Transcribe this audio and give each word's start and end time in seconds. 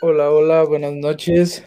Hola, 0.00 0.30
hola, 0.30 0.62
buenas 0.62 0.92
noches. 0.92 1.64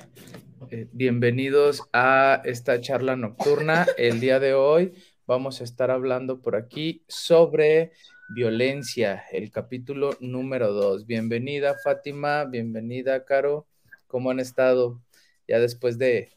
Eh, 0.70 0.88
bienvenidos 0.94 1.84
a 1.92 2.42
esta 2.46 2.80
charla 2.80 3.18
nocturna. 3.18 3.86
El 3.98 4.22
día 4.22 4.40
de 4.40 4.54
hoy 4.54 4.94
vamos 5.28 5.60
a 5.60 5.66
estar 5.66 5.92
hablando 5.92 6.40
por 6.40 6.56
aquí 6.56 7.04
sobre 7.10 7.92
violencia, 8.34 9.26
el 9.34 9.52
capítulo 9.52 10.12
número 10.22 10.72
dos. 10.72 11.06
Bienvenida 11.06 11.76
Fátima, 11.84 12.46
bienvenida 12.46 13.26
Caro. 13.26 13.68
¿Cómo 14.08 14.32
han 14.32 14.40
estado 14.40 15.02
ya 15.46 15.60
después 15.60 15.98
de, 15.98 16.30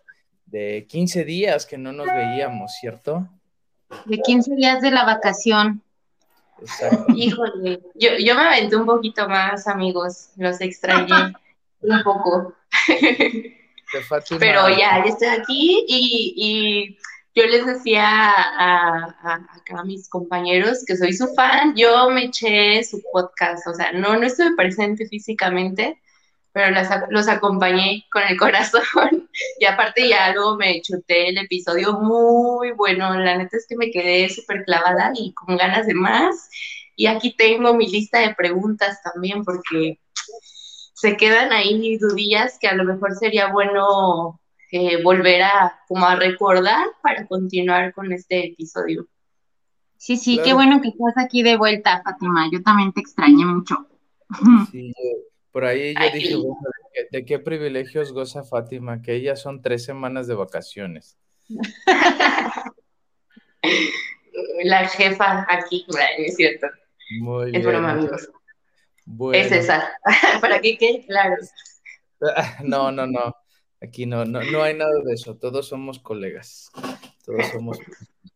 de 0.47 0.87
15 0.89 1.25
días 1.25 1.65
que 1.65 1.79
no 1.79 1.93
nos 1.93 2.09
veíamos, 2.09 2.73
cierto? 2.81 3.29
De 4.07 4.19
15 4.19 4.57
días 4.57 4.83
de 4.83 4.91
la 4.91 5.05
vacación. 5.05 5.81
Exacto. 6.61 7.07
Híjole, 7.15 7.81
yo, 7.95 8.11
yo 8.19 8.35
me 8.35 8.41
aventé 8.41 8.75
un 8.75 8.87
poquito 8.87 9.29
más, 9.29 9.69
amigos, 9.69 10.31
los 10.37 10.61
extrañé 10.61 11.35
un 11.85 12.03
poco. 12.03 12.55
Pero 14.39 14.69
ya, 14.69 15.05
ya 15.05 15.05
estoy 15.05 15.29
aquí 15.29 15.85
y, 15.87 16.35
y 16.37 16.99
yo 17.35 17.47
les 17.47 17.67
decía 17.67 18.07
a, 18.07 19.17
a, 19.23 19.35
acá 19.35 19.81
a 19.81 19.85
mis 19.85 20.09
compañeros 20.09 20.85
que 20.87 20.97
soy 20.97 21.13
su 21.13 21.27
fan, 21.35 21.75
yo 21.77 22.11
me 22.11 22.27
eché 22.27 22.83
su 22.85 23.03
podcast, 23.13 23.67
o 23.67 23.75
sea, 23.75 23.93
no, 23.93 24.17
no 24.17 24.27
estuve 24.27 24.55
presente 24.57 25.07
físicamente, 25.07 26.01
pero 26.53 26.71
las, 26.71 26.89
los 27.11 27.27
acompañé 27.27 28.05
con 28.13 28.23
el 28.23 28.37
corazón 28.39 29.29
y 29.59 29.65
aparte 29.65 30.09
ya 30.09 30.33
luego 30.33 30.57
me 30.57 30.81
chuté 30.81 31.31
el 31.31 31.39
episodio 31.39 31.95
muy 31.95 32.71
bueno, 32.73 33.13
la 33.19 33.37
neta 33.37 33.57
es 33.57 33.67
que 33.69 33.77
me 33.77 33.91
quedé 33.91 34.29
súper 34.29 34.65
clavada 34.65 35.13
y 35.15 35.33
con 35.35 35.57
ganas 35.57 35.87
de 35.87 35.95
más. 35.95 36.49
Y 36.97 37.07
aquí 37.07 37.35
tengo 37.37 37.75
mi 37.75 37.89
lista 37.91 38.21
de 38.21 38.37
preguntas 38.37 39.03
también 39.03 39.43
porque 39.45 39.99
se 41.05 41.19
quedan 41.19 41.53
ahí 41.53 41.99
dudillas 41.99 42.59
que 42.59 42.67
a 42.67 42.75
lo 42.75 42.85
mejor 42.85 43.15
sería 43.15 43.53
bueno 43.53 44.41
eh, 44.73 45.03
volver 45.03 45.43
a 45.43 45.79
como 45.87 46.07
a 46.07 46.17
recordar 46.17 46.87
para 47.03 47.27
continuar 47.27 47.93
con 47.93 48.11
este 48.11 48.47
episodio. 48.47 49.07
Sí, 49.99 50.17
sí, 50.17 50.37
Claro. 50.37 50.47
qué 50.49 50.55
bueno 50.55 50.81
que 50.81 50.89
estás 50.89 51.23
aquí 51.23 51.43
de 51.43 51.59
vuelta, 51.59 52.01
Fátima. 52.03 52.49
Yo 52.51 52.63
también 52.63 52.91
te 52.95 53.01
extrañé 53.01 53.45
mucho. 53.45 53.87
Sí, 54.73 54.95
por 55.53 55.67
ahí 55.67 55.93
yo 55.95 56.01
Ay, 56.01 56.13
dije, 56.19 56.37
bueno, 56.37 56.57
¿de 56.65 56.91
qué, 56.95 57.19
de 57.19 57.25
qué 57.27 57.39
privilegios 57.39 58.13
goza 58.13 58.43
Fátima? 58.43 59.03
Que 59.03 59.15
ellas 59.15 59.43
son 59.43 59.61
tres 59.61 59.85
semanas 59.85 60.27
de 60.27 60.35
vacaciones. 60.35 61.19
La 64.65 64.89
jefa 64.89 65.47
aquí, 65.51 65.85
no 65.89 65.99
es 66.19 66.37
cierto, 66.37 66.67
Muy 67.21 67.47
es 67.47 67.53
bien. 67.53 67.67
broma, 67.67 67.93
amigos. 67.93 68.29
Bueno. 69.05 69.45
Es 69.45 69.53
esa, 69.53 69.93
para 70.41 70.61
que 70.61 70.77
quede 70.79 71.05
claro. 71.07 71.37
No, 72.65 72.91
no, 72.91 73.07
no. 73.07 73.37
Aquí 73.83 74.07
no, 74.07 74.25
no, 74.25 74.43
no 74.43 74.63
hay 74.63 74.75
nada 74.75 74.95
de 75.05 75.13
eso. 75.13 75.37
Todos 75.37 75.69
somos 75.69 75.99
colegas. 75.99 76.71
Todos 77.25 77.47
somos 77.49 77.79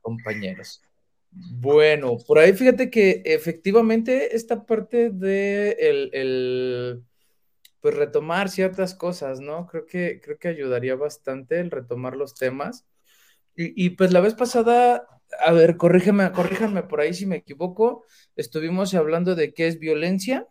compañeros. 0.02 0.82
Bueno, 1.30 2.16
por 2.26 2.38
ahí 2.38 2.52
fíjate 2.52 2.90
que 2.90 3.22
efectivamente 3.24 4.34
esta 4.36 4.64
parte 4.66 5.10
de 5.10 5.72
el, 5.78 6.10
el, 6.12 7.04
pues 7.80 7.94
retomar 7.94 8.48
ciertas 8.48 8.94
cosas, 8.94 9.40
¿no? 9.40 9.66
Creo 9.66 9.86
que, 9.86 10.20
creo 10.22 10.38
que 10.38 10.48
ayudaría 10.48 10.96
bastante 10.96 11.60
el 11.60 11.70
retomar 11.70 12.16
los 12.16 12.34
temas. 12.34 12.86
Y, 13.56 13.84
y, 13.84 13.90
pues 13.90 14.12
la 14.12 14.20
vez 14.20 14.34
pasada, 14.34 15.06
a 15.44 15.52
ver, 15.52 15.76
corrígeme, 15.76 16.30
corríjame 16.32 16.82
por 16.84 17.00
ahí 17.00 17.12
si 17.12 17.26
me 17.26 17.36
equivoco, 17.36 18.04
estuvimos 18.36 18.94
hablando 18.94 19.34
de 19.34 19.52
qué 19.52 19.66
es 19.66 19.78
violencia. 19.78 20.46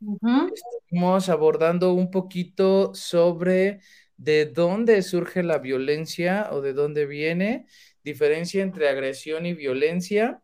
Ujú. 0.00 0.50
Estuvimos 0.54 1.28
abordando 1.28 1.92
un 1.92 2.10
poquito 2.10 2.94
sobre 2.94 3.80
de 4.16 4.46
dónde 4.46 5.02
surge 5.02 5.42
la 5.42 5.58
violencia 5.58 6.48
o 6.52 6.60
de 6.62 6.72
dónde 6.72 7.06
viene, 7.06 7.66
diferencia 8.02 8.62
entre 8.62 8.88
agresión 8.88 9.44
y 9.46 9.52
violencia. 9.54 10.42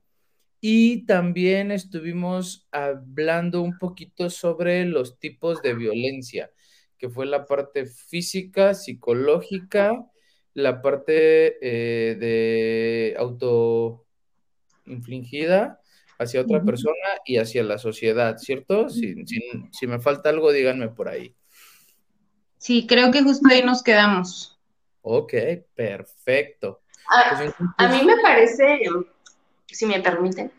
Y 0.61 1.07
también 1.07 1.71
estuvimos 1.73 2.69
hablando 2.73 3.63
un 3.63 3.79
poquito 3.79 4.31
sobre 4.31 4.85
los 4.87 5.19
tipos 5.21 5.63
de 5.63 5.75
violencia, 5.75 6.53
que 6.99 7.11
fue 7.11 7.27
la 7.27 7.47
parte 7.47 7.87
física, 7.87 8.75
psicológica, 8.75 9.93
la 10.55 10.83
parte 10.83 11.59
eh, 11.63 12.17
de 12.17 13.17
autoinfligida 13.19 14.07
hacia 16.19 16.41
otra 16.41 16.63
persona 16.63 16.97
y 17.25 17.39
hacia 17.39 17.63
la 17.63 17.79
sociedad, 17.79 18.37
¿cierto? 18.39 18.89
Si, 18.89 19.27
si, 19.27 19.41
si 19.73 19.87
me 19.87 19.99
falta 19.99 20.31
algo, 20.31 20.53
díganme 20.53 20.89
por 20.89 21.09
ahí. 21.09 21.35
Sí, 22.59 22.87
creo 22.87 23.11
que 23.11 23.23
justo 23.23 23.49
ahí 23.51 23.63
nos 23.63 23.83
quedamos. 23.83 24.59
Ok, 25.03 25.35
perfecto. 25.75 26.81
A, 27.09 27.37
Pues 27.37 27.55
a 27.77 27.89
mí 27.89 28.03
me 28.05 28.19
parece, 28.21 28.81
si 29.67 29.87
me 29.87 30.01
permiten, 30.01 30.51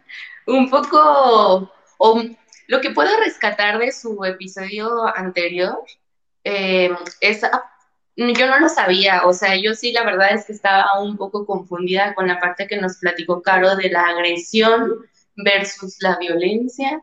un 0.45 0.69
poco, 0.69 1.69
o 1.97 2.24
lo 2.68 2.81
que 2.81 2.91
puedo 2.91 3.09
rescatar 3.19 3.79
de 3.79 3.91
su 3.91 4.24
episodio 4.24 5.06
anterior, 5.18 5.84
eh, 6.44 6.91
es, 7.19 7.41
yo 8.16 8.47
no 8.47 8.59
lo 8.59 8.69
sabía, 8.69 9.24
o 9.25 9.34
sea, 9.34 9.56
yo 9.57 9.74
sí 9.74 9.91
la 9.91 10.06
verdad 10.06 10.34
es 10.34 10.45
que 10.45 10.53
estaba 10.53 11.00
un 11.01 11.18
poco 11.18 11.45
confundida 11.45 12.16
con 12.16 12.28
la 12.28 12.39
parte 12.39 12.68
que 12.68 12.78
nos 12.78 12.97
platicó 12.97 13.41
Caro 13.41 13.75
de 13.75 13.89
la 13.89 14.01
agresión 14.03 15.06
versus 15.38 15.98
la 16.02 16.18
violencia. 16.18 17.02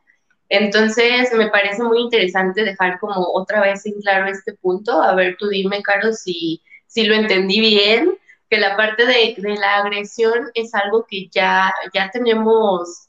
Entonces, 0.49 1.33
me 1.33 1.49
parece 1.49 1.83
muy 1.83 2.01
interesante 2.01 2.65
dejar 2.65 2.99
como 3.01 3.15
otra 3.33 3.61
vez 3.63 3.87
en 3.87 4.01
claro 4.01 4.29
este 4.29 4.55
punto. 4.55 5.03
A 5.03 5.15
ver, 5.15 5.37
tú 5.39 5.49
dime, 5.49 5.83
Caro, 5.83 6.13
si, 6.13 6.63
si 6.87 7.05
lo 7.05 7.15
entendí 7.15 7.61
bien, 7.61 8.17
que 8.51 8.59
la 8.59 8.77
parte 8.77 9.07
de, 9.07 9.35
de 9.39 9.55
la 9.57 9.79
agresión 9.79 10.51
es 10.55 10.75
algo 10.75 11.07
que 11.09 11.29
ya, 11.29 11.73
ya 11.95 12.11
tenemos, 12.11 13.09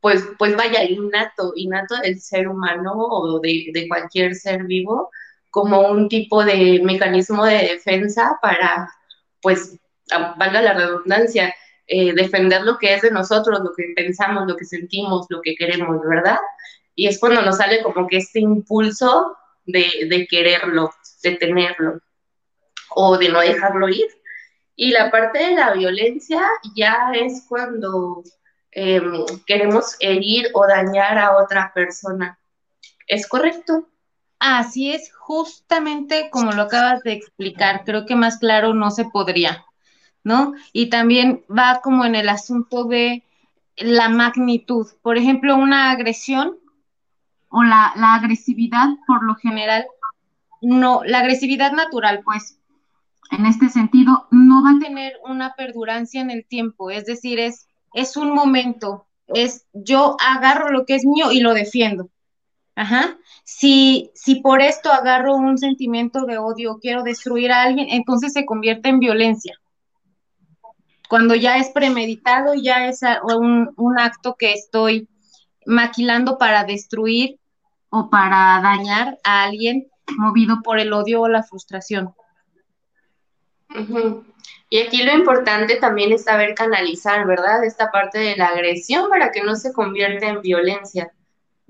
pues, 0.00 0.24
pues 0.38 0.56
vaya, 0.56 0.84
innato, 0.84 1.52
innato 1.56 1.96
del 1.96 2.20
ser 2.20 2.48
humano 2.48 2.92
o 2.96 3.40
de, 3.40 3.66
de 3.72 3.88
cualquier 3.88 4.34
ser 4.34 4.64
vivo, 4.64 5.10
como 5.50 5.88
un 5.88 6.08
tipo 6.08 6.44
de 6.44 6.80
mecanismo 6.84 7.44
de 7.44 7.58
defensa 7.58 8.38
para, 8.40 8.88
pues, 9.42 9.78
valga 10.36 10.62
la 10.62 10.74
redundancia, 10.74 11.54
eh, 11.88 12.12
defender 12.12 12.62
lo 12.62 12.78
que 12.78 12.94
es 12.94 13.02
de 13.02 13.10
nosotros, 13.10 13.60
lo 13.60 13.72
que 13.74 13.92
pensamos, 13.96 14.46
lo 14.46 14.56
que 14.56 14.64
sentimos, 14.64 15.26
lo 15.30 15.40
que 15.40 15.54
queremos, 15.56 16.00
¿verdad? 16.06 16.38
Y 16.94 17.06
es 17.06 17.18
cuando 17.18 17.42
nos 17.42 17.56
sale 17.56 17.82
como 17.82 18.06
que 18.06 18.18
este 18.18 18.40
impulso 18.40 19.36
de, 19.64 20.06
de 20.08 20.26
quererlo, 20.26 20.92
de 21.22 21.32
tenerlo, 21.36 22.00
o 22.90 23.16
de 23.16 23.28
no 23.30 23.40
dejarlo 23.40 23.88
ir. 23.88 24.06
Y 24.76 24.90
la 24.90 25.10
parte 25.10 25.38
de 25.38 25.54
la 25.54 25.72
violencia 25.72 26.42
ya 26.76 27.10
es 27.14 27.44
cuando 27.48 28.22
eh, 28.72 29.00
queremos 29.46 29.96
herir 29.98 30.48
o 30.54 30.66
dañar 30.66 31.18
a 31.18 31.36
otra 31.36 31.72
persona. 31.74 32.38
¿Es 33.06 33.26
correcto? 33.26 33.88
Así 34.38 34.92
es, 34.92 35.12
justamente 35.14 36.28
como 36.30 36.52
lo 36.52 36.62
acabas 36.62 37.02
de 37.02 37.12
explicar, 37.12 37.82
creo 37.84 38.06
que 38.06 38.14
más 38.14 38.38
claro 38.38 38.72
no 38.72 38.92
se 38.92 39.06
podría, 39.06 39.64
¿no? 40.28 40.52
Y 40.74 40.90
también 40.90 41.42
va 41.50 41.80
como 41.82 42.04
en 42.04 42.14
el 42.14 42.28
asunto 42.28 42.84
de 42.84 43.24
la 43.78 44.10
magnitud. 44.10 44.86
Por 45.00 45.16
ejemplo, 45.16 45.56
una 45.56 45.90
agresión 45.90 46.58
o 47.48 47.62
la, 47.62 47.94
la 47.96 48.14
agresividad 48.14 48.88
por 49.06 49.24
lo 49.24 49.36
general, 49.36 49.86
no, 50.60 51.00
la 51.04 51.20
agresividad 51.20 51.72
natural, 51.72 52.20
pues, 52.24 52.58
en 53.30 53.46
este 53.46 53.70
sentido, 53.70 54.26
no 54.30 54.62
va 54.62 54.72
a 54.72 54.78
tener 54.78 55.14
una 55.24 55.54
perdurancia 55.54 56.20
en 56.20 56.30
el 56.30 56.44
tiempo, 56.44 56.90
es 56.90 57.06
decir, 57.06 57.38
es, 57.38 57.66
es 57.94 58.18
un 58.18 58.34
momento, 58.34 59.06
es 59.28 59.66
yo 59.72 60.16
agarro 60.20 60.70
lo 60.70 60.84
que 60.84 60.94
es 60.94 61.06
mío 61.06 61.32
y 61.32 61.40
lo 61.40 61.54
defiendo. 61.54 62.10
Ajá. 62.74 63.16
Si, 63.44 64.10
si 64.14 64.36
por 64.36 64.60
esto 64.60 64.92
agarro 64.92 65.34
un 65.36 65.56
sentimiento 65.56 66.26
de 66.26 66.36
odio, 66.36 66.78
quiero 66.80 67.02
destruir 67.02 67.50
a 67.50 67.62
alguien, 67.62 67.88
entonces 67.90 68.34
se 68.34 68.44
convierte 68.44 68.90
en 68.90 69.00
violencia. 69.00 69.58
Cuando 71.08 71.34
ya 71.34 71.58
es 71.58 71.70
premeditado, 71.70 72.54
ya 72.54 72.88
es 72.88 73.00
un, 73.24 73.72
un 73.76 73.98
acto 73.98 74.36
que 74.38 74.52
estoy 74.52 75.08
maquilando 75.66 76.38
para 76.38 76.64
destruir 76.64 77.38
o 77.90 78.10
para 78.10 78.60
dañar 78.62 79.18
a 79.24 79.44
alguien 79.44 79.88
movido 80.16 80.60
por 80.62 80.78
el 80.78 80.92
odio 80.92 81.22
o 81.22 81.28
la 81.28 81.42
frustración. 81.42 82.14
Uh 83.70 83.78
-huh. 83.78 84.24
Y 84.70 84.80
aquí 84.80 85.02
lo 85.02 85.12
importante 85.12 85.76
también 85.76 86.12
es 86.12 86.24
saber 86.24 86.54
canalizar, 86.54 87.26
¿verdad? 87.26 87.64
Esta 87.64 87.90
parte 87.90 88.18
de 88.18 88.36
la 88.36 88.48
agresión 88.48 89.08
para 89.08 89.30
que 89.30 89.42
no 89.42 89.56
se 89.56 89.72
convierta 89.72 90.26
en 90.26 90.42
violencia. 90.42 91.12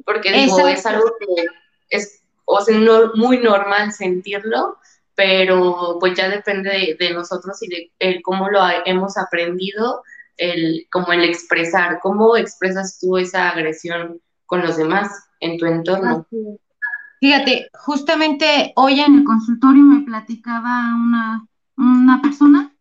Porque 0.05 0.32
digo, 0.32 0.67
es 0.67 0.85
algo 0.87 1.12
que 1.19 1.46
es 1.90 2.19
o 2.50 2.61
sea, 2.62 2.79
no, 2.79 3.12
muy 3.14 3.38
normal 3.38 3.93
sentirlo, 3.93 4.79
pero 5.19 5.97
pues 5.99 6.17
ya 6.17 6.29
depende 6.29 6.97
de, 6.97 7.12
nosotros 7.12 7.61
y 7.65 7.69
de 7.69 7.93
el, 7.99 8.23
cómo 8.23 8.49
lo 8.49 8.61
hemos 8.85 9.19
aprendido, 9.19 10.05
el, 10.37 10.87
como 10.93 11.12
el 11.12 11.25
expresar, 11.25 11.99
cómo 12.00 12.37
expresas 12.37 13.00
tú 13.00 13.19
esa 13.19 13.49
agresión 13.49 14.20
con 14.47 14.62
los 14.62 14.76
demás 14.76 15.11
en 15.41 15.59
tu 15.59 15.67
entorno. 15.67 16.25
Fíjate, 17.19 17.69
justamente 17.75 18.73
hoy 18.76 19.00
en 19.00 19.17
el 19.17 19.25
consultorio 19.25 19.82
me 19.82 20.05
platicaba 20.05 20.94
una, 20.94 21.44
una 21.76 22.23
persona 22.23 22.73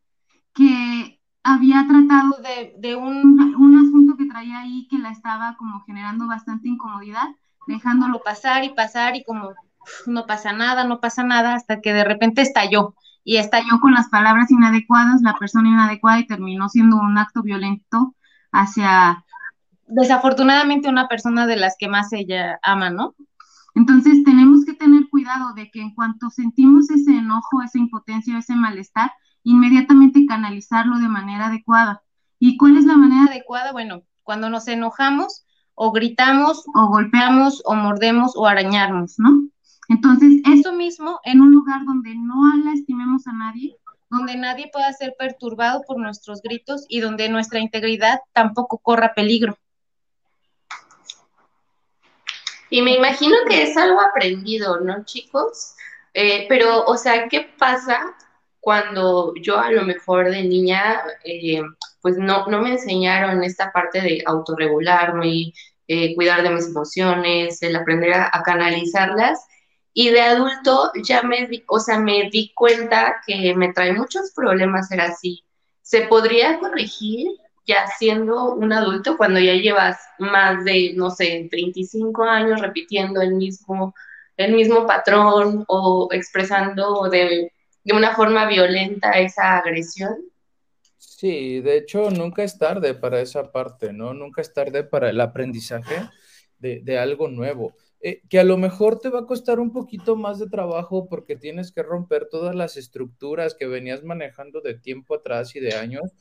que 0.53 1.19
había 1.41 1.87
tratado 1.87 2.37
de, 2.43 2.75
de 2.77 2.95
un, 2.95 3.55
un, 3.55 3.79
asunto 3.79 4.15
que 4.15 4.29
traía 4.29 4.59
ahí 4.59 4.87
que 4.91 4.99
la 4.99 5.09
estaba 5.09 5.55
como 5.57 5.83
generando 5.85 6.27
bastante 6.27 6.67
incomodidad, 6.67 7.29
dejándolo 7.65 8.21
pasar 8.23 8.63
y 8.63 8.69
pasar 8.69 9.15
y 9.15 9.23
como 9.23 9.55
no 10.05 10.25
pasa 10.25 10.53
nada, 10.53 10.83
no 10.83 10.99
pasa 10.99 11.23
nada, 11.23 11.55
hasta 11.55 11.81
que 11.81 11.93
de 11.93 12.03
repente 12.03 12.41
estalló 12.41 12.95
y 13.23 13.37
estalló 13.37 13.79
con 13.81 13.93
las 13.93 14.09
palabras 14.09 14.51
inadecuadas, 14.51 15.21
la 15.21 15.33
persona 15.33 15.69
inadecuada 15.69 16.19
y 16.19 16.27
terminó 16.27 16.69
siendo 16.69 16.97
un 16.97 17.17
acto 17.17 17.43
violento 17.43 18.15
hacia, 18.51 19.25
desafortunadamente, 19.85 20.89
una 20.89 21.07
persona 21.07 21.45
de 21.45 21.57
las 21.57 21.75
que 21.77 21.89
más 21.89 22.13
ella 22.13 22.59
ama, 22.63 22.89
¿no? 22.89 23.15
Entonces 23.75 24.23
tenemos 24.23 24.65
que 24.65 24.73
tener 24.73 25.07
cuidado 25.09 25.53
de 25.53 25.69
que 25.69 25.81
en 25.81 25.93
cuanto 25.93 26.29
sentimos 26.29 26.89
ese 26.89 27.17
enojo, 27.17 27.61
esa 27.61 27.77
impotencia, 27.77 28.37
ese 28.37 28.55
malestar, 28.55 29.11
inmediatamente 29.43 30.25
canalizarlo 30.25 30.97
de 30.97 31.07
manera 31.07 31.47
adecuada. 31.47 32.01
¿Y 32.39 32.57
cuál 32.57 32.77
es 32.77 32.85
la 32.85 32.97
manera 32.97 33.25
adecuada? 33.31 33.71
Bueno, 33.71 34.01
cuando 34.23 34.49
nos 34.49 34.67
enojamos 34.67 35.45
o 35.75 35.91
gritamos 35.91 36.65
o 36.73 36.87
golpeamos 36.87 37.61
o 37.65 37.75
mordemos 37.75 38.33
o 38.35 38.47
arañamos, 38.47 39.19
¿no? 39.19 39.47
Entonces, 39.89 40.41
eso 40.53 40.73
mismo 40.73 41.19
en 41.23 41.41
un 41.41 41.51
lugar 41.51 41.85
donde 41.85 42.13
no 42.15 42.55
lastimemos 42.65 43.25
a 43.27 43.33
nadie, 43.33 43.77
donde 44.09 44.35
nadie 44.35 44.69
pueda 44.71 44.91
ser 44.93 45.15
perturbado 45.17 45.83
por 45.87 45.97
nuestros 45.97 46.41
gritos 46.41 46.85
y 46.89 46.99
donde 46.99 47.29
nuestra 47.29 47.59
integridad 47.59 48.19
tampoco 48.33 48.79
corra 48.79 49.13
peligro. 49.13 49.57
Y 52.69 52.81
me 52.81 52.95
imagino 52.95 53.35
que 53.47 53.63
es 53.63 53.77
algo 53.77 54.01
aprendido, 54.01 54.81
¿no, 54.81 55.05
chicos? 55.05 55.75
Eh, 56.13 56.45
pero, 56.49 56.83
o 56.85 56.97
sea, 56.97 57.29
¿qué 57.29 57.49
pasa 57.57 58.15
cuando 58.59 59.33
yo 59.41 59.57
a 59.57 59.71
lo 59.71 59.83
mejor 59.83 60.29
de 60.29 60.43
niña, 60.43 61.01
eh, 61.23 61.61
pues 62.01 62.17
no, 62.17 62.47
no 62.47 62.61
me 62.61 62.71
enseñaron 62.71 63.43
esta 63.43 63.71
parte 63.71 64.01
de 64.01 64.23
autorregularme, 64.25 65.53
eh, 65.87 66.15
cuidar 66.15 66.43
de 66.43 66.49
mis 66.49 66.67
emociones, 66.67 67.61
el 67.61 67.75
aprender 67.75 68.13
a, 68.13 68.29
a, 68.33 68.43
canalizarlas? 68.43 69.39
Y 69.99 70.11
de 70.11 70.21
adulto 70.21 70.91
ya 71.03 71.23
me 71.23 71.47
di, 71.47 71.63
o 71.67 71.79
sea, 71.79 71.97
me 71.97 72.29
di 72.29 72.53
cuenta 72.53 73.15
que 73.25 73.55
me 73.55 73.73
trae 73.73 73.93
muchos 73.93 74.31
problemas 74.31 74.89
ser 74.89 75.01
así. 75.01 75.43
¿Se 75.81 76.01
podría 76.01 76.59
corregir 76.59 77.31
ya 77.65 77.87
siendo 77.97 78.53
un 78.53 78.71
adulto 78.73 79.17
cuando 79.17 79.39
ya 79.39 79.53
llevas 79.53 79.97
más 80.19 80.63
de, 80.65 80.93
no 80.95 81.09
sé, 81.09 81.49
25 81.51 82.23
años 82.25 82.61
repitiendo 82.61 83.23
el 83.23 83.33
mismo, 83.33 83.95
el 84.37 84.53
mismo 84.53 84.85
patrón 84.85 85.65
o 85.67 86.09
expresando 86.11 87.09
de, 87.09 87.51
de 87.83 87.95
una 87.95 88.15
forma 88.15 88.45
violenta 88.45 89.13
esa 89.13 89.57
agresión? 89.57 90.15
Sí, 90.99 91.59
de 91.61 91.75
hecho, 91.75 92.11
nunca 92.11 92.43
es 92.43 92.59
tarde 92.59 92.93
para 92.93 93.19
esa 93.19 93.51
parte, 93.51 93.91
¿no? 93.93 94.13
Nunca 94.13 94.41
es 94.41 94.53
tarde 94.53 94.83
para 94.83 95.09
el 95.09 95.19
aprendizaje 95.19 96.07
de, 96.59 96.81
de 96.83 96.99
algo 96.99 97.29
nuevo. 97.29 97.73
Eh, 97.99 98.21
que 98.29 98.39
a 98.39 98.43
lo 98.43 98.57
mejor 98.57 98.99
te 98.99 99.09
va 99.09 99.21
a 99.21 99.25
costar 99.25 99.59
un 99.59 99.73
poquito 99.73 100.15
más 100.15 100.37
de 100.37 100.47
trabajo 100.49 101.07
porque 101.09 101.35
tienes 101.35 101.71
que 101.71 101.81
romper 101.81 102.27
todas 102.29 102.53
las 102.55 102.77
estructuras 102.77 103.55
que 103.55 103.65
venías 103.65 104.03
manejando 104.03 104.61
de 104.61 104.75
tiempo 104.75 105.15
atrás 105.15 105.55
y 105.55 105.59
de 105.59 105.73
años, 105.73 106.11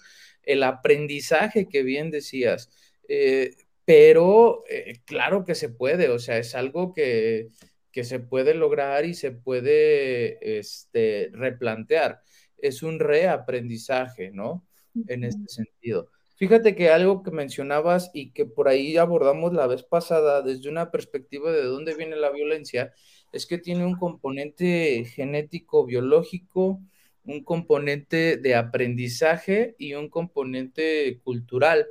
el 0.43 0.62
aprendizaje 0.62 1.69
que 1.69 1.82
bien 1.82 2.11
decías, 2.11 2.70
eh, 3.08 3.50
pero 3.84 4.64
eh, 4.70 5.00
claro 5.05 5.44
que 5.44 5.55
se 5.55 5.69
puede, 5.69 6.08
o 6.08 6.19
sea, 6.19 6.38
es 6.38 6.55
algo 6.55 6.94
que, 6.94 7.49
que 7.93 8.05
se 8.05 8.20
puede 8.20 8.55
lograr 8.55 9.05
y 9.05 9.14
se 9.14 9.31
puede 9.32 10.58
este, 10.58 11.31
replantear. 11.32 12.20
Es 12.58 12.82
un 12.82 12.99
reaprendizaje, 12.99 14.31
¿no? 14.32 14.67
En 15.08 15.25
este 15.25 15.46
sentido. 15.49 16.11
Fíjate 16.36 16.74
que 16.74 16.90
algo 16.90 17.22
que 17.22 17.30
mencionabas 17.30 18.10
y 18.12 18.30
que 18.32 18.44
por 18.44 18.68
ahí 18.68 18.96
abordamos 18.98 19.54
la 19.54 19.66
vez 19.66 19.82
pasada 19.82 20.42
desde 20.42 20.68
una 20.68 20.90
perspectiva 20.90 21.50
de 21.50 21.64
dónde 21.64 21.94
viene 21.94 22.16
la 22.16 22.30
violencia, 22.30 22.92
es 23.32 23.46
que 23.46 23.58
tiene 23.58 23.86
un 23.86 23.96
componente 23.96 25.04
genético 25.06 25.86
biológico, 25.86 26.80
un 27.24 27.42
componente 27.42 28.36
de 28.36 28.54
aprendizaje 28.54 29.74
y 29.78 29.94
un 29.94 30.10
componente 30.10 31.20
cultural. 31.24 31.86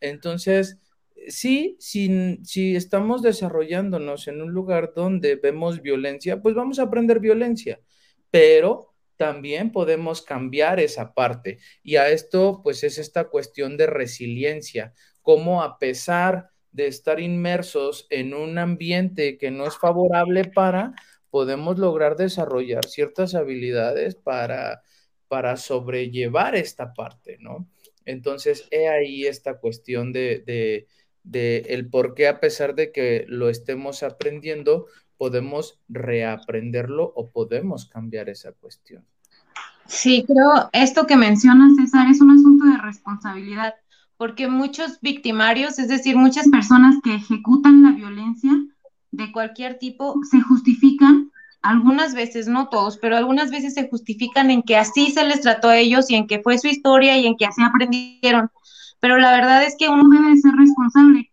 Entonces, 0.00 0.78
sí, 1.28 1.76
si, 1.78 2.76
estamos 2.76 3.22
desarrollándonos 3.22 4.28
en 4.28 4.42
un 4.42 4.52
lugar 4.52 4.92
donde 4.94 5.36
vemos 5.36 5.82
violencia, 5.82 6.40
pues 6.42 6.54
vamos 6.54 6.78
a 6.78 6.84
aprender 6.84 7.20
violencia, 7.20 7.80
pero 8.30 8.89
también 9.20 9.70
podemos 9.70 10.22
cambiar 10.22 10.80
esa 10.80 11.12
parte. 11.12 11.58
Y 11.82 11.96
a 11.96 12.08
esto, 12.08 12.62
pues 12.64 12.82
es 12.84 12.96
esta 12.96 13.24
cuestión 13.24 13.76
de 13.76 13.86
resiliencia, 13.86 14.94
cómo 15.20 15.62
a 15.62 15.78
pesar 15.78 16.48
de 16.72 16.86
estar 16.86 17.20
inmersos 17.20 18.06
en 18.08 18.32
un 18.32 18.56
ambiente 18.56 19.36
que 19.36 19.50
no 19.50 19.66
es 19.66 19.76
favorable 19.76 20.46
para, 20.46 20.94
podemos 21.28 21.78
lograr 21.78 22.16
desarrollar 22.16 22.86
ciertas 22.86 23.34
habilidades 23.34 24.14
para, 24.14 24.80
para 25.28 25.58
sobrellevar 25.58 26.54
esta 26.56 26.94
parte, 26.94 27.36
¿no? 27.40 27.68
Entonces, 28.06 28.68
he 28.70 28.88
ahí 28.88 29.26
esta 29.26 29.58
cuestión 29.58 30.14
de, 30.14 30.42
de, 30.46 30.86
de 31.24 31.58
el 31.68 31.90
por 31.90 32.14
qué 32.14 32.26
a 32.26 32.40
pesar 32.40 32.74
de 32.74 32.90
que 32.90 33.26
lo 33.28 33.50
estemos 33.50 34.02
aprendiendo, 34.02 34.86
podemos 35.20 35.78
reaprenderlo 35.90 37.12
o 37.14 37.28
podemos 37.28 37.84
cambiar 37.84 38.30
esa 38.30 38.52
cuestión. 38.52 39.04
Sí, 39.84 40.24
creo 40.26 40.70
esto 40.72 41.06
que 41.06 41.18
mencionas, 41.18 41.76
César, 41.76 42.06
es 42.10 42.22
un 42.22 42.30
asunto 42.30 42.64
de 42.64 42.78
responsabilidad, 42.78 43.74
porque 44.16 44.48
muchos 44.48 44.98
victimarios, 45.02 45.78
es 45.78 45.88
decir, 45.88 46.16
muchas 46.16 46.48
personas 46.48 46.94
que 47.04 47.16
ejecutan 47.16 47.82
la 47.82 47.90
violencia 47.90 48.50
de 49.10 49.30
cualquier 49.30 49.78
tipo, 49.78 50.14
se 50.22 50.40
justifican, 50.40 51.30
algunas 51.60 52.14
veces, 52.14 52.48
no 52.48 52.70
todos, 52.70 52.96
pero 52.96 53.18
algunas 53.18 53.50
veces 53.50 53.74
se 53.74 53.90
justifican 53.90 54.50
en 54.50 54.62
que 54.62 54.78
así 54.78 55.10
se 55.10 55.26
les 55.26 55.42
trató 55.42 55.68
a 55.68 55.76
ellos 55.76 56.10
y 56.10 56.14
en 56.14 56.26
que 56.28 56.40
fue 56.40 56.56
su 56.56 56.68
historia 56.68 57.18
y 57.18 57.26
en 57.26 57.36
que 57.36 57.44
así 57.44 57.60
aprendieron. 57.62 58.50
Pero 59.00 59.18
la 59.18 59.32
verdad 59.32 59.64
es 59.64 59.76
que 59.78 59.90
uno 59.90 60.08
debe 60.08 60.38
ser 60.38 60.54
responsable 60.54 61.29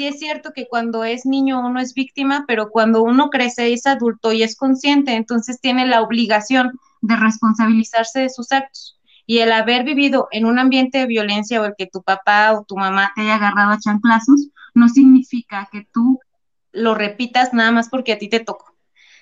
sí 0.00 0.06
es 0.06 0.18
cierto 0.18 0.52
que 0.54 0.66
cuando 0.66 1.04
es 1.04 1.26
niño 1.26 1.60
uno 1.60 1.78
es 1.78 1.92
víctima, 1.92 2.46
pero 2.48 2.70
cuando 2.70 3.02
uno 3.02 3.28
crece 3.28 3.70
es 3.74 3.84
adulto 3.84 4.32
y 4.32 4.42
es 4.42 4.56
consciente, 4.56 5.12
entonces 5.12 5.60
tiene 5.60 5.86
la 5.86 6.00
obligación 6.00 6.72
de 7.02 7.16
responsabilizarse 7.16 8.20
de 8.20 8.30
sus 8.30 8.50
actos. 8.50 8.98
Y 9.26 9.40
el 9.40 9.52
haber 9.52 9.84
vivido 9.84 10.28
en 10.30 10.46
un 10.46 10.58
ambiente 10.58 10.96
de 10.96 11.06
violencia 11.06 11.60
o 11.60 11.66
el 11.66 11.74
que 11.76 11.86
tu 11.86 12.02
papá 12.02 12.52
o 12.54 12.64
tu 12.64 12.76
mamá 12.76 13.12
te 13.14 13.20
haya 13.20 13.34
agarrado 13.34 13.72
a 13.72 13.78
chanclazos, 13.78 14.48
no 14.72 14.88
significa 14.88 15.68
que 15.70 15.86
tú 15.92 16.18
lo 16.72 16.94
repitas 16.94 17.52
nada 17.52 17.70
más 17.70 17.90
porque 17.90 18.12
a 18.14 18.18
ti 18.18 18.30
te 18.30 18.40
tocó. 18.40 18.74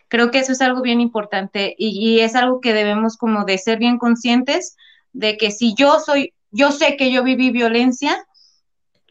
Creo 0.06 0.30
que 0.30 0.38
eso 0.38 0.52
es 0.52 0.60
algo 0.60 0.80
bien 0.80 1.00
importante 1.00 1.74
y, 1.76 1.88
y 1.88 2.20
es 2.20 2.36
algo 2.36 2.60
que 2.60 2.72
debemos 2.72 3.16
como 3.16 3.44
de 3.44 3.58
ser 3.58 3.80
bien 3.80 3.98
conscientes 3.98 4.76
de 5.12 5.36
que 5.36 5.50
si 5.50 5.74
yo 5.74 5.98
soy, 5.98 6.34
yo 6.52 6.70
sé 6.70 6.96
que 6.96 7.10
yo 7.10 7.24
viví 7.24 7.50
violencia 7.50 8.24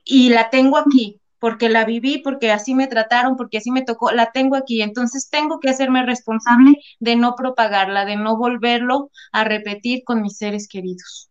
y 0.05 0.29
la 0.29 0.49
tengo 0.49 0.77
aquí, 0.77 1.19
porque 1.39 1.69
la 1.69 1.85
viví, 1.85 2.19
porque 2.19 2.51
así 2.51 2.73
me 2.73 2.87
trataron, 2.87 3.35
porque 3.35 3.57
así 3.57 3.71
me 3.71 3.83
tocó, 3.83 4.11
la 4.11 4.31
tengo 4.31 4.55
aquí. 4.55 4.81
Entonces 4.81 5.29
tengo 5.29 5.59
que 5.59 5.69
hacerme 5.69 6.05
responsable 6.05 6.77
de 6.99 7.15
no 7.15 7.35
propagarla, 7.35 8.05
de 8.05 8.15
no 8.15 8.37
volverlo 8.37 9.11
a 9.31 9.43
repetir 9.43 10.03
con 10.03 10.21
mis 10.21 10.37
seres 10.37 10.67
queridos. 10.67 11.29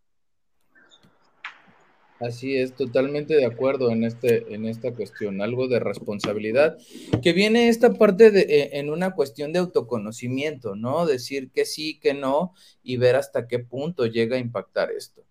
Así 2.19 2.57
es, 2.57 2.73
totalmente 2.73 3.35
de 3.35 3.45
acuerdo 3.45 3.91
en, 3.91 4.03
este, 4.03 4.51
en 4.53 4.65
esta 4.65 4.91
cuestión, 4.91 5.39
algo 5.39 5.67
de 5.67 5.79
responsabilidad, 5.79 6.75
que 7.21 7.31
viene 7.31 7.69
esta 7.69 7.93
parte 7.93 8.31
de, 8.31 8.41
eh, 8.41 8.69
en 8.79 8.89
una 8.89 9.13
cuestión 9.13 9.53
de 9.53 9.59
autoconocimiento, 9.59 10.75
¿no? 10.75 11.05
Decir 11.05 11.51
que 11.51 11.65
sí, 11.65 11.99
que 11.99 12.15
no, 12.15 12.53
y 12.81 12.97
ver 12.97 13.15
hasta 13.17 13.47
qué 13.47 13.59
punto 13.59 14.07
llega 14.07 14.35
a 14.35 14.39
impactar 14.39 14.89
esto. 14.91 15.25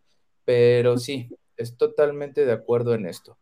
Pero 0.44 0.96
sí, 0.98 1.28
es 1.56 1.76
totalmente 1.76 2.46
de 2.46 2.52
acuerdo 2.52 2.94
en 2.94 3.06
esto. 3.06 3.36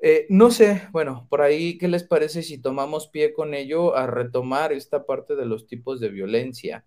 Eh, 0.00 0.26
no 0.28 0.50
sé, 0.50 0.82
bueno, 0.92 1.26
por 1.28 1.42
ahí, 1.42 1.76
¿qué 1.76 1.88
les 1.88 2.04
parece 2.04 2.42
si 2.42 2.58
tomamos 2.58 3.08
pie 3.08 3.32
con 3.32 3.52
ello 3.52 3.96
a 3.96 4.06
retomar 4.06 4.72
esta 4.72 5.04
parte 5.04 5.34
de 5.34 5.44
los 5.44 5.66
tipos 5.66 5.98
de 5.98 6.08
violencia? 6.08 6.84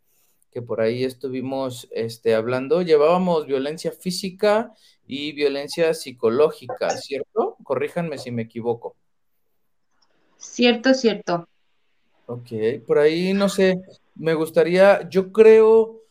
Que 0.52 0.62
por 0.62 0.82
ahí 0.82 1.04
estuvimos 1.04 1.88
este, 1.92 2.36
hablando. 2.36 2.82
Llevábamos 2.82 3.48
violencia 3.48 3.92
física 3.92 4.74
y 5.06 5.34
violencia 5.34 5.94
psicológica, 5.94 6.90
¿cierto? 6.92 7.58
Corríjanme 7.64 8.18
si 8.18 8.32
me 8.32 8.44
equivoco. 8.44 8.96
Cierto, 10.38 10.94
cierto. 10.94 11.48
Ok, 12.28 12.50
por 12.88 12.98
ahí, 12.98 13.34
no 13.34 13.50
sé, 13.50 13.82
me 14.16 14.34
gustaría, 14.34 15.10
yo 15.10 15.32
creo 15.34 16.02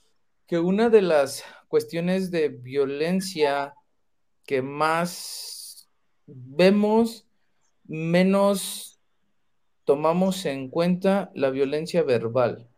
que 0.47 0.59
una 0.59 0.91
de 0.91 1.01
las 1.01 1.45
cuestiones 1.69 2.31
de 2.31 2.49
violencia 2.49 3.75
que 4.45 4.61
más 4.61 5.60
vemos 6.35 7.27
menos 7.85 9.01
tomamos 9.85 10.47
en 10.47 10.69
cuenta 10.69 11.33
la 11.35 11.51
violencia 11.51 12.03
verbal. 12.03 12.69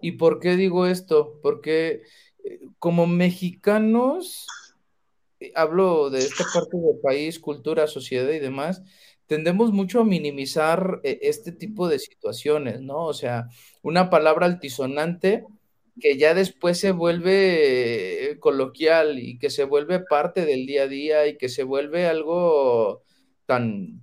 ¿Y 0.00 0.12
por 0.12 0.40
qué 0.40 0.56
digo 0.56 0.86
esto? 0.86 1.38
Porque 1.42 2.02
eh, 2.44 2.60
como 2.78 3.06
mexicanos, 3.06 4.46
eh, 5.40 5.52
hablo 5.54 6.10
de 6.10 6.18
esta 6.18 6.44
parte 6.52 6.76
del 6.76 6.98
país, 7.02 7.38
cultura, 7.38 7.86
sociedad 7.86 8.30
y 8.30 8.40
demás, 8.40 8.82
tendemos 9.26 9.72
mucho 9.72 10.00
a 10.00 10.04
minimizar 10.04 11.00
eh, 11.04 11.20
este 11.22 11.52
tipo 11.52 11.88
de 11.88 11.98
situaciones, 11.98 12.80
¿no? 12.80 13.04
O 13.04 13.14
sea, 13.14 13.48
una 13.82 14.10
palabra 14.10 14.46
altisonante 14.46 15.44
que 16.00 16.18
ya 16.18 16.34
después 16.34 16.78
se 16.78 16.92
vuelve 16.92 18.36
coloquial 18.40 19.18
y 19.18 19.38
que 19.38 19.50
se 19.50 19.64
vuelve 19.64 20.00
parte 20.00 20.44
del 20.44 20.66
día 20.66 20.82
a 20.82 20.88
día 20.88 21.26
y 21.26 21.38
que 21.38 21.48
se 21.48 21.62
vuelve 21.62 22.06
algo 22.06 23.02
tan, 23.46 24.02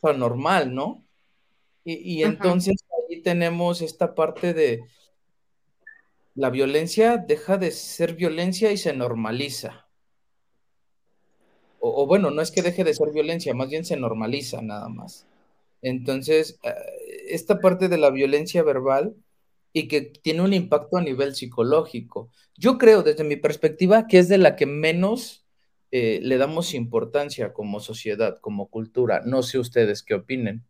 tan 0.00 0.18
normal, 0.18 0.74
¿no? 0.74 1.04
Y, 1.84 2.22
entonces 2.22 2.76
ahí 3.10 3.22
tenemos 3.22 3.82
esta 3.82 4.14
parte 4.14 4.54
de 4.54 4.82
la 6.34 6.48
violencia 6.50 7.18
deja 7.18 7.58
de 7.58 7.70
ser 7.70 8.14
violencia 8.14 8.72
y 8.72 8.76
se 8.76 8.92
normaliza. 8.94 9.88
O, 11.80 12.06
bueno, 12.06 12.30
no 12.30 12.40
es 12.40 12.52
que 12.52 12.62
deje 12.62 12.84
de 12.84 12.94
ser 12.94 13.10
violencia, 13.12 13.54
más 13.54 13.68
bien 13.68 13.84
se 13.84 13.96
normaliza 13.96 14.62
nada 14.62 14.88
más. 14.88 15.26
Entonces, 15.82 16.60
eh, 16.62 16.74
esta 17.28 17.58
parte 17.58 17.88
de 17.88 17.98
la 17.98 18.10
violencia 18.10 18.62
verbal 18.62 19.16
y 19.72 19.88
que 19.88 20.00
tiene 20.02 20.42
un 20.42 20.52
impacto 20.52 20.96
a 20.96 21.02
nivel 21.02 21.34
psicológico. 21.34 22.30
Yo 22.56 22.78
creo, 22.78 23.02
desde 23.02 23.24
mi 23.24 23.36
perspectiva, 23.36 24.06
que 24.06 24.18
es 24.18 24.28
de 24.28 24.38
la 24.38 24.56
que 24.56 24.66
menos 24.66 25.46
eh, 25.90 26.20
le 26.22 26.38
damos 26.38 26.74
importancia 26.74 27.52
como 27.52 27.80
sociedad, 27.80 28.38
como 28.40 28.68
cultura. 28.68 29.22
No 29.24 29.42
sé 29.42 29.58
ustedes 29.58 30.02
qué 30.02 30.14
opinen. 30.14 30.64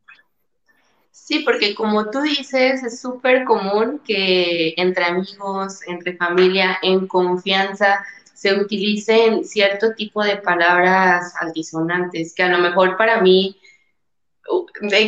Sí, 1.13 1.41
porque 1.45 1.75
como 1.75 2.11
tú 2.11 2.23
dices, 2.23 2.83
es 2.83 3.01
súper 3.01 3.45
común 3.45 4.01
que 4.05 4.75
entre 4.77 5.05
amigos, 5.05 5.81
entre 5.87 6.17
familia, 6.17 6.79
en 6.83 7.07
confianza, 7.07 8.05
se 8.35 8.55
utilicen 8.55 9.45
cierto 9.45 9.95
tipo 9.95 10.25
de 10.25 10.39
palabras 10.39 11.33
altisonantes, 11.41 12.35
que 12.35 12.43
a 12.43 12.49
lo 12.49 12.59
mejor 12.59 12.97
para 12.97 13.21
mí, 13.21 13.57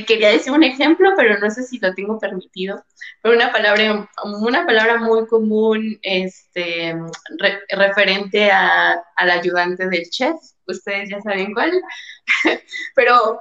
quería 0.06 0.30
decir 0.30 0.52
un 0.52 0.62
ejemplo, 0.62 1.10
pero 1.16 1.38
no 1.38 1.50
sé 1.50 1.62
si 1.62 1.78
lo 1.78 1.94
tengo 1.94 2.18
permitido, 2.18 2.84
pero 3.22 3.34
una 3.34 3.52
palabra, 3.52 4.08
una 4.24 4.66
palabra 4.66 4.98
muy 4.98 5.26
común 5.26 5.98
este, 6.02 6.94
referente 7.70 8.50
a, 8.50 9.02
al 9.16 9.30
ayudante 9.30 9.88
del 9.88 10.08
chef, 10.10 10.36
ustedes 10.66 11.10
ya 11.10 11.20
saben 11.20 11.52
cuál, 11.54 11.72
pero 12.94 13.40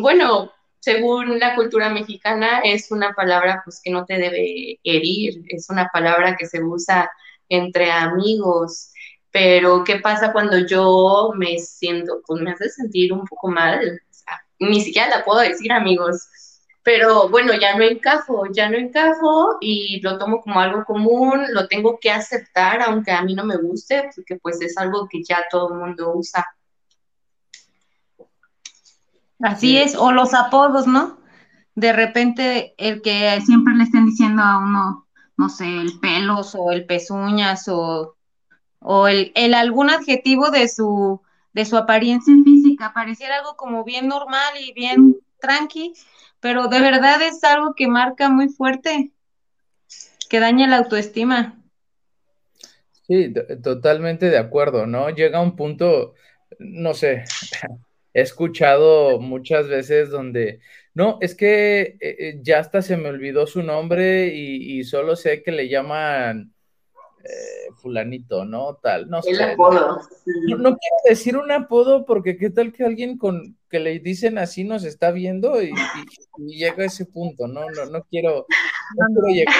bueno, 0.00 0.50
según 0.80 1.38
la 1.38 1.54
cultura 1.54 1.90
mexicana, 1.90 2.60
es 2.64 2.90
una 2.90 3.12
palabra 3.12 3.62
pues 3.64 3.80
que 3.82 3.90
no 3.90 4.04
te 4.04 4.14
debe 4.14 4.78
herir, 4.84 5.42
es 5.48 5.68
una 5.70 5.88
palabra 5.92 6.36
que 6.36 6.46
se 6.46 6.62
usa 6.62 7.10
entre 7.48 7.90
amigos. 7.90 8.92
Pero, 9.30 9.84
¿qué 9.84 9.96
pasa 9.96 10.32
cuando 10.32 10.58
yo 10.66 11.32
me 11.36 11.58
siento, 11.58 12.22
pues 12.26 12.40
me 12.42 12.52
hace 12.52 12.70
sentir 12.70 13.12
un 13.12 13.24
poco 13.26 13.48
mal? 13.48 14.00
Ni 14.58 14.80
siquiera 14.80 15.08
la 15.08 15.24
puedo 15.24 15.40
decir, 15.40 15.72
amigos. 15.72 16.28
Pero 16.82 17.28
bueno, 17.28 17.52
ya 17.54 17.76
no 17.76 17.84
encajo, 17.84 18.46
ya 18.50 18.70
no 18.70 18.76
encajo 18.78 19.58
y 19.60 20.00
lo 20.00 20.16
tomo 20.16 20.40
como 20.40 20.58
algo 20.58 20.84
común, 20.84 21.44
lo 21.52 21.68
tengo 21.68 21.98
que 22.00 22.10
aceptar, 22.10 22.80
aunque 22.82 23.10
a 23.10 23.22
mí 23.22 23.34
no 23.34 23.44
me 23.44 23.56
guste, 23.56 24.10
porque 24.14 24.36
pues 24.36 24.60
es 24.62 24.78
algo 24.78 25.06
que 25.08 25.22
ya 25.22 25.44
todo 25.50 25.68
el 25.72 25.80
mundo 25.80 26.12
usa. 26.14 26.46
Así 29.40 29.76
es, 29.78 29.94
o 29.94 30.12
los 30.12 30.34
apodos, 30.34 30.86
¿no? 30.86 31.18
De 31.74 31.92
repente 31.92 32.74
el 32.78 33.02
que 33.02 33.40
siempre 33.44 33.74
le 33.74 33.84
estén 33.84 34.06
diciendo 34.06 34.42
a 34.42 34.58
uno, 34.58 35.06
no 35.36 35.48
sé, 35.48 35.66
el 35.66 36.00
pelos 36.00 36.54
o 36.56 36.72
el 36.72 36.86
pezuñas 36.86 37.68
o, 37.68 38.16
o 38.80 39.08
el, 39.08 39.30
el 39.34 39.54
algún 39.54 39.90
adjetivo 39.90 40.50
de 40.50 40.68
su, 40.68 41.20
de 41.52 41.64
su 41.64 41.76
apariencia 41.76 42.34
física, 42.44 42.92
pareciera 42.94 43.38
algo 43.38 43.56
como 43.56 43.84
bien 43.84 44.08
normal 44.08 44.54
y 44.60 44.72
bien 44.72 45.16
tranqui, 45.40 45.94
pero 46.40 46.68
de 46.68 46.80
verdad 46.80 47.20
es 47.22 47.42
algo 47.44 47.74
que 47.74 47.88
marca 47.88 48.28
muy 48.28 48.48
fuerte, 48.48 49.12
que 50.28 50.40
daña 50.40 50.68
la 50.68 50.78
autoestima. 50.78 51.58
Sí, 53.06 53.32
totalmente 53.62 54.28
de 54.28 54.36
acuerdo, 54.36 54.86
¿no? 54.86 55.08
Llega 55.08 55.40
un 55.40 55.56
punto, 55.56 56.14
no 56.58 56.92
sé, 56.92 57.24
he 58.12 58.20
escuchado 58.20 59.18
muchas 59.18 59.68
veces 59.68 60.10
donde, 60.10 60.60
no, 60.92 61.18
es 61.20 61.34
que 61.34 61.80
eh, 61.80 61.98
eh, 62.00 62.38
ya 62.42 62.58
hasta 62.58 62.82
se 62.82 62.96
me 62.96 63.08
olvidó 63.08 63.46
su 63.46 63.62
nombre 63.62 64.28
y, 64.28 64.84
solo 64.84 65.16
sé 65.16 65.42
que 65.42 65.52
le 65.52 65.68
llaman 65.68 66.52
eh, 67.24 67.72
fulanito, 67.76 68.44
¿no? 68.44 68.74
Tal, 68.82 69.08
no 69.08 69.22
sé. 69.22 69.30
El 69.30 69.42
apodo. 69.42 70.00
No, 70.48 70.56
no, 70.56 70.76
quiero 70.76 70.96
decir 71.08 71.36
un 71.36 71.50
apodo 71.50 72.06
porque 72.06 72.36
qué 72.36 72.50
tal 72.50 72.72
que 72.72 72.84
alguien 72.84 73.18
con 73.18 73.56
que 73.68 73.80
le 73.80 73.98
dicen 73.98 74.38
así 74.38 74.64
nos 74.64 74.84
está 74.84 75.10
viendo 75.10 75.62
y, 75.62 75.72
llega 76.38 76.84
a 76.84 76.86
ese 76.86 77.04
punto, 77.06 77.46
¿no? 77.46 77.68
No, 77.70 77.86
no 77.86 78.04
quiero, 78.04 78.46
no 78.96 79.06
quiero 79.08 79.28
llegar 79.28 79.54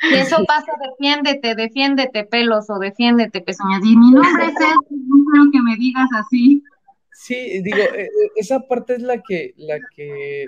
Si 0.00 0.14
eso 0.14 0.44
pasa, 0.46 0.72
defiéndete, 0.90 1.54
defiéndete, 1.54 2.24
pelos, 2.24 2.70
o 2.70 2.78
defiéndete, 2.78 3.40
pezuñas. 3.40 3.80
Y 3.84 3.96
mi 3.96 4.10
nombre 4.12 4.46
es 4.46 4.54
no 4.90 5.24
quiero 5.30 5.50
que 5.52 5.62
me 5.62 5.76
digas 5.76 6.08
así. 6.18 6.62
Sí, 7.12 7.62
digo, 7.62 7.78
e, 7.78 8.04
e, 8.04 8.10
esa 8.36 8.60
parte 8.60 8.94
es 8.94 9.02
la 9.02 9.22
que, 9.22 9.54
la 9.56 9.78
que 9.94 10.46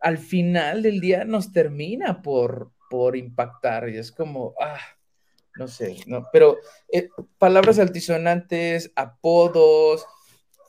al 0.00 0.18
final 0.18 0.82
del 0.82 1.00
día 1.00 1.24
nos 1.24 1.52
termina 1.52 2.22
por, 2.22 2.72
por 2.88 3.16
impactar 3.16 3.88
y 3.88 3.98
es 3.98 4.12
como, 4.12 4.54
ah, 4.60 4.80
no 5.56 5.68
sé, 5.68 5.96
no, 6.06 6.26
pero 6.32 6.58
eh, 6.92 7.08
palabras 7.38 7.78
altisonantes, 7.78 8.92
apodos, 8.94 10.06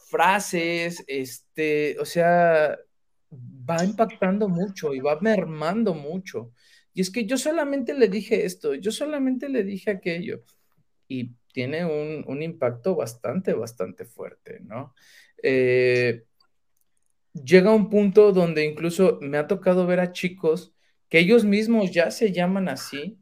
frases, 0.09 1.03
este, 1.07 1.97
o 1.99 2.05
sea, 2.05 2.77
va 3.31 3.83
impactando 3.83 4.49
mucho 4.49 4.93
y 4.93 4.99
va 4.99 5.19
mermando 5.19 5.93
mucho. 5.93 6.51
Y 6.93 7.01
es 7.01 7.11
que 7.11 7.25
yo 7.25 7.37
solamente 7.37 7.93
le 7.93 8.07
dije 8.07 8.45
esto, 8.45 8.73
yo 8.73 8.91
solamente 8.91 9.47
le 9.49 9.63
dije 9.63 9.91
aquello. 9.91 10.43
Y 11.07 11.35
tiene 11.53 11.85
un, 11.85 12.41
impacto 12.41 12.95
bastante, 12.95 13.53
bastante 13.53 14.05
fuerte, 14.05 14.59
¿no? 14.61 14.93
Eh, 15.41 16.23
llega 17.33 17.73
un 17.73 17.89
punto 17.89 18.31
donde 18.31 18.65
incluso 18.65 19.17
me 19.21 19.37
ha 19.37 19.47
tocado 19.47 19.85
ver 19.87 19.99
a 19.99 20.11
chicos 20.11 20.73
que 21.09 21.19
ellos 21.19 21.43
mismos 21.43 21.91
ya 21.91 22.11
se 22.11 22.31
llaman 22.31 22.69
así, 22.69 23.19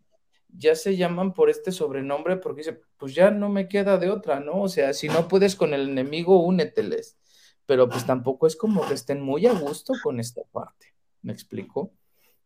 ya 0.50 0.76
se 0.76 0.98
llaman 0.98 1.34
por 1.34 1.50
este 1.50 1.72
sobrenombre 1.72 2.38
porque 2.38 2.62
dice, 2.62 2.82
pues 2.98 3.16
ya 3.16 3.32
no 3.32 3.50
me 3.50 3.68
queda 3.68 3.98
de 3.98 4.10
otra, 4.10 4.40
¿no? 4.40 4.62
O 4.62 4.70
sea, 4.70 4.94
si 4.94 5.08
no 5.08 5.28
puedes 5.28 5.56
con 5.56 5.74
el 5.74 5.90
enemigo, 5.90 6.44
úneteles. 6.44 7.18
Pero 7.66 7.90
pues 7.90 8.06
tampoco 8.06 8.48
es 8.48 8.56
como 8.56 8.88
que 8.88 8.94
estén 8.94 9.22
muy 9.22 9.46
a 9.46 9.54
gusto 9.54 9.94
con 10.02 10.20
esta 10.20 10.42
parte, 10.52 10.94
¿me 11.22 11.34
explico? 11.34 11.94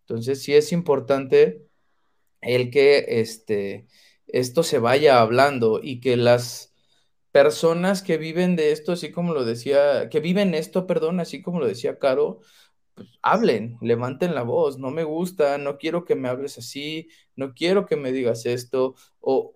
Entonces 0.01 0.41
sí 0.41 0.53
es 0.53 0.71
importante 0.71 1.67
el 2.41 2.71
que, 2.71 3.05
este, 3.07 3.87
esto 4.27 4.63
se 4.63 4.79
vaya 4.79 5.21
hablando 5.21 5.79
y 5.81 5.99
que 5.99 6.17
las 6.17 6.73
personas 7.31 8.01
que 8.01 8.17
viven 8.17 8.55
de 8.55 8.71
esto, 8.71 8.93
así 8.93 9.11
como 9.11 9.33
lo 9.33 9.45
decía, 9.45 10.09
que 10.09 10.19
viven 10.19 10.53
esto, 10.53 10.87
perdón, 10.87 11.19
así 11.19 11.41
como 11.41 11.59
lo 11.59 11.67
decía 11.67 11.99
Caro, 11.99 12.41
pues 12.95 13.09
hablen, 13.21 13.77
levanten 13.81 14.35
la 14.35 14.43
voz, 14.43 14.77
no 14.77 14.91
me 14.91 15.03
gusta, 15.03 15.57
no 15.57 15.77
quiero 15.77 16.05
que 16.05 16.15
me 16.15 16.29
hables 16.29 16.57
así, 16.57 17.09
no 17.35 17.53
quiero 17.53 17.85
que 17.85 17.95
me 17.95 18.11
digas 18.11 18.45
esto, 18.45 18.95
o 19.19 19.55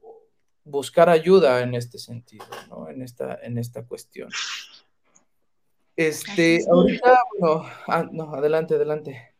buscar 0.64 1.10
ayuda 1.10 1.62
en 1.62 1.76
este 1.76 1.98
sentido, 2.00 2.46
¿no? 2.70 2.90
En 2.90 3.02
esta, 3.02 3.40
en 3.42 3.58
esta 3.58 3.86
cuestión. 3.86 4.30
Este, 5.96 6.60
ahorita, 6.70 7.18
bueno, 7.40 7.70
ah, 7.88 8.06
no, 8.12 8.34
adelante, 8.34 8.76
adelante. 8.76 9.36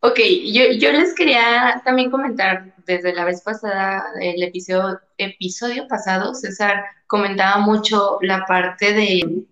Ok, 0.00 0.20
yo, 0.52 0.70
yo, 0.78 0.92
les 0.92 1.12
quería 1.12 1.82
también 1.84 2.10
comentar 2.10 2.72
desde 2.86 3.12
la 3.12 3.24
vez 3.24 3.42
pasada, 3.42 4.04
el 4.20 4.40
episodio, 4.42 5.00
episodio 5.18 5.88
pasado, 5.88 6.34
César 6.34 6.84
comentaba 7.08 7.58
mucho 7.58 8.18
la 8.22 8.46
parte 8.46 8.92
de, 8.92 9.44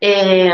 eh, 0.00 0.50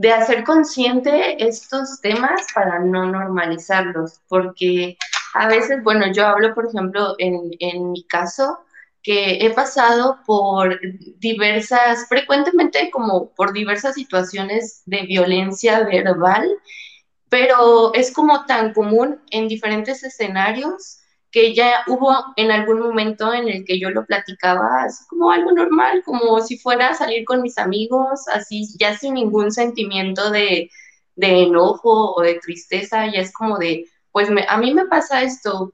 de 0.00 0.12
hacer 0.12 0.44
consciente 0.44 1.44
estos 1.46 2.00
temas 2.00 2.46
para 2.54 2.78
no 2.78 3.04
normalizarlos, 3.04 4.22
porque 4.28 4.96
a 5.34 5.46
veces, 5.46 5.82
bueno, 5.84 6.10
yo 6.10 6.26
hablo, 6.26 6.54
por 6.54 6.68
ejemplo, 6.68 7.14
en, 7.18 7.50
en 7.58 7.92
mi 7.92 8.04
caso, 8.04 8.60
que 9.02 9.44
he 9.44 9.50
pasado 9.50 10.20
por 10.24 10.80
diversas, 11.18 12.08
frecuentemente 12.08 12.90
como 12.90 13.28
por 13.34 13.52
diversas 13.52 13.94
situaciones 13.94 14.82
de 14.86 15.02
violencia 15.02 15.84
verbal 15.84 16.48
pero 17.30 17.94
es 17.94 18.12
como 18.12 18.44
tan 18.44 18.74
común 18.74 19.20
en 19.30 19.48
diferentes 19.48 20.02
escenarios 20.02 20.99
que 21.30 21.54
ya 21.54 21.84
hubo 21.86 22.12
en 22.36 22.50
algún 22.50 22.80
momento 22.80 23.32
en 23.32 23.48
el 23.48 23.64
que 23.64 23.78
yo 23.78 23.90
lo 23.90 24.04
platicaba 24.04 24.82
así 24.84 25.04
como 25.08 25.30
algo 25.30 25.52
normal, 25.52 26.02
como 26.04 26.40
si 26.40 26.58
fuera 26.58 26.88
a 26.88 26.94
salir 26.94 27.24
con 27.24 27.42
mis 27.42 27.56
amigos, 27.58 28.26
así 28.28 28.66
ya 28.78 28.96
sin 28.96 29.14
ningún 29.14 29.52
sentimiento 29.52 30.30
de, 30.30 30.70
de 31.14 31.42
enojo 31.42 32.14
o 32.14 32.22
de 32.22 32.34
tristeza, 32.40 33.06
ya 33.06 33.20
es 33.20 33.32
como 33.32 33.58
de, 33.58 33.86
pues 34.10 34.28
a 34.48 34.56
mí 34.58 34.74
me 34.74 34.86
pasa 34.86 35.22
esto, 35.22 35.72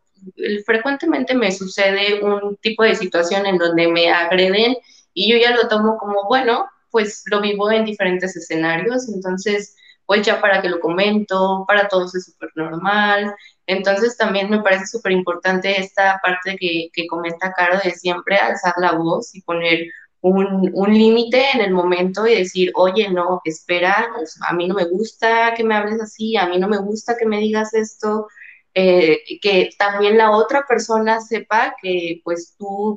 frecuentemente 0.64 1.34
me 1.34 1.52
sucede 1.52 2.22
un 2.22 2.56
tipo 2.56 2.82
de 2.82 2.96
situación 2.96 3.46
en 3.46 3.58
donde 3.58 3.88
me 3.88 4.10
agreden 4.10 4.76
y 5.14 5.30
yo 5.30 5.38
ya 5.38 5.54
lo 5.54 5.68
tomo 5.68 5.96
como, 5.96 6.24
bueno, 6.28 6.66
pues 6.90 7.22
lo 7.26 7.40
vivo 7.40 7.70
en 7.70 7.84
diferentes 7.84 8.36
escenarios, 8.36 9.08
entonces 9.08 9.75
pues 10.06 10.22
ya 10.22 10.40
para 10.40 10.62
que 10.62 10.68
lo 10.68 10.80
comento, 10.80 11.64
para 11.66 11.88
todos 11.88 12.14
es 12.14 12.26
súper 12.26 12.50
normal. 12.54 13.34
Entonces 13.66 14.16
también 14.16 14.48
me 14.48 14.62
parece 14.62 14.86
súper 14.86 15.12
importante 15.12 15.80
esta 15.80 16.20
parte 16.22 16.56
que, 16.58 16.88
que, 16.92 17.06
comenta 17.06 17.52
Caro 17.52 17.78
de 17.82 17.90
siempre 17.90 18.36
alzar 18.36 18.74
la 18.78 18.92
voz 18.92 19.34
y 19.34 19.42
poner 19.42 19.86
un, 20.20 20.70
un 20.74 20.94
límite 20.94 21.44
en 21.54 21.60
el 21.60 21.72
momento 21.72 22.26
y 22.26 22.36
decir, 22.36 22.72
oye, 22.74 23.08
no, 23.10 23.40
espera, 23.44 24.08
pues, 24.14 24.38
a 24.48 24.52
mí 24.54 24.66
no 24.66 24.74
me 24.74 24.84
gusta 24.84 25.54
que 25.54 25.64
me 25.64 25.74
hables 25.74 26.00
así, 26.00 26.36
a 26.36 26.46
mí 26.46 26.58
no 26.58 26.68
me 26.68 26.78
gusta 26.78 27.16
que 27.16 27.26
me 27.26 27.38
digas 27.38 27.74
esto, 27.74 28.28
eh, 28.74 29.22
que 29.40 29.70
también 29.78 30.18
la 30.18 30.32
otra 30.32 30.66
persona 30.66 31.20
sepa 31.20 31.74
que 31.80 32.20
pues 32.22 32.54
tú 32.58 32.96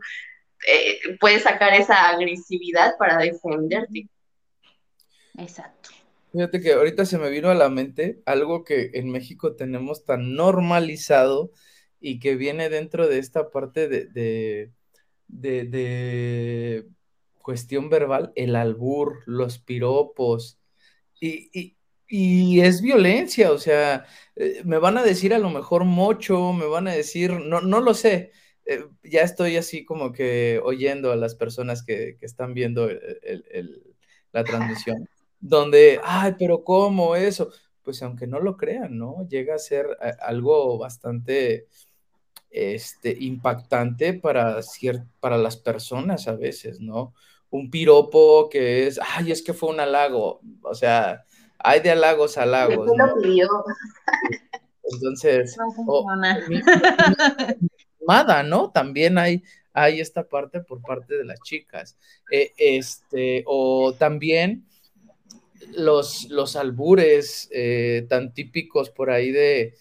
eh, 0.68 1.18
puedes 1.20 1.44
sacar 1.44 1.74
esa 1.74 2.10
agresividad 2.10 2.98
para 2.98 3.18
defenderte. 3.18 4.10
Exacto. 5.38 5.90
Fíjate 6.32 6.62
que 6.62 6.74
ahorita 6.74 7.06
se 7.06 7.18
me 7.18 7.30
vino 7.30 7.50
a 7.50 7.56
la 7.56 7.70
mente 7.70 8.22
algo 8.26 8.64
que 8.64 8.92
en 8.94 9.10
México 9.10 9.56
tenemos 9.56 10.06
tan 10.06 10.36
normalizado 10.36 11.52
y 12.00 12.20
que 12.20 12.36
viene 12.36 12.70
dentro 12.70 13.08
de 13.08 13.18
esta 13.20 13.50
parte 13.50 13.88
de, 13.88 14.72
de, 15.28 16.86
cuestión 17.40 17.90
verbal, 17.90 18.32
el 18.36 18.56
albur, 18.56 19.24
los 19.26 19.60
piropos, 19.60 20.60
y, 21.20 21.76
es 22.62 22.82
violencia, 22.82 23.52
o 23.52 23.58
sea, 23.60 24.06
eh, 24.36 24.62
me 24.66 24.78
van 24.80 24.98
a 24.98 25.04
decir 25.04 25.34
a 25.34 25.40
lo 25.40 25.50
mejor 25.50 25.86
mocho, 25.86 26.54
me 26.54 26.66
van 26.66 26.88
a 26.88 26.94
decir, 26.94 27.32
no, 27.34 27.62
no 27.62 27.82
lo 27.82 27.94
sé, 27.94 28.32
eh, 28.66 28.86
ya 29.04 29.22
estoy 29.22 29.58
así 29.58 29.86
como 29.86 30.12
que 30.12 30.60
oyendo 30.64 31.12
a 31.12 31.16
las 31.16 31.36
personas 31.36 31.84
que, 31.84 32.18
están 32.22 32.54
viendo 32.54 32.90
la 34.32 34.44
transmisión 34.44 35.08
donde, 35.40 36.00
ay, 36.04 36.36
pero 36.38 36.64
¿cómo 36.64 37.16
eso? 37.16 37.52
Pues 37.84 38.02
aunque 38.04 38.28
no 38.28 38.40
lo 38.40 38.58
crean, 38.58 38.98
¿no? 38.98 39.28
Llega 39.28 39.56
a 39.56 39.60
ser 39.60 39.88
eh, 40.02 40.14
algo 40.22 40.78
bastante 40.78 41.68
este, 42.50 43.16
impactante 43.20 44.14
para, 44.14 44.60
para 45.20 45.38
las 45.38 45.58
personas 45.58 46.28
a 46.28 46.36
veces, 46.36 46.80
¿no? 46.80 47.14
Un 47.50 47.72
piropo 47.72 48.50
que 48.50 48.88
es, 48.88 49.00
ay, 49.16 49.32
es 49.32 49.42
que 49.42 49.54
fue 49.54 49.70
un 49.70 49.80
halago, 49.80 50.42
o 50.62 50.76
sea, 50.76 51.26
hay 51.58 51.80
de 51.82 51.92
halagos 51.92 52.38
a 52.38 52.44
halagos. 52.44 52.90
¿no? 52.96 53.16
Entonces, 54.92 55.56
nada, 58.08 58.44
¿no? 58.44 58.72
También 58.72 59.18
hay, 59.18 59.44
hay 59.74 60.00
esta 60.00 60.28
parte 60.28 60.62
por 60.62 60.82
parte 60.82 61.16
de 61.16 61.26
las 61.26 61.40
chicas. 61.42 61.98
Eh, 62.32 62.54
este, 62.58 63.44
o 63.46 63.94
también 63.94 64.66
los, 65.74 66.30
los 66.30 66.56
albures 66.56 67.50
eh, 67.52 68.06
tan 68.10 68.34
típicos 68.34 68.90
por 68.90 69.10
ahí 69.10 69.32
de 69.32 69.76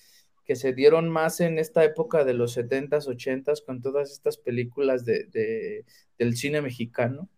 que 0.44 0.56
se 0.56 0.72
dieron 0.72 1.10
más 1.10 1.40
en 1.40 1.58
esta 1.58 1.84
época 1.84 2.24
de 2.24 2.32
los 2.32 2.56
70s, 2.56 3.06
80s, 3.06 3.64
con 3.64 3.82
todas 3.82 4.10
estas 4.10 4.38
películas 4.38 5.04
de, 5.04 5.84
del 6.18 6.36
cine 6.36 6.62
mexicano, 6.62 7.28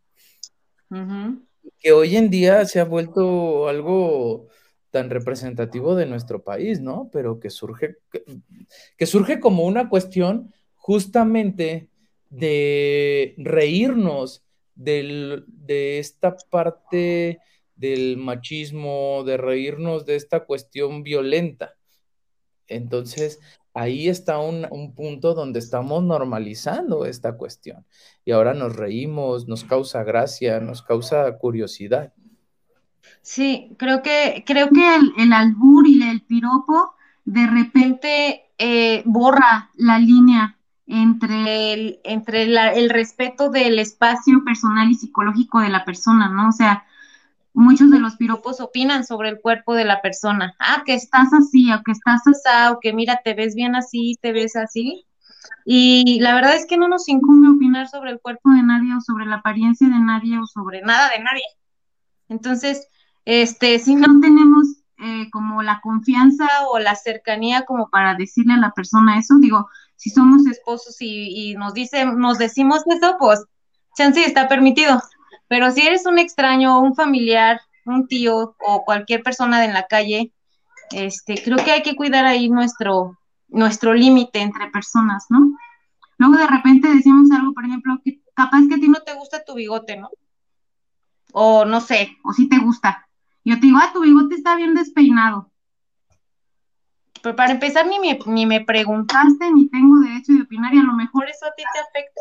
que 1.80 1.90
hoy 1.90 2.16
en 2.16 2.30
día 2.30 2.64
se 2.66 2.78
ha 2.78 2.84
vuelto 2.84 3.68
algo 3.68 4.46
tan 4.90 5.10
representativo 5.10 5.96
de 5.96 6.06
nuestro 6.06 6.44
país, 6.44 6.80
¿no? 6.80 7.10
Pero 7.12 7.40
que 7.40 7.50
surge, 7.50 7.96
que 8.96 9.06
surge 9.06 9.40
como 9.40 9.64
una 9.64 9.88
cuestión 9.88 10.54
justamente 10.76 11.88
de 12.28 13.34
reírnos 13.38 14.44
del, 14.76 15.44
de 15.48 15.98
esta 15.98 16.36
parte 16.48 17.40
del 17.80 18.18
machismo, 18.18 19.24
de 19.24 19.38
reírnos 19.38 20.04
de 20.04 20.16
esta 20.16 20.44
cuestión 20.44 21.02
violenta. 21.02 21.74
Entonces, 22.68 23.40
ahí 23.74 24.08
está 24.08 24.38
un, 24.38 24.94
punto 24.94 25.34
donde 25.34 25.58
estamos 25.58 26.02
normalizando 26.02 27.06
esta 27.06 27.36
cuestión. 27.36 27.86
Y 28.24 28.32
ahora 28.32 28.52
nos 28.52 28.76
reímos, 28.76 29.48
nos 29.48 29.64
causa 29.64 30.04
gracia, 30.04 30.60
nos 30.60 30.82
causa 30.82 31.38
curiosidad. 31.38 32.12
Sí, 33.22 33.74
creo 33.78 34.02
que, 34.02 34.44
creo 34.46 34.68
que 34.68 34.96
el, 35.18 35.32
albur 35.32 35.86
y 35.86 36.02
el 36.02 36.22
piropo 36.22 36.94
de 37.24 37.46
repente 37.46 38.52
eh, 38.58 39.02
borra 39.06 39.70
la 39.76 39.98
línea 39.98 40.58
entre, 40.86 41.72
el, 41.72 42.00
entre 42.04 42.42
el 42.42 42.90
respeto 42.90 43.48
del 43.48 43.78
espacio 43.78 44.42
personal 44.44 44.90
y 44.90 44.94
psicológico 44.94 45.60
de 45.60 45.70
la 45.70 45.84
persona, 45.84 46.28
¿no? 46.28 46.48
O 46.48 46.52
sea, 46.52 46.84
muchos 47.60 47.90
de 47.90 48.00
los 48.00 48.16
piropos 48.16 48.60
opinan 48.60 49.04
sobre 49.04 49.28
el 49.28 49.40
cuerpo 49.40 49.74
de 49.74 49.84
la 49.84 50.00
persona. 50.02 50.54
Ah, 50.58 50.82
que 50.84 50.94
estás 50.94 51.32
así, 51.32 51.72
o 51.72 51.82
que 51.84 51.92
estás 51.92 52.22
así, 52.26 52.72
o 52.72 52.78
que 52.80 52.92
mira, 52.92 53.20
te 53.24 53.34
ves 53.34 53.54
bien 53.54 53.76
así, 53.76 54.16
te 54.20 54.32
ves 54.32 54.56
así. 54.56 55.06
Y 55.64 56.18
la 56.20 56.34
verdad 56.34 56.56
es 56.56 56.66
que 56.66 56.76
no 56.76 56.88
nos 56.88 57.08
incumbe 57.08 57.48
opinar 57.48 57.88
sobre 57.88 58.10
el 58.10 58.20
cuerpo 58.20 58.50
de 58.50 58.62
nadie 58.62 58.94
o 58.94 59.00
sobre 59.00 59.26
la 59.26 59.36
apariencia 59.36 59.88
de 59.88 59.98
nadie 59.98 60.38
o 60.38 60.46
sobre 60.46 60.82
nada 60.82 61.10
de 61.10 61.20
nadie. 61.20 61.44
Entonces, 62.28 62.88
este, 63.24 63.78
si 63.78 63.94
no 63.96 64.20
tenemos 64.20 64.66
eh, 64.98 65.30
como 65.30 65.62
la 65.62 65.80
confianza 65.82 66.46
o 66.70 66.78
la 66.78 66.94
cercanía 66.94 67.64
como 67.64 67.88
para 67.90 68.14
decirle 68.14 68.54
a 68.54 68.58
la 68.58 68.72
persona 68.72 69.18
eso, 69.18 69.38
digo, 69.38 69.68
si 69.96 70.10
somos 70.10 70.46
esposos 70.46 70.96
y, 71.00 71.54
nos 71.54 71.74
dice, 71.74 72.04
nos 72.06 72.38
decimos 72.38 72.82
eso, 72.86 73.16
pues 73.18 73.44
chance 73.96 74.24
está 74.24 74.48
permitido. 74.48 75.02
Pero 75.50 75.72
si 75.72 75.80
eres 75.84 76.06
un 76.06 76.20
extraño, 76.20 76.80
un 76.80 76.94
familiar, 76.94 77.60
un 77.84 78.06
tío 78.06 78.54
o 78.64 78.84
cualquier 78.84 79.24
persona 79.24 79.60
de 79.60 79.72
la 79.72 79.88
calle, 79.88 80.32
este, 80.92 81.42
creo 81.42 81.56
que 81.56 81.72
hay 81.72 81.82
que 81.82 81.96
cuidar 81.96 82.24
ahí 82.24 82.48
nuestro, 82.48 83.18
nuestro 83.48 83.92
límite 83.92 84.38
entre 84.38 84.70
personas, 84.70 85.26
¿no? 85.28 85.58
Luego 86.18 86.36
de 86.36 86.46
repente 86.46 86.86
decimos 86.94 87.32
algo, 87.32 87.52
por 87.52 87.64
ejemplo, 87.64 88.00
que 88.04 88.20
capaz 88.32 88.60
que 88.68 88.76
a 88.76 88.78
ti 88.78 88.86
no 88.86 89.00
te 89.00 89.12
gusta 89.14 89.42
tu 89.44 89.54
bigote, 89.54 89.96
¿no? 89.96 90.10
O 91.32 91.64
no 91.64 91.80
sé, 91.80 92.16
o 92.22 92.32
si 92.32 92.48
te 92.48 92.58
gusta. 92.58 93.08
Yo 93.42 93.56
te 93.56 93.62
digo, 93.62 93.78
ah, 93.82 93.90
tu 93.92 94.02
bigote 94.02 94.36
está 94.36 94.54
bien 94.54 94.74
despeinado. 94.74 95.50
Pero 97.24 97.34
para 97.34 97.50
empezar, 97.50 97.88
ni 97.88 97.98
me, 97.98 98.20
ni 98.26 98.46
me 98.46 98.60
preguntaste, 98.60 99.50
ni 99.50 99.68
tengo 99.68 99.98
derecho 99.98 100.32
de 100.32 100.42
opinar, 100.42 100.72
y 100.72 100.78
a 100.78 100.84
lo 100.84 100.92
mejor 100.92 101.28
eso 101.28 101.46
a 101.46 101.54
ti 101.56 101.64
te 101.72 101.80
afecta. 101.80 102.20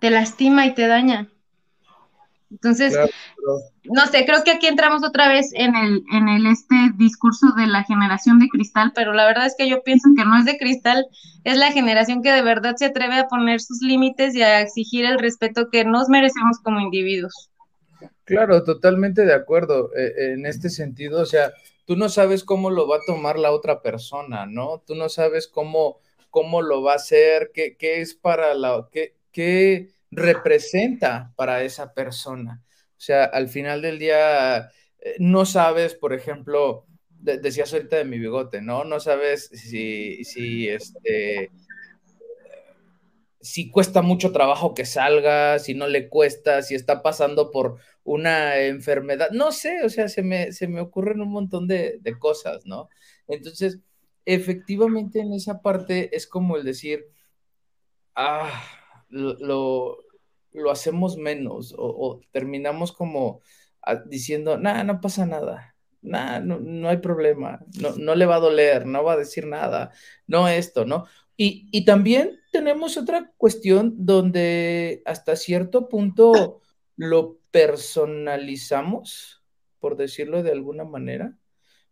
Te 0.00 0.10
lastima 0.10 0.66
y 0.66 0.74
te 0.74 0.86
daña. 0.86 1.31
Entonces, 2.52 2.94
no 3.84 4.06
sé, 4.06 4.26
creo 4.26 4.44
que 4.44 4.50
aquí 4.50 4.66
entramos 4.66 5.02
otra 5.02 5.28
vez 5.28 5.50
en 5.54 5.74
el, 5.74 6.04
en 6.12 6.28
el 6.28 6.46
este 6.46 6.74
discurso 6.96 7.46
de 7.56 7.66
la 7.66 7.82
generación 7.84 8.38
de 8.38 8.48
cristal, 8.48 8.92
pero 8.94 9.14
la 9.14 9.24
verdad 9.24 9.46
es 9.46 9.54
que 9.56 9.68
yo 9.68 9.82
pienso 9.82 10.10
que 10.14 10.24
no 10.24 10.38
es 10.38 10.44
de 10.44 10.58
cristal, 10.58 11.06
es 11.44 11.56
la 11.56 11.72
generación 11.72 12.22
que 12.22 12.30
de 12.30 12.42
verdad 12.42 12.76
se 12.76 12.84
atreve 12.84 13.16
a 13.16 13.28
poner 13.28 13.60
sus 13.60 13.80
límites 13.80 14.34
y 14.34 14.42
a 14.42 14.60
exigir 14.60 15.06
el 15.06 15.18
respeto 15.18 15.70
que 15.70 15.84
nos 15.84 16.10
merecemos 16.10 16.58
como 16.62 16.80
individuos. 16.80 17.50
Claro, 18.24 18.62
totalmente 18.64 19.24
de 19.24 19.34
acuerdo 19.34 19.90
eh, 19.96 20.34
en 20.34 20.44
este 20.44 20.68
sentido, 20.68 21.22
o 21.22 21.26
sea, 21.26 21.52
tú 21.86 21.96
no 21.96 22.10
sabes 22.10 22.44
cómo 22.44 22.70
lo 22.70 22.86
va 22.86 22.96
a 22.96 23.06
tomar 23.06 23.38
la 23.38 23.50
otra 23.50 23.80
persona, 23.80 24.44
¿no? 24.44 24.82
Tú 24.86 24.94
no 24.94 25.08
sabes 25.08 25.48
cómo, 25.48 26.00
cómo 26.28 26.60
lo 26.60 26.82
va 26.82 26.92
a 26.92 26.96
hacer, 26.96 27.50
qué, 27.54 27.76
qué 27.78 28.02
es 28.02 28.14
para 28.14 28.54
la, 28.54 28.88
qué, 28.92 29.16
qué 29.32 29.90
representa 30.12 31.32
para 31.36 31.62
esa 31.64 31.92
persona. 31.92 32.62
O 32.90 33.00
sea, 33.00 33.24
al 33.24 33.48
final 33.48 33.82
del 33.82 33.98
día, 33.98 34.70
eh, 35.00 35.16
no 35.18 35.44
sabes, 35.44 35.94
por 35.94 36.12
ejemplo, 36.12 36.86
decías 37.08 37.72
ahorita 37.72 37.96
de 37.96 38.04
mi 38.04 38.18
bigote, 38.18 38.62
¿no? 38.62 38.84
No 38.84 39.00
sabes 39.00 39.48
si, 39.48 40.24
si 40.24 40.68
este 40.68 41.50
si 43.40 43.70
cuesta 43.70 44.02
mucho 44.02 44.30
trabajo 44.30 44.72
que 44.72 44.86
salga, 44.86 45.58
si 45.58 45.74
no 45.74 45.88
le 45.88 46.08
cuesta, 46.08 46.62
si 46.62 46.76
está 46.76 47.02
pasando 47.02 47.50
por 47.50 47.78
una 48.04 48.60
enfermedad, 48.60 49.30
no 49.32 49.50
sé, 49.50 49.82
o 49.84 49.88
sea, 49.88 50.08
se 50.08 50.22
me, 50.22 50.52
se 50.52 50.68
me 50.68 50.80
ocurren 50.80 51.20
un 51.20 51.32
montón 51.32 51.66
de, 51.66 51.98
de 52.00 52.18
cosas, 52.18 52.64
¿no? 52.66 52.88
Entonces, 53.26 53.80
efectivamente 54.24 55.20
en 55.20 55.32
esa 55.32 55.60
parte 55.60 56.14
es 56.16 56.28
como 56.28 56.56
el 56.56 56.64
decir, 56.64 57.06
ah, 58.14 58.62
lo, 59.12 59.98
lo, 60.52 60.70
hacemos 60.70 61.16
menos 61.16 61.74
o, 61.76 62.20
terminamos 62.32 62.92
como 62.92 63.40
ah, 63.82 63.96
diciendo, 64.06 64.58
nada, 64.58 64.84
no 64.84 65.00
pasa 65.00 65.26
nada, 65.26 65.76
nada, 66.00 66.40
no, 66.40 66.88
hay 66.88 66.96
problema, 66.98 67.60
no, 67.80 67.94
no 67.96 68.14
le 68.14 68.26
va 68.26 68.36
a 68.36 68.40
doler, 68.40 68.86
no 68.86 69.04
va 69.04 69.12
a 69.12 69.18
decir 69.18 69.46
nada, 69.46 69.92
no 70.26 70.48
esto, 70.48 70.84
¿no? 70.84 71.06
Y, 71.36 71.68
y, 71.72 71.84
también 71.84 72.40
tenemos 72.52 72.96
otra 72.96 73.32
cuestión 73.36 73.94
donde 73.98 75.02
hasta 75.06 75.34
cierto 75.36 75.88
punto 75.88 76.60
lo 76.96 77.38
personalizamos, 77.50 79.42
por 79.80 79.96
decirlo 79.96 80.42
de 80.42 80.52
alguna 80.52 80.84
manera. 80.84 81.36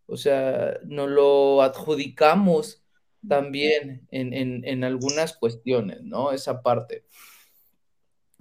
O 0.05 0.15
sea, 0.15 0.77
nos 0.85 1.09
lo 1.09 1.61
adjudicamos 1.61 2.80
también 3.27 4.07
en, 4.11 4.33
en, 4.33 4.65
en 4.65 4.83
algunas 4.83 5.35
cuestiones, 5.37 6.01
¿no? 6.03 6.31
Esa 6.31 6.61
parte. 6.61 7.05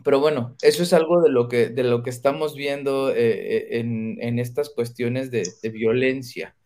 Pero 0.02 0.20
bueno, 0.20 0.56
eso 0.62 0.82
es 0.82 0.92
algo 0.92 1.20
de 1.20 1.30
lo 1.30 1.48
que, 1.48 1.68
de 1.68 1.84
lo 1.84 2.02
que 2.02 2.10
estamos 2.10 2.54
viendo 2.54 3.10
eh, 3.14 3.78
en, 3.78 4.16
en, 4.20 4.38
estas 4.38 4.70
cuestiones 4.70 5.30
de, 5.30 5.46
de 5.62 5.68
violencia. 5.68 6.56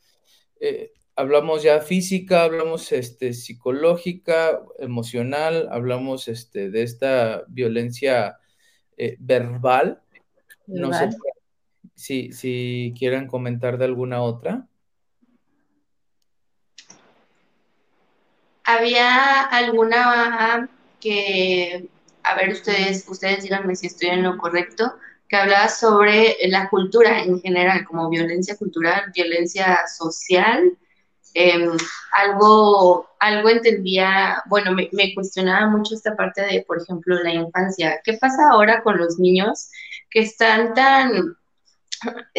Eh, 0.61 0.93
hablamos 1.17 1.63
ya 1.63 1.81
física, 1.81 2.45
hablamos 2.45 2.93
este, 2.93 3.33
psicológica, 3.33 4.61
emocional, 4.79 5.69
hablamos 5.71 6.29
este, 6.29 6.71
de 6.71 6.83
esta 6.83 7.45
violencia 7.49 8.39
eh, 8.97 9.17
verbal. 9.19 10.01
verbal. 10.67 10.91
No 10.91 10.93
sé 10.93 11.17
si, 11.95 12.33
si 12.33 12.95
quieran 12.97 13.27
comentar 13.27 13.79
de 13.79 13.85
alguna 13.87 14.23
otra. 14.23 14.69
Había 18.65 19.43
alguna 19.43 20.69
que, 21.01 21.89
a 22.23 22.35
ver, 22.35 22.51
ustedes, 22.51 23.05
ustedes 23.09 23.43
díganme 23.43 23.77
si 23.77 23.89
estoy 23.89 24.09
en 24.09 24.23
lo 24.23 24.39
correcto, 24.39 24.97
que 25.29 25.37
hablaba 25.37 25.69
sobre 25.69 26.37
la 26.49 26.69
cultura 26.71 27.23
en 27.23 27.41
general, 27.41 27.85
como 27.85 28.09
violencia 28.09 28.57
cultural, 28.57 29.13
violencia 29.15 29.81
social, 29.87 30.77
eh, 31.35 31.69
algo, 32.13 33.11
algo 33.19 33.49
entendía, 33.51 34.43
bueno, 34.47 34.73
me, 34.73 34.89
me, 34.93 35.15
cuestionaba 35.15 35.67
mucho 35.67 35.95
esta 35.95 36.17
parte 36.17 36.43
de, 36.43 36.65
por 36.67 36.81
ejemplo, 36.81 37.23
la 37.23 37.33
infancia. 37.35 38.01
¿Qué 38.05 38.15
pasa 38.15 38.51
ahora 38.51 38.83
con 38.83 38.97
los 38.97 39.19
niños 39.19 39.71
que 40.11 40.21
están 40.21 40.73
tan, 40.75 41.37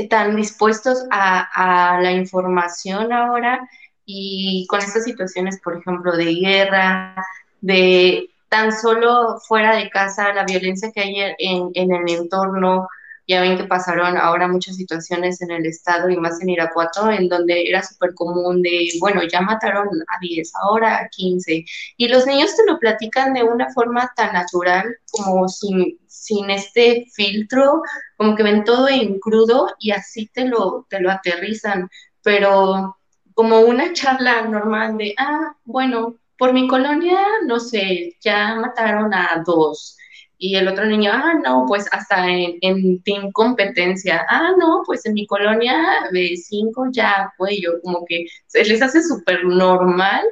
tan 0.10 0.36
dispuestos 0.36 1.06
a, 1.12 1.96
a 1.96 2.02
la 2.02 2.14
información 2.14 3.12
ahora 3.14 3.70
y 4.06 4.66
con 4.68 4.80
estas 4.80 5.04
situaciones, 5.04 5.60
por 5.62 5.78
ejemplo, 5.78 6.16
de 6.16 6.36
guerra, 6.36 7.16
de 7.62 8.30
tan 8.50 8.72
solo 8.72 9.40
fuera 9.48 9.76
de 9.76 9.90
casa, 9.90 10.34
la 10.34 10.46
violencia 10.46 10.92
que 10.94 11.02
hay 11.02 11.16
en, 11.38 11.72
en 11.74 11.94
el 11.94 12.10
entorno, 12.10 12.88
ya 13.28 13.42
ven 13.42 13.58
que 13.58 13.64
pasaron 13.64 14.18
ahora 14.18 14.48
muchas 14.48 14.76
situaciones 14.76 15.42
en 15.42 15.52
el 15.52 15.66
estado 15.66 16.10
y 16.10 16.18
más 16.18 16.42
en 16.42 16.50
Irapuato, 16.50 17.10
en 17.10 17.28
donde 17.28 17.68
era 17.68 17.82
súper 17.82 18.14
común 18.14 18.62
de, 18.62 18.90
bueno, 19.00 19.24
ya 19.24 19.42
mataron 19.42 19.88
a 19.88 20.20
10, 20.22 20.52
ahora 20.62 21.00
a 21.00 21.10
15. 21.10 21.66
Y 21.98 22.08
los 22.08 22.28
niños 22.28 22.56
te 22.56 22.66
lo 22.66 22.78
platican 22.80 23.34
de 23.34 23.44
una 23.44 23.72
forma 23.74 24.12
tan 24.16 24.34
natural, 24.34 24.98
como 25.12 25.48
sin, 25.50 26.00
sin 26.08 26.50
este 26.52 27.08
filtro, 27.14 27.82
como 28.18 28.36
que 28.36 28.44
ven 28.44 28.64
todo 28.64 28.88
en 28.88 29.20
crudo 29.20 29.70
y 29.80 29.92
así 29.92 30.30
te 30.32 30.46
lo, 30.46 30.86
te 30.90 31.00
lo 31.00 31.10
aterrizan. 31.10 31.90
Pero 32.22 32.98
como 33.36 33.60
una 33.60 33.94
charla 33.94 34.42
normal 34.48 34.98
de, 34.98 35.14
ah, 35.18 35.56
bueno, 35.66 36.18
por 36.38 36.54
mi 36.54 36.68
colonia, 36.68 37.20
no 37.46 37.60
sé, 37.60 38.16
ya 38.22 38.56
mataron 38.56 39.14
a 39.14 39.44
dos 39.46 39.98
y 40.38 40.56
el 40.56 40.68
otro 40.68 40.86
niño, 40.86 41.12
ah, 41.14 41.34
no, 41.44 41.66
pues 41.68 41.86
hasta 41.92 42.28
en, 42.30 42.58
en 42.62 43.02
team 43.04 43.32
competencia, 43.32 44.26
ah, 44.30 44.54
no, 44.58 44.84
pues 44.86 45.06
en 45.06 45.14
mi 45.14 45.28
colonia 45.28 45.78
de 46.12 46.36
cinco 46.38 46.88
ya 46.92 47.32
fue 47.38 47.60
yo, 47.62 47.82
como 47.82 48.06
que 48.06 48.26
se 48.48 48.64
les 48.66 48.82
hace 48.82 49.02
súper 49.04 49.46
normal 49.46 50.24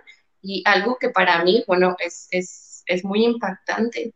y 0.42 0.64
algo 0.66 0.98
que 1.00 1.10
para 1.10 1.44
mí, 1.44 1.64
bueno, 1.68 1.96
es, 2.00 2.28
es, 2.32 2.84
es 2.88 3.04
muy 3.06 3.24
impactante. 3.24 4.14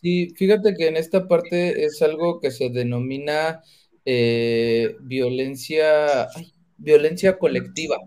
Sí, 0.00 0.32
fíjate 0.36 0.74
que 0.76 0.88
en 0.88 0.96
esta 0.96 1.26
parte 1.26 1.84
es 1.84 2.00
algo 2.02 2.40
que 2.40 2.52
se 2.52 2.68
denomina 2.70 3.62
eh, 4.10 4.96
violencia, 5.00 6.30
ay, 6.34 6.50
violencia 6.78 7.38
colectiva 7.38 7.98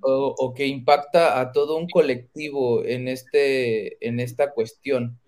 o, 0.00 0.34
o, 0.36 0.54
que 0.54 0.66
impacta 0.66 1.38
a 1.38 1.52
todo 1.52 1.76
un 1.76 1.88
colectivo 1.88 2.84
en, 2.84 3.06
este, 3.06 4.04
en 4.04 4.18
esta 4.18 4.50
cuestión. 4.50 5.20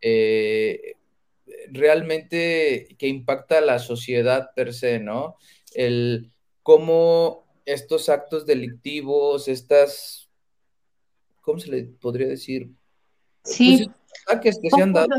Eh, 0.00 0.96
realmente 1.70 2.96
que 2.98 3.06
impacta 3.06 3.58
a 3.58 3.60
la 3.60 3.78
sociedad 3.78 4.50
per 4.56 4.74
se, 4.74 4.98
¿no? 4.98 5.36
El 5.72 6.32
cómo 6.64 7.46
estos 7.64 8.08
actos 8.08 8.44
delictivos, 8.44 9.46
estas, 9.46 10.28
¿cómo 11.42 11.60
se 11.60 11.70
le 11.70 11.84
podría 11.84 12.26
decir? 12.26 12.70
Sí, 13.44 13.84
pues, 13.84 14.22
ataques 14.26 14.58
que 14.60 14.68
se 14.68 14.82
han 14.82 14.92
dado. 14.92 15.14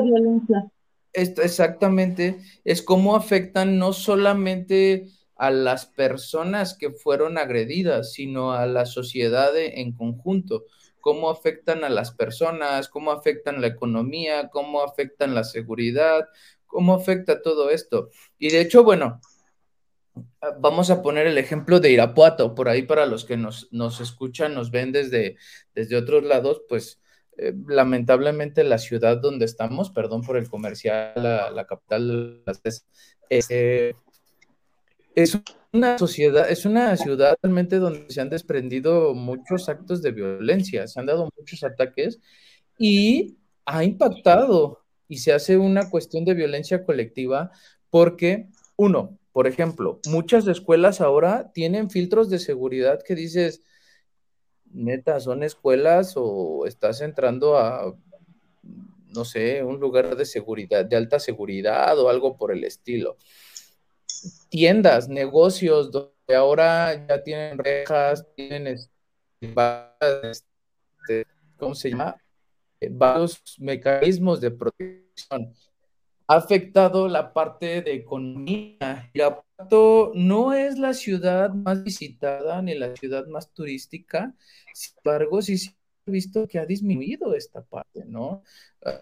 Exactamente, 1.13 2.39
es 2.63 2.81
cómo 2.81 3.15
afectan 3.15 3.77
no 3.77 3.93
solamente 3.93 5.07
a 5.35 5.51
las 5.51 5.85
personas 5.85 6.75
que 6.75 6.91
fueron 6.91 7.37
agredidas, 7.37 8.13
sino 8.13 8.53
a 8.53 8.65
la 8.65 8.85
sociedad 8.87 9.55
en 9.55 9.93
conjunto, 9.93 10.65
cómo 11.01 11.29
afectan 11.29 11.83
a 11.83 11.89
las 11.89 12.11
personas, 12.11 12.89
cómo 12.89 13.11
afectan 13.11 13.61
la 13.61 13.67
economía, 13.67 14.49
cómo 14.49 14.81
afectan 14.81 15.35
la 15.35 15.43
seguridad, 15.43 16.27
cómo 16.65 16.95
afecta 16.95 17.41
todo 17.41 17.69
esto. 17.69 18.09
Y 18.39 18.49
de 18.49 18.61
hecho, 18.61 18.83
bueno, 18.83 19.21
vamos 20.59 20.89
a 20.89 21.01
poner 21.01 21.27
el 21.27 21.37
ejemplo 21.37 21.79
de 21.79 21.91
Irapuato, 21.91 22.55
por 22.55 22.69
ahí 22.69 22.83
para 22.83 23.05
los 23.05 23.25
que 23.25 23.37
nos, 23.37 23.67
nos 23.71 24.01
escuchan, 24.01 24.53
nos 24.53 24.71
ven 24.71 24.91
desde, 24.91 25.37
desde 25.75 25.95
otros 25.97 26.23
lados, 26.23 26.63
pues 26.67 26.99
eh, 27.37 27.53
lamentablemente 27.67 28.63
la 28.63 28.77
ciudad 28.77 29.17
donde 29.17 29.45
estamos, 29.45 29.89
perdón 29.89 30.21
por 30.21 30.37
el 30.37 30.49
comercial, 30.49 31.13
la, 31.15 31.65
capital 31.67 32.43
eh, 33.29 33.93
es 35.15 35.39
una 35.71 35.97
sociedad, 35.97 36.49
es 36.49 36.65
una 36.65 36.95
ciudad 36.97 37.35
realmente 37.41 37.77
donde 37.77 38.05
se 38.09 38.21
han 38.21 38.29
desprendido 38.29 39.13
muchos 39.13 39.69
actos 39.69 40.01
de 40.01 40.11
violencia, 40.11 40.87
se 40.87 40.99
han 40.99 41.07
dado 41.07 41.29
muchos 41.35 41.63
ataques 41.63 42.19
y 42.77 43.37
ha 43.65 43.83
impactado 43.83 44.83
y 45.07 45.17
se 45.17 45.33
hace 45.33 45.57
una 45.57 45.89
cuestión 45.89 46.25
de 46.25 46.33
violencia 46.33 46.83
colectiva 46.83 47.51
porque, 47.89 48.49
uno, 48.75 49.17
por 49.31 49.47
ejemplo, 49.47 49.99
muchas 50.07 50.47
escuelas 50.47 51.01
ahora 51.01 51.51
tienen 51.53 51.89
filtros 51.89 52.29
de 52.29 52.39
seguridad 52.39 53.01
que 53.03 53.15
dices, 53.15 53.61
neta, 54.73 55.19
son 55.19 55.43
escuelas 55.43 56.13
o 56.15 56.65
estás 56.65 57.01
entrando 57.01 57.57
a, 57.57 57.95
no 59.07 59.25
sé, 59.25 59.63
un 59.63 59.79
lugar 59.79 60.15
de 60.15 60.25
seguridad, 60.25 60.85
de 60.85 60.95
alta 60.95 61.19
seguridad 61.19 61.97
o 61.99 62.09
algo 62.09 62.35
por 62.35 62.51
el 62.51 62.63
estilo 62.63 63.17
tiendas, 64.49 65.09
negocios, 65.09 65.91
donde 65.91 66.35
ahora 66.35 67.07
ya 67.07 67.23
tienen 67.23 67.57
rejas, 67.57 68.25
tienen 68.35 68.67
este, 68.67 68.91
¿cómo 71.57 71.75
se 71.75 71.89
llama? 71.89 72.15
Eh, 72.79 72.89
varios 72.91 73.41
mecanismos 73.59 74.39
de 74.39 74.51
protección. 74.51 75.53
Ha 76.27 76.35
afectado 76.37 77.07
la 77.07 77.33
parte 77.33 77.81
de 77.81 77.93
economía. 77.95 79.09
Irapuato 79.13 80.11
no 80.15 80.53
es 80.53 80.77
la 80.79 80.93
ciudad 80.93 81.51
más 81.53 81.83
visitada 81.83 82.61
ni 82.61 82.75
la 82.75 82.95
ciudad 82.95 83.27
más 83.27 83.51
turística, 83.53 84.33
sin 84.73 84.95
embargo, 84.97 85.41
sí, 85.41 85.57
sí 85.57 85.75
visto 86.05 86.47
que 86.47 86.59
ha 86.59 86.65
disminuido 86.65 87.33
esta 87.35 87.63
parte, 87.63 88.03
¿no? 88.05 88.43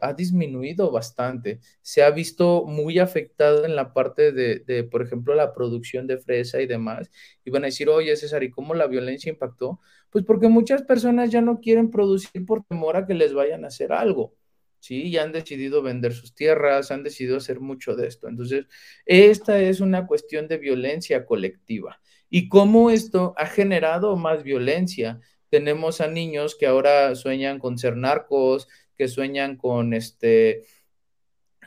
Ha 0.01 0.13
disminuido 0.13 0.91
bastante. 0.91 1.59
Se 1.81 2.03
ha 2.03 2.11
visto 2.11 2.65
muy 2.65 2.99
afectado 2.99 3.65
en 3.65 3.75
la 3.75 3.93
parte 3.93 4.31
de, 4.31 4.59
de, 4.59 4.83
por 4.83 5.01
ejemplo, 5.01 5.33
la 5.33 5.53
producción 5.53 6.05
de 6.07 6.19
fresa 6.19 6.61
y 6.61 6.67
demás. 6.67 7.09
Y 7.43 7.49
van 7.49 7.63
a 7.63 7.67
decir, 7.67 7.89
oye, 7.89 8.15
César, 8.15 8.43
¿y 8.43 8.51
cómo 8.51 8.75
la 8.75 8.87
violencia 8.87 9.31
impactó? 9.31 9.79
Pues 10.11 10.25
porque 10.25 10.47
muchas 10.49 10.83
personas 10.83 11.31
ya 11.31 11.41
no 11.41 11.59
quieren 11.59 11.89
producir 11.89 12.45
por 12.45 12.63
temor 12.65 12.97
a 12.97 13.07
que 13.07 13.13
les 13.15 13.33
vayan 13.33 13.63
a 13.65 13.67
hacer 13.69 13.91
algo. 13.93 14.35
¿Sí? 14.81 15.09
Ya 15.09 15.23
han 15.23 15.31
decidido 15.31 15.81
vender 15.81 16.11
sus 16.11 16.35
tierras, 16.35 16.91
han 16.91 17.03
decidido 17.03 17.37
hacer 17.37 17.61
mucho 17.61 17.95
de 17.95 18.07
esto. 18.07 18.27
Entonces, 18.27 18.65
esta 19.05 19.61
es 19.61 19.79
una 19.79 20.05
cuestión 20.05 20.49
de 20.49 20.57
violencia 20.57 21.25
colectiva. 21.25 22.01
¿Y 22.29 22.49
cómo 22.49 22.91
esto 22.91 23.33
ha 23.37 23.45
generado 23.45 24.17
más 24.17 24.43
violencia? 24.43 25.21
tenemos 25.51 25.99
a 25.99 26.07
niños 26.07 26.55
que 26.55 26.65
ahora 26.65 27.13
sueñan 27.13 27.59
con 27.59 27.77
ser 27.77 27.97
narcos, 27.97 28.69
que 28.97 29.09
sueñan 29.09 29.57
con 29.57 29.93
este, 29.93 30.63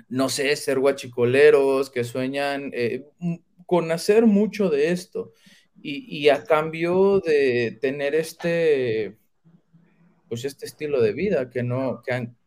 no 0.08 0.30
sé, 0.30 0.56
ser 0.56 0.78
guachicoleros, 0.78 1.90
que 1.90 2.02
sueñan 2.02 2.70
eh, 2.72 3.04
con 3.66 3.92
hacer 3.92 4.24
mucho 4.24 4.70
de 4.70 4.90
esto. 4.90 5.34
Y, 5.82 6.06
y, 6.16 6.30
a 6.30 6.44
cambio 6.44 7.20
de 7.20 7.76
tener 7.78 8.14
este, 8.14 9.18
pues 10.30 10.46
este 10.46 10.64
estilo 10.64 11.02
de 11.02 11.12
vida 11.12 11.50
que 11.50 11.62
no, 11.62 12.00
que, 12.02 12.12
han, 12.12 12.38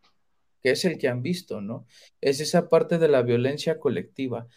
que 0.61 0.71
es 0.71 0.85
el 0.85 0.97
que 0.97 1.07
han 1.07 1.21
visto, 1.21 1.61
¿no? 1.61 1.85
Es 2.21 2.39
esa 2.39 2.69
parte 2.69 2.97
de 2.97 3.07
la 3.07 3.21
violencia 3.21 3.79
colectiva. 3.79 4.47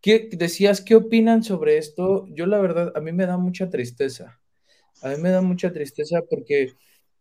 ¿Qué 0.00 0.28
decías? 0.32 0.80
¿Qué 0.80 0.94
opinan 0.96 1.42
sobre 1.42 1.78
esto? 1.78 2.26
Yo 2.30 2.46
la 2.46 2.58
verdad, 2.58 2.92
a 2.96 3.00
mí 3.00 3.12
me 3.12 3.26
da 3.26 3.36
mucha 3.36 3.70
tristeza 3.70 4.40
a 5.02 5.08
mí 5.08 5.16
me 5.16 5.30
da 5.30 5.40
mucha 5.40 5.72
tristeza 5.72 6.22
porque 6.28 6.74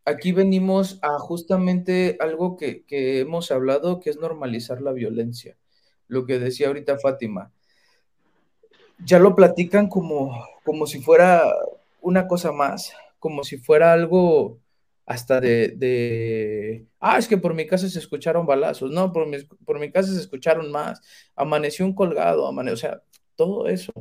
aquí 0.05 0.31
venimos 0.31 0.99
a 1.01 1.17
justamente 1.19 2.17
algo 2.19 2.57
que, 2.57 2.83
que 2.83 3.19
hemos 3.19 3.51
hablado, 3.51 3.99
que 3.99 4.09
es 4.09 4.17
normalizar 4.17 4.81
la 4.81 4.91
violencia. 4.91 5.57
Lo 6.07 6.25
que 6.25 6.39
decía 6.39 6.67
ahorita 6.67 6.97
Fátima. 6.97 7.51
Ya 9.05 9.19
lo 9.19 9.35
platican 9.35 9.87
como, 9.87 10.45
como 10.65 10.87
si 10.87 10.99
fuera 10.99 11.43
una 12.01 12.27
cosa 12.27 12.51
más, 12.51 12.91
como 13.19 13.43
si 13.43 13.57
fuera 13.57 13.93
algo 13.93 14.59
hasta 15.09 15.41
de, 15.41 15.69
de, 15.75 16.87
ah, 16.99 17.17
es 17.17 17.27
que 17.27 17.35
por 17.35 17.55
mi 17.55 17.65
casa 17.65 17.89
se 17.89 17.97
escucharon 17.97 18.45
balazos, 18.45 18.91
no, 18.91 19.11
por 19.11 19.25
mi, 19.25 19.39
por 19.65 19.79
mi 19.79 19.91
casa 19.91 20.13
se 20.13 20.19
escucharon 20.19 20.71
más, 20.71 21.01
amaneció 21.35 21.83
un 21.83 21.95
colgado, 21.95 22.47
amane 22.47 22.71
o 22.71 22.77
sea, 22.77 23.01
todo 23.35 23.67
eso. 23.67 23.91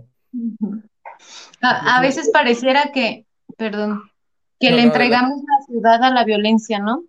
a, 1.62 1.96
a, 1.96 2.02
veces 2.02 2.28
pareciera 2.30 2.92
que, 2.92 3.26
perdón, 3.56 4.02
que 4.60 4.68
no, 4.68 4.76
le 4.76 4.82
entregamos 4.82 5.38
no, 5.38 5.44
la 5.46 5.64
ciudad 5.64 6.04
a 6.04 6.10
la 6.10 6.24
violencia, 6.24 6.78
¿no? 6.78 7.04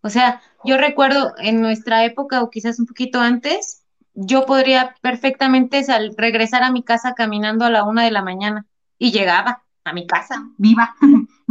O 0.00 0.10
sea, 0.10 0.42
yo 0.64 0.76
recuerdo 0.76 1.32
en 1.38 1.60
nuestra 1.60 2.04
época 2.04 2.42
o 2.42 2.50
quizás 2.50 2.80
un 2.80 2.86
poquito 2.86 3.20
antes, 3.20 3.84
yo 4.14 4.46
podría 4.46 4.96
perfectamente 5.00 5.84
sal, 5.84 6.12
regresar 6.18 6.64
a 6.64 6.72
mi 6.72 6.82
casa 6.82 7.14
caminando 7.14 7.64
a 7.64 7.70
la 7.70 7.84
una 7.84 8.02
de 8.02 8.10
la 8.10 8.22
mañana 8.22 8.66
y 8.98 9.12
llegaba 9.12 9.62
a 9.84 9.92
mi 9.92 10.08
casa, 10.08 10.42
viva, 10.58 10.96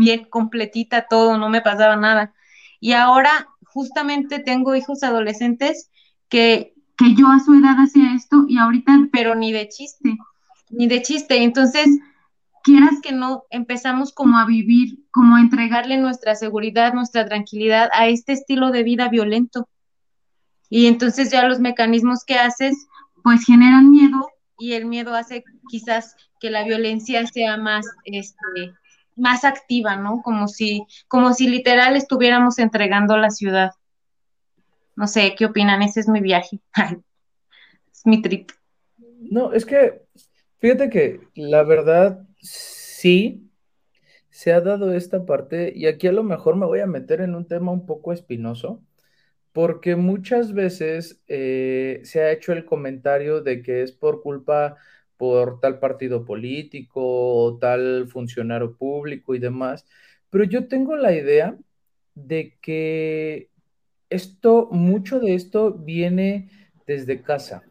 bien 0.02 0.26
completita 0.26 1.06
todo, 1.10 1.38
no 1.38 1.48
me 1.50 1.62
pasaba 1.62 1.96
nada. 1.96 2.34
Y 2.80 2.94
ahora 2.94 3.48
justamente 3.66 4.40
tengo 4.40 4.76
hijos 4.76 5.04
adolescentes 5.04 5.90
que, 6.28 6.74
que 6.98 7.14
yo 7.16 7.28
a 7.28 7.40
su 7.40 7.54
edad 7.54 7.76
hacía 7.78 8.14
esto 8.16 8.46
y 8.48 8.58
ahorita, 8.58 9.10
pero 9.12 9.36
ni 9.36 9.52
de 9.52 9.70
chiste, 9.70 10.18
ni 10.70 10.88
de 10.88 11.02
chiste. 11.04 11.44
Entonces, 11.44 11.88
quieras 12.64 13.00
que 13.02 13.12
no, 13.12 13.44
empezamos 13.52 14.12
como 14.12 14.40
a 14.40 14.46
vivir, 14.46 15.06
como 15.12 15.36
a 15.36 15.42
entregarle 15.42 15.98
nuestra 15.98 16.36
seguridad, 16.36 16.94
nuestra 16.94 17.26
tranquilidad 17.26 17.90
a 17.94 18.08
este 18.08 18.34
estilo 18.34 18.72
de 18.72 18.84
vida 18.84 19.08
violento. 19.08 19.70
Y 20.70 20.88
entonces 20.88 21.32
ya 21.32 21.48
los 21.48 21.60
mecanismos 21.60 22.24
que 22.26 22.36
haces, 22.36 22.88
pues 23.24 23.46
generan 23.46 23.92
miedo 23.92 24.28
y 24.58 24.74
el 24.74 24.86
miedo 24.86 25.14
hace 25.14 25.44
quizás 25.70 26.16
que 26.40 26.50
la 26.50 26.64
violencia 26.64 27.26
sea 27.28 27.58
más, 27.58 27.86
este, 28.06 28.74
más 29.16 29.44
activa, 29.44 29.96
¿no? 29.96 30.22
Como 30.22 30.48
si, 30.48 30.86
como 31.08 31.34
si 31.34 31.48
literal 31.48 31.96
estuviéramos 31.96 32.60
entregando 32.60 33.18
la 33.18 33.30
ciudad. 33.30 33.72
No 34.96 35.08
sé, 35.08 35.36
¿qué 35.38 35.46
opinan? 35.46 35.82
Ese 35.82 36.00
es 36.00 36.08
mi 36.08 36.22
viaje. 36.22 36.60
es 37.94 38.06
mi 38.06 38.22
trip. 38.22 38.52
No, 38.98 39.54
es 39.54 39.66
que, 39.66 40.02
fíjate 40.60 40.90
que 40.90 41.22
la 41.36 41.64
verdad, 41.64 42.28
sí, 42.40 43.50
se 44.30 44.54
ha 44.54 44.62
dado 44.62 44.94
esta 44.94 45.26
parte, 45.26 45.72
y 45.76 45.88
aquí 45.88 46.08
a 46.08 46.12
lo 46.12 46.24
mejor 46.24 46.56
me 46.56 46.66
voy 46.66 46.80
a 46.80 46.88
meter 46.88 47.22
en 47.22 47.36
un 47.36 47.48
tema 47.48 47.72
un 47.72 47.86
poco 47.86 48.14
espinoso, 48.14 48.82
porque 49.52 49.96
muchas 49.96 50.54
veces 50.54 51.22
eh, 51.28 52.00
se 52.04 52.22
ha 52.22 52.32
hecho 52.32 52.54
el 52.54 52.66
comentario 52.66 53.42
de 53.42 53.62
que 53.62 53.84
es 53.84 53.92
por 53.92 54.22
culpa 54.22 54.78
por 55.22 55.60
tal 55.60 55.78
partido 55.78 56.26
político 56.26 57.00
o 57.00 57.60
tal 57.60 58.08
funcionario 58.08 58.76
público 58.76 59.36
y 59.36 59.40
demás, 59.40 59.86
pero 60.32 60.46
yo 60.46 60.68
tengo 60.68 60.96
la 60.96 61.14
idea 61.14 61.56
de 62.16 62.58
que 62.60 63.52
esto, 64.10 64.68
mucho 64.72 65.20
de 65.20 65.36
esto 65.36 65.74
viene 65.74 66.50
desde 66.88 67.22
casa. 67.22 67.62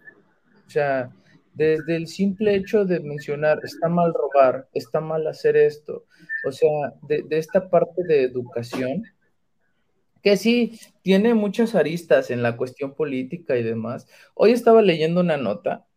O 0.64 0.70
sea, 0.70 1.10
desde 1.52 1.96
el 1.96 2.06
simple 2.06 2.54
hecho 2.54 2.84
de 2.84 3.00
mencionar, 3.00 3.58
está 3.64 3.88
mal 3.88 4.14
robar, 4.14 4.68
está 4.72 5.00
mal 5.00 5.26
hacer 5.26 5.56
esto, 5.56 6.04
o 6.46 6.52
sea, 6.52 6.94
de, 7.02 7.22
de 7.22 7.38
esta 7.38 7.68
parte 7.68 8.04
de 8.04 8.22
educación, 8.22 9.02
que 10.22 10.36
sí 10.36 10.78
tiene 11.02 11.34
muchas 11.34 11.74
aristas 11.74 12.30
en 12.30 12.44
la 12.44 12.56
cuestión 12.56 12.94
política 12.94 13.56
y 13.56 13.64
demás. 13.64 14.06
Hoy 14.34 14.52
estaba 14.52 14.82
leyendo 14.82 15.20
una 15.22 15.36
nota 15.36 15.88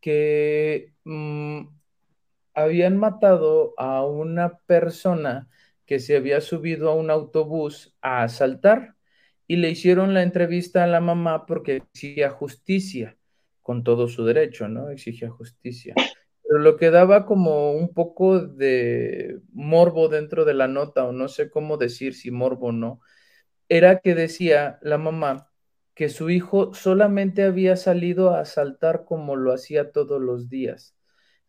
que 0.00 0.92
mmm, 1.04 1.66
habían 2.54 2.96
matado 2.96 3.74
a 3.78 4.04
una 4.04 4.58
persona 4.58 5.48
que 5.86 6.00
se 6.00 6.16
había 6.16 6.40
subido 6.40 6.90
a 6.90 6.94
un 6.94 7.10
autobús 7.10 7.96
a 8.02 8.22
asaltar 8.22 8.94
y 9.46 9.56
le 9.56 9.70
hicieron 9.70 10.12
la 10.12 10.22
entrevista 10.22 10.84
a 10.84 10.86
la 10.86 11.00
mamá 11.00 11.46
porque 11.46 11.76
exigía 11.76 12.30
justicia, 12.30 13.16
con 13.62 13.84
todo 13.84 14.08
su 14.08 14.24
derecho, 14.24 14.68
¿no? 14.68 14.90
Exigía 14.90 15.30
justicia. 15.30 15.94
Pero 16.42 16.60
lo 16.60 16.76
que 16.76 16.90
daba 16.90 17.26
como 17.26 17.72
un 17.72 17.94
poco 17.94 18.40
de 18.40 19.40
morbo 19.52 20.08
dentro 20.08 20.44
de 20.44 20.54
la 20.54 20.68
nota, 20.68 21.04
o 21.04 21.12
no 21.12 21.28
sé 21.28 21.50
cómo 21.50 21.76
decir 21.76 22.14
si 22.14 22.30
morbo 22.30 22.68
o 22.68 22.72
no, 22.72 23.00
era 23.68 24.00
que 24.00 24.14
decía 24.14 24.78
la 24.82 24.98
mamá 24.98 25.50
que 25.98 26.08
su 26.08 26.30
hijo 26.30 26.72
solamente 26.74 27.42
había 27.42 27.74
salido 27.74 28.30
a 28.30 28.42
asaltar 28.42 29.04
como 29.04 29.34
lo 29.34 29.52
hacía 29.52 29.90
todos 29.90 30.22
los 30.22 30.48
días, 30.48 30.96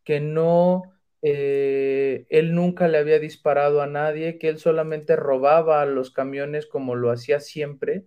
que 0.04 0.22
no, 0.22 0.82
eh, 1.22 2.26
él 2.32 2.56
nunca 2.56 2.88
le 2.88 2.98
había 2.98 3.20
disparado 3.20 3.80
a 3.84 3.86
nadie, 3.86 4.40
que 4.40 4.50
él 4.50 4.58
solamente 4.58 5.16
robaba 5.16 5.84
a 5.84 5.86
los 5.86 6.10
camiones 6.10 6.66
como 6.66 6.96
lo 6.96 7.12
hacía 7.12 7.40
siempre 7.42 8.06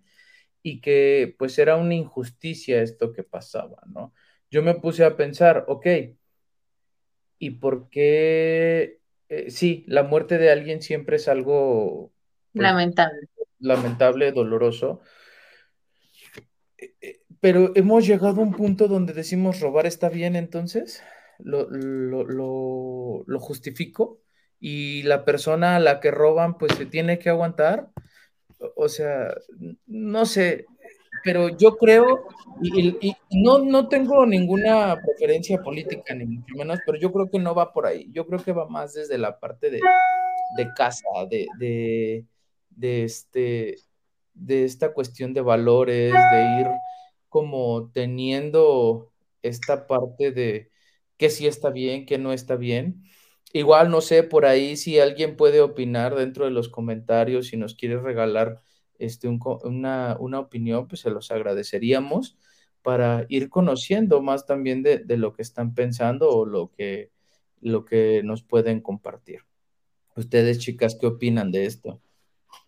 y 0.64 0.80
que 0.80 1.36
pues 1.38 1.60
era 1.60 1.76
una 1.76 1.94
injusticia 1.94 2.82
esto 2.82 3.12
que 3.12 3.22
pasaba, 3.22 3.80
¿no? 3.86 4.12
Yo 4.50 4.64
me 4.64 4.74
puse 4.74 5.04
a 5.04 5.16
pensar, 5.16 5.64
ok, 5.68 5.86
¿y 7.38 7.50
por 7.50 7.88
qué? 7.88 8.98
Eh, 9.28 9.48
sí, 9.52 9.84
la 9.86 10.02
muerte 10.02 10.38
de 10.38 10.50
alguien 10.50 10.82
siempre 10.82 11.18
es 11.18 11.28
algo 11.28 12.12
pues, 12.52 12.64
lamentable 12.64 13.28
lamentable, 13.62 14.32
doloroso. 14.32 15.00
Pero 17.40 17.72
hemos 17.74 18.06
llegado 18.06 18.40
a 18.40 18.44
un 18.44 18.52
punto 18.52 18.88
donde 18.88 19.12
decimos 19.12 19.60
robar 19.60 19.86
está 19.86 20.08
bien, 20.08 20.36
entonces 20.36 21.02
lo, 21.38 21.68
lo, 21.70 23.40
justifico 23.40 24.20
y 24.60 25.02
la 25.02 25.24
persona 25.24 25.76
a 25.76 25.80
la 25.80 26.00
que 26.00 26.10
roban 26.10 26.56
pues 26.58 26.74
se 26.74 26.86
tiene 26.86 27.18
que 27.18 27.30
aguantar. 27.30 27.88
O 28.76 28.88
sea, 28.88 29.34
no 29.86 30.24
sé, 30.24 30.66
pero 31.24 31.48
yo 31.48 31.76
creo, 31.76 32.26
y, 32.62 33.14
no, 33.30 33.58
no 33.58 33.88
tengo 33.88 34.24
ninguna 34.24 35.00
preferencia 35.04 35.60
política, 35.62 36.14
ni 36.14 36.26
mucho 36.26 36.54
menos, 36.56 36.78
pero 36.86 36.98
yo 36.98 37.12
creo 37.12 37.28
que 37.30 37.38
no 37.38 37.54
va 37.54 37.72
por 37.72 37.86
ahí. 37.86 38.08
Yo 38.12 38.26
creo 38.26 38.42
que 38.42 38.52
va 38.52 38.68
más 38.68 38.94
desde 38.94 39.18
la 39.18 39.38
parte 39.38 39.70
de, 39.70 39.80
de 40.56 40.68
casa, 40.76 41.06
de, 41.28 42.24
de, 42.70 43.04
este, 43.04 43.76
de 44.34 44.64
esta 44.64 44.92
cuestión 44.92 45.34
de 45.34 45.40
valores, 45.40 46.12
de 46.12 46.60
ir 46.60 46.66
como 47.28 47.90
teniendo 47.92 49.12
esta 49.42 49.86
parte 49.86 50.32
de 50.32 50.70
que 51.16 51.30
sí 51.30 51.46
está 51.46 51.70
bien, 51.70 52.06
que 52.06 52.18
no 52.18 52.32
está 52.32 52.56
bien. 52.56 53.04
Igual 53.52 53.90
no 53.90 54.00
sé 54.00 54.22
por 54.22 54.46
ahí 54.46 54.76
si 54.76 54.98
alguien 54.98 55.36
puede 55.36 55.60
opinar 55.60 56.14
dentro 56.14 56.44
de 56.46 56.50
los 56.50 56.68
comentarios, 56.68 57.48
si 57.48 57.56
nos 57.56 57.74
quiere 57.74 58.00
regalar 58.00 58.60
este, 58.98 59.28
un, 59.28 59.40
una, 59.64 60.16
una, 60.20 60.40
opinión, 60.40 60.88
pues 60.88 61.02
se 61.02 61.10
los 61.10 61.30
agradeceríamos 61.30 62.38
para 62.82 63.26
ir 63.28 63.50
conociendo 63.50 64.22
más 64.22 64.46
también 64.46 64.82
de, 64.82 64.98
de, 64.98 65.16
lo 65.16 65.32
que 65.32 65.42
están 65.42 65.74
pensando 65.74 66.30
o 66.30 66.46
lo 66.46 66.70
que, 66.72 67.10
lo 67.60 67.84
que 67.84 68.22
nos 68.24 68.42
pueden 68.42 68.80
compartir. 68.80 69.40
Ustedes, 70.16 70.58
chicas, 70.58 70.96
¿qué 71.00 71.06
opinan 71.06 71.52
de 71.52 71.66
esto? 71.66 72.00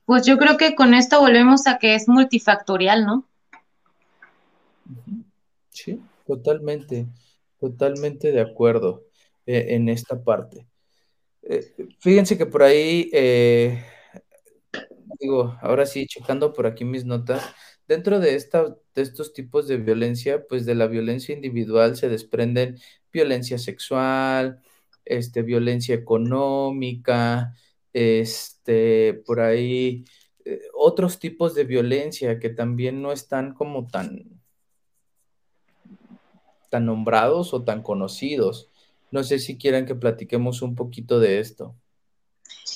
Pues 0.05 0.27
yo 0.27 0.37
creo 0.39 0.57
que 0.57 0.75
con 0.75 0.95
esto 0.95 1.21
volvemos 1.21 1.67
a 1.67 1.79
que 1.79 1.95
es 1.95 2.09
multifactorial, 2.09 3.07
¿no? 3.07 3.27
Sí, 5.71 6.01
totalmente, 6.27 7.07
totalmente 7.59 8.33
de 8.33 8.41
acuerdo 8.41 9.05
eh, 9.47 9.67
en 9.71 9.89
esta 9.89 10.23
parte. 10.23 10.67
Eh, 11.43 11.75
fíjense 11.99 12.39
que 12.39 12.47
por 12.47 12.63
ahí, 12.63 13.11
eh, 13.13 13.85
digo, 15.21 15.57
ahora 15.61 15.87
sí, 15.87 16.07
checando 16.07 16.53
por 16.53 16.67
aquí 16.67 16.85
mis 16.85 17.05
notas, 17.05 17.43
dentro 17.87 18.21
de, 18.21 18.35
esta, 18.35 18.77
de 18.95 19.03
estos 19.03 19.33
tipos 19.33 19.69
de 19.69 19.77
violencia, 19.77 20.47
pues 20.49 20.67
de 20.67 20.75
la 20.75 20.87
violencia 20.87 21.35
individual 21.35 21.97
se 21.97 22.09
desprenden 22.09 22.79
violencia 23.13 23.59
sexual, 23.59 24.61
este, 25.05 25.43
violencia 25.43 25.95
económica, 25.95 27.55
este, 27.95 29.15
por 29.25 29.41
ahí 29.41 30.05
eh, 30.45 30.61
otros 30.75 31.19
tipos 31.19 31.55
de 31.55 31.65
violencia 31.65 32.39
que 32.39 32.51
también 32.51 33.01
no 33.01 33.13
están 33.13 33.55
como 33.55 33.87
tan, 33.87 34.25
tan 36.69 36.85
nombrados 36.85 37.55
o 37.55 37.65
tan 37.65 37.83
conocidos. 37.83 38.69
No 39.11 39.23
sé 39.23 39.39
si 39.39 39.57
quieran 39.57 39.87
que 39.87 39.95
platiquemos 39.95 40.61
un 40.61 40.75
poquito 40.75 41.21
de 41.21 41.39
esto. 41.39 41.75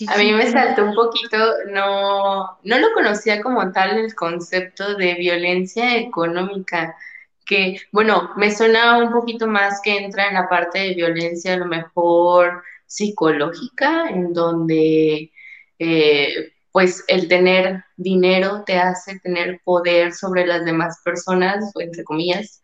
A 0.08 0.16
mí 0.18 0.32
me 0.32 0.50
saltó 0.50 0.84
un 0.84 0.94
poquito, 0.94 1.36
no, 1.72 2.58
no 2.62 2.78
lo 2.78 2.92
conocía 2.94 3.42
como 3.42 3.72
tal 3.72 3.98
el 3.98 4.14
concepto 4.14 4.94
de 4.94 5.14
violencia 5.14 5.96
económica, 5.96 6.96
que 7.44 7.80
bueno, 7.90 8.30
me 8.36 8.54
suena 8.54 8.98
un 8.98 9.10
poquito 9.10 9.48
más 9.48 9.80
que 9.82 9.96
entra 9.96 10.28
en 10.28 10.34
la 10.34 10.48
parte 10.48 10.78
de 10.78 10.94
violencia 10.94 11.54
a 11.54 11.56
lo 11.56 11.66
mejor 11.66 12.62
psicológica, 12.88 14.08
en 14.08 14.32
donde 14.32 15.30
eh, 15.78 16.52
pues 16.72 17.04
el 17.08 17.28
tener 17.28 17.84
dinero 17.96 18.64
te 18.66 18.78
hace 18.78 19.20
tener 19.20 19.60
poder 19.64 20.12
sobre 20.12 20.46
las 20.46 20.64
demás 20.64 21.00
personas, 21.04 21.72
entre 21.76 22.04
comillas, 22.04 22.60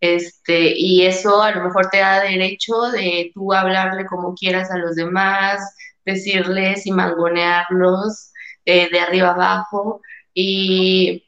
este, 0.00 0.72
y 0.76 1.06
eso 1.06 1.42
a 1.42 1.52
lo 1.52 1.64
mejor 1.64 1.88
te 1.90 1.98
da 1.98 2.20
derecho 2.20 2.80
de 2.92 3.30
tú 3.34 3.52
hablarle 3.52 4.06
como 4.06 4.34
quieras 4.34 4.70
a 4.70 4.78
los 4.78 4.96
demás, 4.96 5.60
decirles 6.04 6.86
y 6.86 6.92
mangonearlos 6.92 8.32
eh, 8.64 8.88
de 8.90 9.00
arriba 9.00 9.30
abajo. 9.30 10.02
Y, 10.34 11.24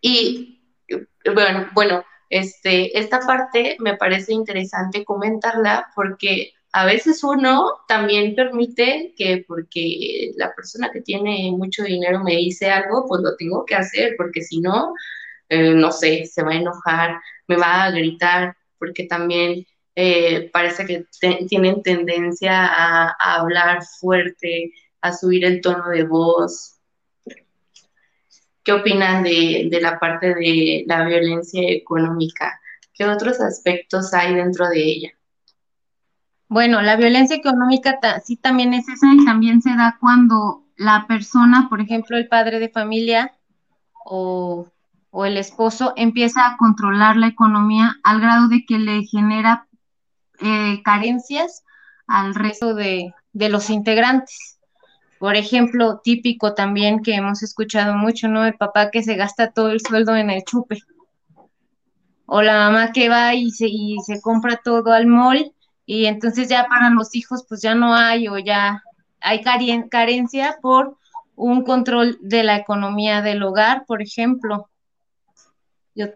y 0.00 0.60
bueno, 1.34 1.68
bueno, 1.74 2.04
este, 2.30 2.98
esta 2.98 3.20
parte 3.20 3.76
me 3.80 3.96
parece 3.96 4.32
interesante 4.32 5.04
comentarla 5.04 5.88
porque 5.94 6.52
a 6.72 6.86
veces 6.86 7.22
uno 7.22 7.80
también 7.86 8.34
permite 8.34 9.14
que 9.16 9.44
porque 9.46 10.32
la 10.36 10.54
persona 10.54 10.90
que 10.90 11.02
tiene 11.02 11.52
mucho 11.52 11.84
dinero 11.84 12.22
me 12.24 12.36
dice 12.36 12.70
algo, 12.70 13.06
pues 13.06 13.20
lo 13.22 13.36
tengo 13.36 13.66
que 13.66 13.74
hacer, 13.74 14.14
porque 14.16 14.40
si 14.42 14.60
no, 14.60 14.94
eh, 15.50 15.74
no 15.74 15.92
sé, 15.92 16.24
se 16.24 16.42
va 16.42 16.52
a 16.52 16.56
enojar, 16.56 17.20
me 17.46 17.56
va 17.56 17.84
a 17.84 17.90
gritar, 17.90 18.56
porque 18.78 19.04
también 19.04 19.66
eh, 19.94 20.50
parece 20.52 20.86
que 20.86 21.04
tienen 21.48 21.82
tendencia 21.82 22.66
a, 22.66 23.14
hablar 23.20 23.84
fuerte, 24.00 24.72
a 25.02 25.12
subir 25.12 25.44
el 25.44 25.60
tono 25.60 25.88
de 25.90 26.04
voz. 26.04 26.78
¿Qué 28.64 28.72
opinan 28.72 29.24
de, 29.24 29.68
de 29.70 29.80
la 29.80 29.98
parte 29.98 30.34
de 30.34 30.84
la 30.86 31.04
violencia 31.04 31.60
económica? 31.68 32.60
¿Qué 32.94 33.04
otros 33.04 33.40
aspectos 33.40 34.14
hay 34.14 34.34
dentro 34.34 34.68
de 34.68 34.82
ella? 34.82 35.12
Bueno, 36.52 36.82
la 36.82 36.96
violencia 36.96 37.34
económica 37.34 37.98
sí 38.22 38.36
también 38.36 38.74
es 38.74 38.86
esa 38.86 39.06
y 39.14 39.24
también 39.24 39.62
se 39.62 39.70
da 39.70 39.96
cuando 39.98 40.66
la 40.76 41.06
persona, 41.08 41.66
por 41.70 41.80
ejemplo, 41.80 42.18
el 42.18 42.28
padre 42.28 42.58
de 42.58 42.68
familia 42.68 43.32
o, 44.04 44.66
el 45.24 45.38
esposo 45.38 45.94
empieza 45.96 46.46
a 46.46 46.58
controlar 46.58 47.16
la 47.16 47.28
economía 47.28 47.96
al 48.02 48.20
grado 48.20 48.48
de 48.48 48.66
que 48.66 48.78
le 48.78 49.02
genera 49.04 49.66
eh, 50.40 50.82
carencias 50.84 51.64
al 52.06 52.34
resto 52.34 52.74
de, 52.74 53.14
de 53.32 53.48
los 53.48 53.70
integrantes. 53.70 54.58
Por 55.18 55.36
ejemplo, 55.36 56.02
típico 56.04 56.52
también 56.52 57.02
que 57.02 57.14
hemos 57.14 57.42
escuchado 57.42 57.94
mucho, 57.94 58.28
¿no? 58.28 58.44
El 58.44 58.58
papá 58.58 58.90
que 58.90 59.02
se 59.02 59.16
gasta 59.16 59.52
todo 59.52 59.70
el 59.70 59.80
sueldo 59.80 60.16
en 60.16 60.28
el 60.28 60.44
chupe. 60.44 60.80
O 62.26 62.42
la 62.42 62.68
mamá 62.68 62.92
que 62.92 63.08
va 63.08 63.34
y 63.34 63.50
se, 63.52 63.68
y 63.70 63.96
se 64.04 64.20
compra 64.20 64.60
todo 64.62 64.92
al 64.92 65.06
mall 65.06 65.54
y 65.94 66.06
entonces 66.06 66.48
ya 66.48 66.68
para 66.68 66.88
los 66.88 67.14
hijos 67.14 67.44
pues 67.46 67.60
ya 67.60 67.74
no 67.74 67.94
hay 67.94 68.26
o 68.26 68.38
ya 68.38 68.82
hay 69.20 69.42
carencia 69.90 70.56
por 70.62 70.96
un 71.36 71.64
control 71.64 72.16
de 72.22 72.42
la 72.44 72.56
economía 72.56 73.20
del 73.20 73.42
hogar, 73.42 73.84
por 73.86 74.00
ejemplo. 74.00 74.70
Yo 75.94 76.06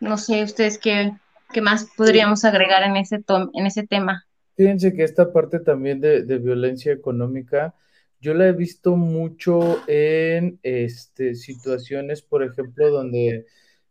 no 0.00 0.18
sé 0.18 0.42
ustedes 0.42 0.76
qué, 0.76 1.14
qué 1.50 1.62
más 1.62 1.88
podríamos 1.96 2.44
agregar 2.44 2.82
en 2.82 2.96
ese, 2.98 3.24
en 3.54 3.66
ese 3.66 3.86
tema. 3.86 4.26
Fíjense 4.54 4.92
que 4.92 5.04
esta 5.04 5.32
parte 5.32 5.60
también 5.60 6.02
de, 6.02 6.22
de, 6.22 6.36
violencia 6.36 6.92
económica, 6.92 7.74
yo 8.20 8.34
la 8.34 8.48
he 8.48 8.52
visto 8.52 8.96
mucho 8.96 9.80
en 9.86 10.60
este, 10.62 11.36
situaciones, 11.36 12.20
por 12.20 12.42
ejemplo, 12.42 12.90
donde 12.90 13.46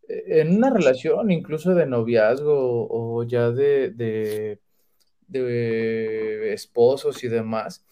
eh, 0.08 0.23
en 0.27 0.56
una 0.56 0.69
relación, 0.69 1.32
incluso 1.32 1.73
de 1.73 1.88
noviazgo 1.88 2.88
o 2.91 3.23
ya 3.23 3.49
de, 3.49 3.89
de 3.89 4.60
de 5.27 6.53
esposos 6.53 7.23
y 7.23 7.27
demás, 7.27 7.83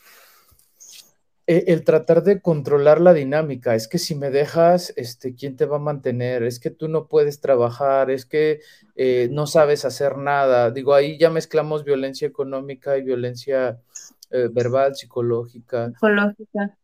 e, 1.48 1.66
el 1.68 1.84
tratar 1.84 2.24
de 2.24 2.40
controlar 2.40 3.02
la 3.02 3.14
dinámica, 3.14 3.76
es 3.76 3.88
que 3.88 3.98
si 3.98 4.16
me 4.16 4.30
dejas, 4.30 4.94
este, 4.96 5.36
¿quién 5.36 5.58
te 5.58 5.66
va 5.66 5.78
a 5.78 5.80
mantener? 5.80 6.44
Es 6.44 6.60
que 6.60 6.70
tú 6.70 6.88
no 6.88 7.08
puedes 7.08 7.42
trabajar, 7.42 8.12
es 8.12 8.26
que 8.26 8.62
eh, 8.96 9.28
no 9.32 9.48
sabes 9.48 9.84
hacer 9.84 10.18
nada. 10.18 10.72
Digo, 10.72 10.94
ahí 10.94 11.18
ya 11.18 11.30
mezclamos 11.30 11.84
violencia 11.84 12.28
económica 12.28 12.98
y 12.98 13.02
violencia 13.02 13.82
eh, 14.30 14.50
verbal, 14.52 14.96
psicológica. 14.96 15.90
Psicológica. 15.90 16.78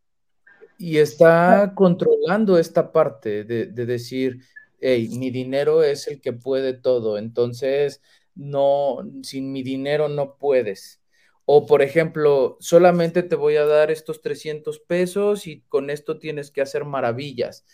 Y 0.79 0.97
está 0.97 1.73
controlando 1.73 2.57
esta 2.57 2.91
parte 2.91 3.43
de, 3.43 3.67
de 3.67 3.85
decir, 3.85 4.41
hey, 4.79 5.09
mi 5.17 5.31
dinero 5.31 5.81
es 5.81 6.07
el 6.07 6.19
que 6.19 6.33
puede 6.33 6.73
todo, 6.73 7.17
entonces 7.17 8.01
no, 8.37 8.99
sin 9.23 9.51
mi 9.51 9.63
dinero 9.63 10.07
no 10.09 10.35
puedes. 10.37 11.01
O, 11.45 11.65
por 11.65 11.81
ejemplo, 11.81 12.57
solamente 12.59 13.23
te 13.23 13.35
voy 13.35 13.55
a 13.55 13.65
dar 13.65 13.89
estos 13.89 14.21
300 14.21 14.79
pesos 14.79 15.47
y 15.47 15.61
con 15.69 15.89
esto 15.89 16.19
tienes 16.19 16.51
que 16.51 16.61
hacer 16.61 16.85
maravillas. 16.85 17.65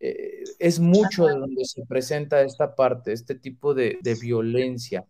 Eh, 0.00 0.42
es 0.58 0.80
mucho 0.80 1.26
de 1.26 1.34
donde 1.34 1.64
se 1.64 1.84
presenta 1.86 2.42
esta 2.42 2.74
parte, 2.74 3.12
este 3.12 3.34
tipo 3.34 3.74
de, 3.74 3.98
violencia, 4.20 5.04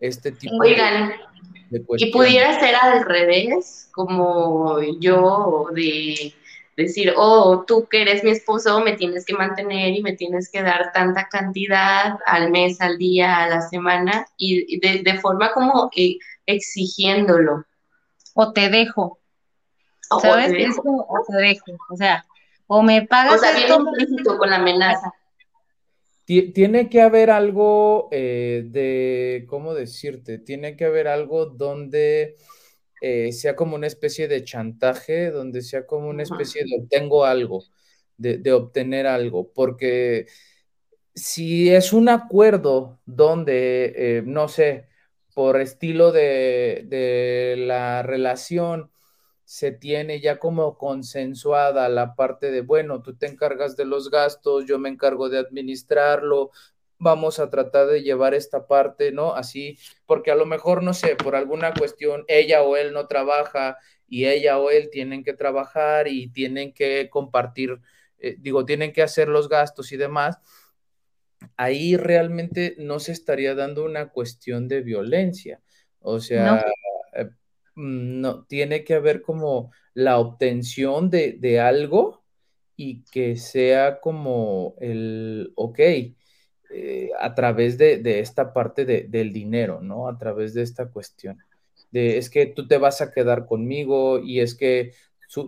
este 0.00 0.30
tipo 0.30 0.54
Oigan, 0.60 1.10
de, 1.70 1.84
¿y 1.96 2.12
pudiera 2.12 2.60
ser 2.60 2.74
al 2.74 3.04
revés, 3.04 3.88
como 3.92 4.78
yo 5.00 5.66
de 5.74 6.34
decir, 6.76 7.14
oh, 7.16 7.64
tú 7.66 7.88
que 7.88 8.02
eres 8.02 8.22
mi 8.22 8.30
esposo, 8.30 8.80
me 8.80 8.96
tienes 8.96 9.24
que 9.24 9.34
mantener 9.34 9.94
y 9.94 10.02
me 10.02 10.12
tienes 10.12 10.50
que 10.50 10.62
dar 10.62 10.92
tanta 10.92 11.28
cantidad 11.28 12.18
al 12.26 12.50
mes, 12.50 12.80
al 12.80 12.98
día, 12.98 13.42
a 13.42 13.48
la 13.48 13.62
semana, 13.62 14.26
y 14.36 14.78
de, 14.78 15.18
forma 15.20 15.52
como 15.52 15.90
exigiéndolo. 16.44 17.64
O 18.34 18.52
te 18.52 18.68
dejo. 18.68 19.18
¿Sabes? 20.20 20.52
te 20.52 20.58
dejo. 20.58 21.06
o 21.08 21.24
te 21.26 21.36
dejo. 21.36 21.72
O 21.90 21.96
sea, 21.96 22.24
o 22.66 22.82
me 22.82 23.06
pagas. 23.06 23.36
O 23.36 23.38
sea, 23.38 23.56
bien 23.56 23.72
implícito 23.72 24.36
con 24.36 24.50
la 24.50 24.56
amenaza. 24.56 25.12
Tiene 26.26 26.88
que 26.90 27.00
haber 27.00 27.30
algo 27.30 28.08
eh, 28.10 28.64
de, 28.66 29.46
¿cómo 29.48 29.74
decirte? 29.74 30.38
Tiene 30.38 30.76
que 30.76 30.84
haber 30.84 31.06
algo 31.06 31.46
donde 31.46 32.34
eh, 33.00 33.32
sea 33.32 33.56
como 33.56 33.76
una 33.76 33.86
especie 33.86 34.28
de 34.28 34.44
chantaje, 34.44 35.30
donde 35.30 35.62
sea 35.62 35.86
como 35.86 36.08
una 36.08 36.22
especie 36.22 36.64
de 36.64 36.82
obtengo 36.82 37.24
algo, 37.24 37.64
de, 38.16 38.52
obtener 38.52 39.06
algo, 39.06 39.52
porque 39.52 40.26
si 41.14 41.70
es 41.70 41.92
un 41.92 42.08
acuerdo 42.08 43.00
donde, 43.06 43.92
eh, 43.96 44.22
no 44.24 44.48
sé, 44.48 44.88
por 45.34 45.60
estilo 45.60 46.12
de, 46.12 46.84
de, 46.88 47.56
la 47.58 48.02
relación, 48.02 48.90
se 49.44 49.70
tiene 49.72 50.20
ya 50.20 50.38
como 50.38 50.76
consensuada 50.78 51.88
la 51.88 52.14
parte 52.16 52.50
de, 52.50 52.62
bueno, 52.62 53.02
tú 53.02 53.16
te 53.16 53.26
encargas 53.26 53.76
de 53.76 53.84
los 53.84 54.10
gastos, 54.10 54.64
yo 54.66 54.78
me 54.78 54.88
encargo 54.88 55.28
de 55.28 55.38
administrarlo, 55.38 56.50
vamos 56.98 57.38
a 57.38 57.50
tratar 57.50 57.86
de 57.86 58.02
llevar 58.02 58.34
esta 58.34 58.66
parte, 58.66 59.12
¿no? 59.12 59.34
Así, 59.34 59.78
porque 60.06 60.30
a 60.30 60.34
lo 60.34 60.46
mejor, 60.46 60.82
no 60.82 60.94
sé, 60.94 61.16
por 61.16 61.36
alguna 61.36 61.72
cuestión, 61.74 62.24
ella 62.28 62.62
o 62.62 62.76
él 62.76 62.92
no 62.92 63.06
trabaja 63.06 63.76
y 64.08 64.26
ella 64.26 64.58
o 64.58 64.70
él 64.70 64.88
tienen 64.90 65.24
que 65.24 65.34
trabajar 65.34 66.08
y 66.08 66.28
tienen 66.28 66.72
que 66.72 67.08
compartir, 67.10 67.80
eh, 68.18 68.36
digo, 68.38 68.64
tienen 68.64 68.92
que 68.92 69.02
hacer 69.02 69.28
los 69.28 69.48
gastos 69.48 69.92
y 69.92 69.96
demás, 69.96 70.38
ahí 71.56 71.96
realmente 71.96 72.76
no 72.78 72.98
se 72.98 73.12
estaría 73.12 73.54
dando 73.54 73.84
una 73.84 74.08
cuestión 74.08 74.68
de 74.68 74.80
violencia. 74.80 75.60
O 76.00 76.20
sea, 76.20 76.64
eh, 77.14 77.28
no, 77.74 78.44
tiene 78.44 78.84
que 78.84 78.94
haber 78.94 79.22
como 79.22 79.70
la 79.92 80.18
obtención 80.18 81.10
de, 81.10 81.32
de 81.32 81.60
algo 81.60 82.24
y 82.76 83.04
que 83.04 83.36
sea 83.36 84.00
como 84.00 84.76
el, 84.80 85.52
ok, 85.56 85.80
eh, 86.70 87.10
a 87.20 87.34
través 87.34 87.78
de, 87.78 88.20
esta 88.20 88.52
parte 88.52 88.84
del 88.84 89.32
dinero, 89.32 89.80
¿no? 89.80 90.08
A 90.08 90.18
través 90.18 90.54
de 90.54 90.62
esta 90.62 90.88
cuestión. 90.88 91.38
De, 91.90 92.18
es 92.18 92.30
que 92.30 92.46
tú 92.46 92.66
te 92.66 92.78
vas 92.78 93.00
a 93.00 93.12
quedar 93.12 93.46
conmigo 93.46 94.18
y 94.18 94.40
es 94.40 94.54
que 94.54 94.92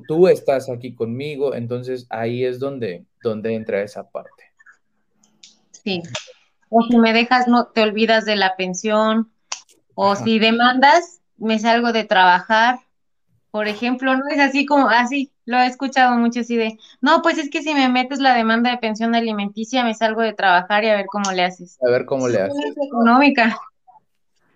tú 0.07 0.29
estás 0.29 0.69
aquí 0.69 0.95
conmigo, 0.95 1.55
entonces 1.55 2.07
ahí 2.11 2.45
es 2.45 2.59
donde, 2.59 3.05
donde 3.23 3.55
entra 3.55 3.83
esa 3.83 4.11
parte. 4.11 4.45
Sí. 5.71 6.03
O 6.69 6.83
si 6.83 6.99
me 6.99 7.13
dejas, 7.13 7.49
no 7.49 7.69
te 7.69 7.83
olvidas 7.83 8.25
de 8.25 8.37
la 8.37 8.57
pensión, 8.57 9.33
o 9.95 10.15
si 10.17 10.39
demandas, 10.39 11.21
me 11.37 11.59
salgo 11.59 11.93
de 11.93 12.05
trabajar, 12.05 12.79
por 13.51 13.69
ejemplo, 13.69 14.17
¿no? 14.17 14.29
Es 14.31 14.39
así 14.39 14.67
como, 14.67 14.89
así, 14.89 15.33
lo 15.45 15.59
he 15.59 15.67
escuchado 15.67 16.17
mucho 16.17 16.41
así 16.41 16.57
de, 16.57 16.77
no, 17.01 17.23
pues 17.23 17.39
es 17.39 17.51
que 17.51 17.63
si 17.63 17.73
me 17.75 17.89
metes 17.89 18.19
la 18.19 18.35
demanda 18.35 18.71
de 18.71 18.79
pensión 18.79 19.15
alimenticia, 19.15 19.85
me 19.85 19.95
salgo 19.95 20.21
de 20.21 20.35
trabajar 20.35 20.85
y 20.85 20.89
a 20.89 20.97
ver 20.97 21.07
cómo 21.07 21.33
le 21.33 21.43
haces. 21.43 21.79
A 21.87 21.91
ver 21.91 22.05
cómo 22.05 22.29
le 22.29 22.41
haces. 22.41 22.75
económica. 22.87 23.59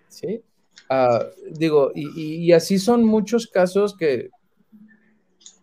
Sí. 0.09 0.43
Ah, 0.89 1.25
digo, 1.51 1.91
y, 1.95 2.51
así 2.51 2.77
son 2.77 3.03
muchos 3.03 3.47
casos 3.47 3.97
que, 3.97 4.29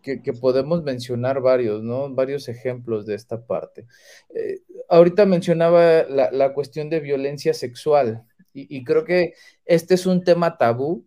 que, 0.02 0.32
podemos 0.32 0.82
mencionar 0.82 1.40
varios, 1.40 1.84
¿no? 1.84 2.12
Varios 2.12 2.48
ejemplos 2.48 3.06
de 3.06 3.14
esta 3.14 3.46
parte. 3.46 3.86
Eh, 4.34 4.62
ahorita 4.88 5.26
mencionaba 5.26 6.02
la, 6.08 6.32
la, 6.32 6.52
cuestión 6.52 6.90
de 6.90 6.98
violencia 6.98 7.54
sexual 7.54 8.24
y, 8.52 8.76
y 8.76 8.82
creo 8.82 9.04
que 9.04 9.34
este 9.66 9.94
es 9.94 10.06
un 10.06 10.24
tema 10.24 10.56
tabú 10.56 11.06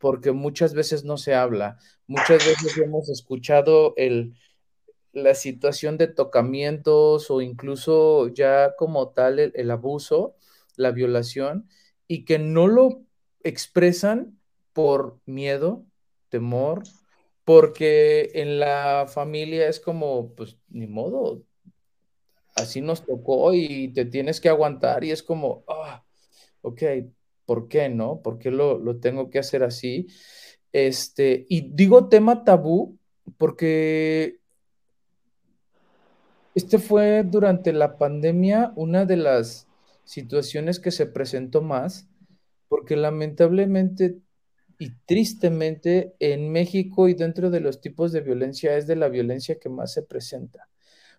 porque 0.00 0.32
muchas 0.32 0.72
veces 0.72 1.04
no 1.04 1.18
se 1.18 1.34
habla, 1.34 1.78
muchas 2.06 2.44
veces 2.44 2.76
hemos 2.78 3.10
escuchado 3.10 3.92
el, 3.96 4.34
la 5.12 5.34
situación 5.34 5.98
de 5.98 6.08
tocamientos 6.08 7.30
o 7.30 7.42
incluso 7.42 8.28
ya 8.28 8.74
como 8.76 9.10
tal 9.10 9.38
el, 9.38 9.70
abuso, 9.70 10.34
la 10.74 10.90
violación, 10.90 11.68
y 12.08 12.24
que 12.24 12.38
no 12.38 12.66
lo 12.66 13.02
expresan 13.44 14.38
por 14.72 15.20
miedo, 15.26 15.84
temor, 16.30 16.82
porque 17.44 18.30
en 18.34 18.58
la 18.58 19.06
familia 19.06 19.68
es 19.68 19.80
como, 19.80 20.34
pues 20.34 20.56
ni 20.70 20.86
modo, 20.86 21.42
así 22.54 22.80
nos 22.80 23.04
tocó 23.04 23.52
y 23.52 23.88
te 23.92 24.06
tienes 24.06 24.40
que 24.40 24.48
aguantar 24.48 25.04
y 25.04 25.10
es 25.10 25.22
como, 25.22 25.62
ah, 25.68 26.04
ok, 26.62 26.82
¿por 27.50 27.66
qué 27.66 27.88
no? 27.88 28.22
¿Por 28.22 28.38
qué 28.38 28.52
lo, 28.52 28.78
lo 28.78 29.00
tengo 29.00 29.28
que 29.28 29.40
hacer 29.40 29.64
así? 29.64 30.06
Este, 30.70 31.46
y 31.48 31.62
digo 31.72 32.08
tema 32.08 32.44
tabú 32.44 32.96
porque 33.38 34.38
este 36.54 36.78
fue 36.78 37.24
durante 37.24 37.72
la 37.72 37.98
pandemia 37.98 38.72
una 38.76 39.04
de 39.04 39.16
las 39.16 39.66
situaciones 40.04 40.78
que 40.78 40.92
se 40.92 41.06
presentó 41.06 41.60
más, 41.60 42.06
porque 42.68 42.94
lamentablemente 42.94 44.18
y 44.78 44.92
tristemente 45.04 46.14
en 46.20 46.52
México 46.52 47.08
y 47.08 47.14
dentro 47.14 47.50
de 47.50 47.58
los 47.58 47.80
tipos 47.80 48.12
de 48.12 48.20
violencia 48.20 48.76
es 48.76 48.86
de 48.86 48.94
la 48.94 49.08
violencia 49.08 49.58
que 49.58 49.68
más 49.68 49.92
se 49.92 50.02
presenta, 50.02 50.68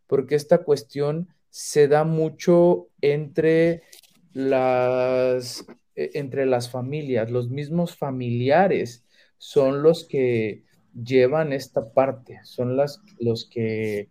porque 0.07 0.35
esta 0.35 0.59
cuestión 0.59 1.27
se 1.49 1.89
da 1.89 2.05
mucho 2.05 2.87
entre 3.01 3.83
las, 4.31 5.65
e, 5.95 6.11
entre 6.13 6.45
las 6.45 6.69
familias, 6.69 7.31
los 7.31 7.49
mismos 7.49 7.95
familiares 7.95 9.05
son 9.37 9.83
los 9.83 10.07
que 10.07 10.63
llevan 10.93 11.53
esta 11.53 11.93
parte, 11.93 12.39
son 12.43 12.75
las, 12.77 13.01
los 13.19 13.49
que 13.49 14.09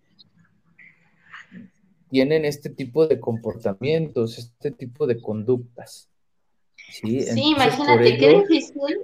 tienen 2.10 2.44
este 2.44 2.70
tipo 2.70 3.06
de 3.06 3.20
comportamientos, 3.20 4.38
este 4.38 4.72
tipo 4.72 5.06
de 5.06 5.20
conductas. 5.20 6.10
Sí, 6.90 7.24
imagínate 7.34 8.18
qué 8.18 8.40
difícil, 8.40 8.98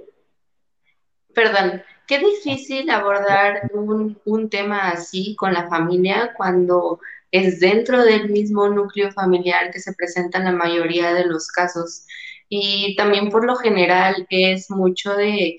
perdón, 1.33 1.81
qué 2.07 2.19
difícil 2.19 2.89
abordar 2.89 3.71
un, 3.73 4.19
un 4.25 4.49
tema 4.49 4.89
así 4.89 5.35
con 5.35 5.53
la 5.53 5.69
familia 5.69 6.33
cuando 6.35 6.99
es 7.31 7.59
dentro 7.59 8.03
del 8.03 8.29
mismo 8.29 8.67
núcleo 8.69 9.11
familiar 9.11 9.71
que 9.71 9.79
se 9.79 9.93
presenta 9.93 10.39
en 10.39 10.45
la 10.45 10.51
mayoría 10.51 11.13
de 11.13 11.25
los 11.25 11.47
casos. 11.47 12.05
Y 12.49 12.95
también 12.95 13.29
por 13.29 13.45
lo 13.45 13.55
general 13.55 14.25
es 14.29 14.69
mucho 14.71 15.13
de, 15.15 15.57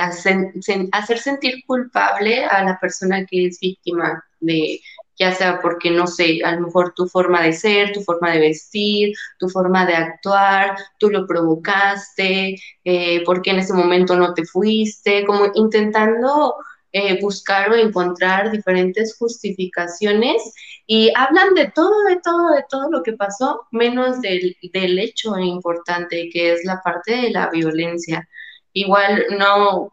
hacer 0.00 1.18
sentir 1.18 1.62
culpable 1.66 2.44
a 2.44 2.64
la 2.64 2.78
persona 2.80 3.26
que 3.26 3.46
es 3.46 3.60
víctima 3.60 4.24
de, 4.40 4.80
ya 5.18 5.32
sea 5.32 5.60
porque, 5.60 5.90
no 5.90 6.06
sé, 6.06 6.40
a 6.44 6.52
lo 6.52 6.62
mejor 6.66 6.94
tu 6.94 7.06
forma 7.08 7.42
de 7.42 7.52
ser, 7.52 7.92
tu 7.92 8.02
forma 8.02 8.30
de 8.32 8.40
vestir, 8.40 9.14
tu 9.38 9.48
forma 9.48 9.84
de 9.84 9.94
actuar, 9.94 10.76
tú 10.98 11.10
lo 11.10 11.26
provocaste, 11.26 12.56
eh, 12.84 13.22
porque 13.24 13.50
en 13.50 13.58
ese 13.58 13.74
momento 13.74 14.16
no 14.16 14.32
te 14.34 14.44
fuiste, 14.44 15.26
como 15.26 15.50
intentando 15.54 16.54
eh, 16.92 17.20
buscar 17.20 17.70
o 17.70 17.74
encontrar 17.74 18.50
diferentes 18.50 19.16
justificaciones 19.18 20.54
y 20.90 21.12
hablan 21.14 21.54
de 21.54 21.70
todo, 21.70 22.02
de 22.04 22.18
todo, 22.24 22.48
de 22.54 22.64
todo 22.68 22.90
lo 22.90 23.02
que 23.02 23.12
pasó, 23.12 23.66
menos 23.70 24.22
del, 24.22 24.56
del 24.72 24.98
hecho 24.98 25.38
importante 25.38 26.30
que 26.32 26.54
es 26.54 26.64
la 26.64 26.80
parte 26.82 27.14
de 27.14 27.30
la 27.30 27.50
violencia. 27.50 28.26
Igual 28.72 29.26
no, 29.38 29.92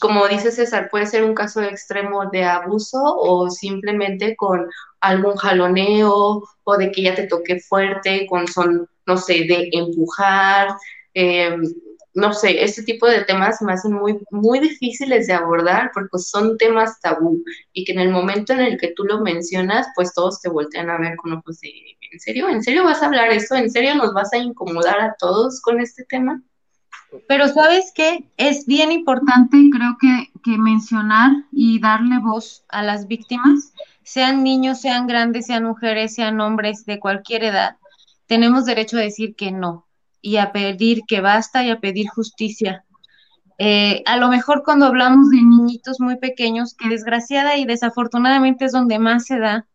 como 0.00 0.28
dice 0.28 0.52
César, 0.52 0.90
puede 0.92 1.06
ser 1.06 1.24
un 1.24 1.34
caso 1.34 1.60
extremo 1.60 2.30
de 2.30 2.44
abuso 2.44 3.00
o 3.02 3.50
simplemente 3.50 4.36
con 4.36 4.68
algún 5.00 5.34
jaloneo 5.34 6.44
o 6.62 6.76
de 6.76 6.92
que 6.92 7.02
ya 7.02 7.16
te 7.16 7.26
toque 7.26 7.58
fuerte, 7.58 8.28
con 8.28 8.46
son, 8.46 8.88
no 9.06 9.16
sé, 9.16 9.44
de 9.48 9.70
empujar, 9.72 10.68
em, 11.14 11.64
no 12.16 12.32
sé, 12.32 12.64
este 12.64 12.82
tipo 12.82 13.06
de 13.06 13.24
temas 13.24 13.60
me 13.60 13.74
hacen 13.74 13.92
muy, 13.92 14.18
muy 14.30 14.58
difíciles 14.58 15.26
de 15.26 15.34
abordar 15.34 15.90
porque 15.92 16.18
son 16.18 16.56
temas 16.56 16.98
tabú 17.00 17.44
y 17.74 17.84
que 17.84 17.92
en 17.92 18.00
el 18.00 18.08
momento 18.08 18.54
en 18.54 18.60
el 18.60 18.78
que 18.78 18.94
tú 18.96 19.04
lo 19.04 19.20
mencionas, 19.20 19.86
pues 19.94 20.14
todos 20.14 20.40
te 20.40 20.48
voltean 20.48 20.88
a 20.88 20.96
ver 20.96 21.16
con 21.16 21.34
ojos 21.34 21.60
de, 21.60 21.68
¿en 22.10 22.18
serio? 22.18 22.48
¿En 22.48 22.62
serio 22.62 22.84
vas 22.84 23.02
a 23.02 23.06
hablar 23.06 23.30
esto? 23.32 23.54
¿En 23.54 23.70
serio 23.70 23.94
nos 23.96 24.14
vas 24.14 24.32
a 24.32 24.38
incomodar 24.38 24.98
a 24.98 25.14
todos 25.18 25.60
con 25.60 25.78
este 25.78 26.04
tema? 26.04 26.42
Pero 27.28 27.48
sabes 27.48 27.92
qué, 27.94 28.30
es 28.38 28.64
bien 28.64 28.92
importante 28.92 29.58
creo 29.70 29.98
que, 30.00 30.32
que, 30.42 30.56
mencionar 30.56 31.32
y 31.52 31.80
darle 31.80 32.18
voz 32.18 32.64
a 32.70 32.82
las 32.82 33.08
víctimas, 33.08 33.74
sean 34.04 34.42
niños, 34.42 34.80
sean 34.80 35.06
grandes, 35.06 35.46
sean 35.46 35.64
mujeres, 35.64 36.14
sean 36.14 36.40
hombres 36.40 36.86
de 36.86 36.98
cualquier 36.98 37.44
edad. 37.44 37.76
Tenemos 38.26 38.64
derecho 38.64 38.96
a 38.96 39.00
decir 39.00 39.36
que 39.36 39.52
no 39.52 39.85
y 40.26 40.38
a 40.38 40.50
pedir 40.50 41.02
que 41.06 41.20
basta 41.20 41.62
y 41.62 41.70
a 41.70 41.78
pedir 41.78 42.08
justicia. 42.08 42.84
Eh, 43.58 44.02
a 44.06 44.16
lo 44.16 44.26
mejor 44.26 44.64
cuando 44.64 44.86
hablamos 44.86 45.30
de 45.30 45.36
niñitos 45.36 46.00
muy 46.00 46.16
pequeños, 46.16 46.74
que 46.74 46.88
desgraciada 46.88 47.56
y 47.56 47.64
desafortunadamente 47.64 48.64
es 48.64 48.72
donde 48.72 48.98
más 48.98 49.26
se 49.26 49.38
da 49.38 49.66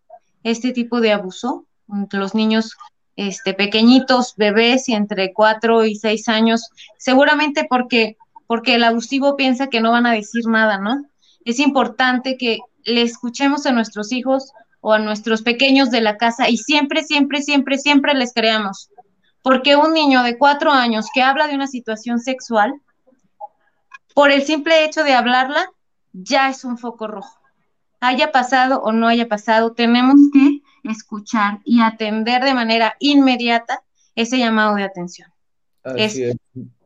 este 0.44 0.74
tipo 0.74 1.00
de 1.00 1.14
abuso, 1.14 1.68
los 2.12 2.36
niños 2.36 2.76
este, 3.16 3.54
pequeñitos, 3.54 4.34
bebés 4.36 4.90
y 4.90 4.94
entre 4.94 5.32
cuatro 5.32 5.86
y 5.86 5.96
seis 5.96 6.28
años, 6.28 6.70
seguramente 6.98 7.66
porque, 7.70 8.18
porque 8.46 8.76
el 8.76 8.84
abusivo 8.84 9.38
piensa 9.38 9.68
que 9.68 9.80
no 9.80 9.92
van 9.92 10.06
a 10.06 10.12
decir 10.12 10.46
nada, 10.48 10.80
¿no? 10.80 11.06
Es 11.46 11.60
importante 11.60 12.36
que 12.38 12.60
le 12.84 13.04
escuchemos 13.04 13.66
a 13.66 13.72
nuestros 13.72 14.12
hijos 14.12 14.52
o 14.82 14.92
a 14.92 15.00
nuestros 15.00 15.44
pequeños 15.44 15.92
de 15.92 16.02
la 16.02 16.18
casa 16.18 16.50
y 16.50 16.58
siempre, 16.58 17.04
siempre, 17.06 17.42
siempre, 17.42 17.78
siempre 17.78 18.14
les 18.16 18.34
creamos. 18.34 18.90
Porque 19.42 19.76
un 19.76 19.94
niño 19.94 20.24
de 20.24 20.38
cuatro 20.38 20.72
años 20.72 21.08
que 21.14 21.22
habla 21.22 21.48
de 21.48 21.56
una 21.56 21.68
situación 21.68 22.20
sexual, 22.20 22.82
por 24.14 24.32
el 24.32 24.44
simple 24.44 24.86
hecho 24.86 25.04
de 25.04 25.14
hablarla, 25.14 25.72
ya 26.14 26.50
es 26.50 26.64
un 26.64 26.78
foco 26.78 27.08
rojo. 27.08 27.40
Haya 28.00 28.32
pasado 28.32 28.82
o 28.82 28.92
no 28.92 29.08
haya 29.08 29.28
pasado, 29.28 29.74
tenemos 29.74 30.16
que 30.34 30.62
escuchar 30.84 31.60
y 31.64 31.82
atender 31.82 32.44
de 32.44 32.54
manera 32.54 32.96
inmediata 33.00 33.84
ese 34.16 34.38
llamado 34.38 34.76
de 34.76 34.84
atención. 34.84 35.30
es 35.96 36.20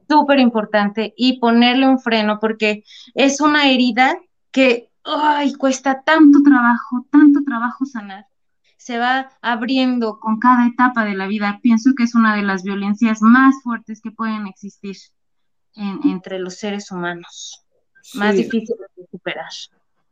súper 0.07 0.39
importante 0.39 1.13
y 1.17 1.39
ponerle 1.39 1.87
un 1.87 1.99
freno 1.99 2.39
porque 2.39 2.83
es 3.15 3.41
una 3.41 3.69
herida 3.69 4.19
que 4.51 4.89
ay, 5.05 5.53
cuesta 5.53 6.01
tanto 6.03 6.41
trabajo, 6.43 7.05
tanto 7.11 7.43
trabajo 7.43 7.85
sanar. 7.85 8.27
Se 8.85 8.99
va 8.99 9.31
abriendo 9.41 10.19
con 10.19 10.37
cada 10.37 10.67
etapa 10.67 11.05
de 11.05 11.15
la 11.15 11.25
vida. 11.25 11.59
Pienso 11.63 11.93
que 11.97 12.03
es 12.03 12.13
una 12.13 12.35
de 12.35 12.43
las 12.43 12.61
violencias 12.61 13.19
más 13.19 13.55
fuertes 13.63 13.99
que 13.99 14.11
pueden 14.11 14.45
existir 14.45 14.95
entre 16.03 16.37
los 16.37 16.53
seres 16.53 16.91
humanos. 16.91 17.65
Más 18.13 18.35
difíciles 18.35 18.87
de 18.95 19.07
superar. 19.09 19.49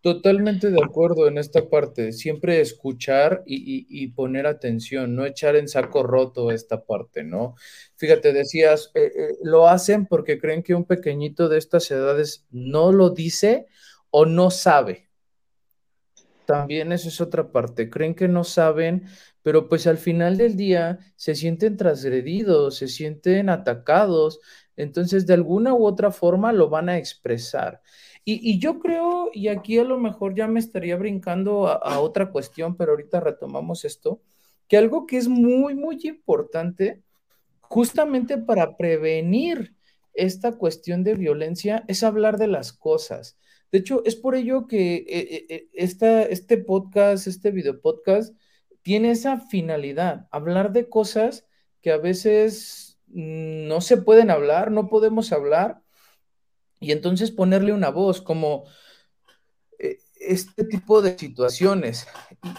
Totalmente 0.02 0.72
de 0.72 0.84
acuerdo 0.84 1.28
en 1.28 1.38
esta 1.38 1.70
parte. 1.70 2.14
Siempre 2.14 2.62
escuchar 2.62 3.44
y, 3.46 4.08
poner 4.08 4.48
atención, 4.48 5.16
no 5.16 5.24
echar 5.24 5.56
en 5.56 5.68
saco 5.68 6.02
roto 6.02 6.50
esta 6.50 6.84
parte, 6.84 7.24
¿no? 7.24 7.54
Fíjate, 7.98 8.34
decías, 8.34 8.90
eh, 8.96 9.12
eh, 9.16 9.38
lo 9.44 9.68
hacen 9.68 10.08
porque 10.08 10.40
creen 10.40 10.64
que 10.64 10.74
un 10.74 10.86
pequeñito 10.86 11.48
de 11.48 11.60
estas 11.60 11.92
edades 11.92 12.48
no 12.50 12.92
lo 12.92 13.12
dice 13.12 13.68
o 14.10 14.26
no 14.26 14.50
sabe. 14.50 15.13
También 16.46 16.92
eso 16.92 17.08
es 17.08 17.22
otra 17.22 17.52
parte. 17.52 17.90
Creen 17.90 18.16
que 18.16 18.28
no 18.28 18.44
saben, 18.44 19.06
pero 19.42 19.70
pues 19.70 19.88
al 19.88 19.98
final 19.98 20.38
del 20.38 20.56
día 20.56 21.00
se 21.16 21.36
sienten 21.36 21.78
transgredidos, 21.78 22.78
se 22.78 22.88
sienten 22.88 23.50
atacados. 23.50 24.40
Entonces, 24.76 25.28
de 25.28 25.34
alguna 25.34 25.74
u 25.74 25.86
otra 25.86 26.12
forma 26.12 26.52
lo 26.52 26.70
van 26.70 26.90
a 26.90 26.98
expresar. 26.98 27.82
Y, 28.26 28.58
yo 28.58 28.80
creo, 28.80 29.32
y 29.34 29.50
aquí 29.50 29.78
a 29.80 29.84
lo 29.84 30.00
mejor 30.00 30.34
ya 30.34 30.48
me 30.48 30.60
estaría 30.60 30.96
brincando 30.96 31.68
a, 31.68 32.00
otra 32.00 32.32
cuestión, 32.32 32.78
pero 32.78 32.92
ahorita 32.92 33.20
retomamos 33.20 33.84
esto, 33.84 34.22
que 34.70 34.78
algo 34.78 35.06
que 35.06 35.18
es 35.18 35.28
muy, 35.28 35.76
muy 35.76 36.00
importante 36.04 37.04
justamente 37.64 38.38
para 38.38 38.78
prevenir 38.78 39.76
esta 40.14 40.54
cuestión 40.54 41.04
de 41.04 41.16
violencia 41.16 41.84
es 41.88 42.04
hablar 42.04 42.38
de 42.38 42.48
las 42.48 42.72
cosas. 42.72 43.38
De 43.74 43.80
hecho, 43.80 44.04
es 44.06 44.16
por 44.16 44.36
ello 44.36 44.68
que 44.68 44.98
eh, 44.98 45.48
eh, 45.50 45.68
eh, 45.74 46.28
este 46.30 46.58
podcast, 46.60 47.26
este 47.26 47.50
video 47.50 47.82
podcast, 47.82 48.38
tiene 48.84 49.10
esa 49.10 49.40
finalidad, 49.40 50.28
hablar 50.30 50.74
de 50.74 50.90
cosas 50.90 51.48
que 51.82 51.92
a 51.92 51.98
veces 51.98 53.00
no 53.08 53.82
se 53.82 53.98
pueden 53.98 54.30
hablar, 54.30 54.70
no 54.70 54.90
podemos 54.90 55.32
hablar, 55.32 55.82
y 56.80 56.92
entonces 56.92 57.32
ponerle 57.32 57.74
una 57.74 57.90
voz 57.90 58.22
como 58.22 58.66
este 60.20 60.66
tipo 60.66 61.02
de 61.02 61.18
situaciones. 61.18 62.06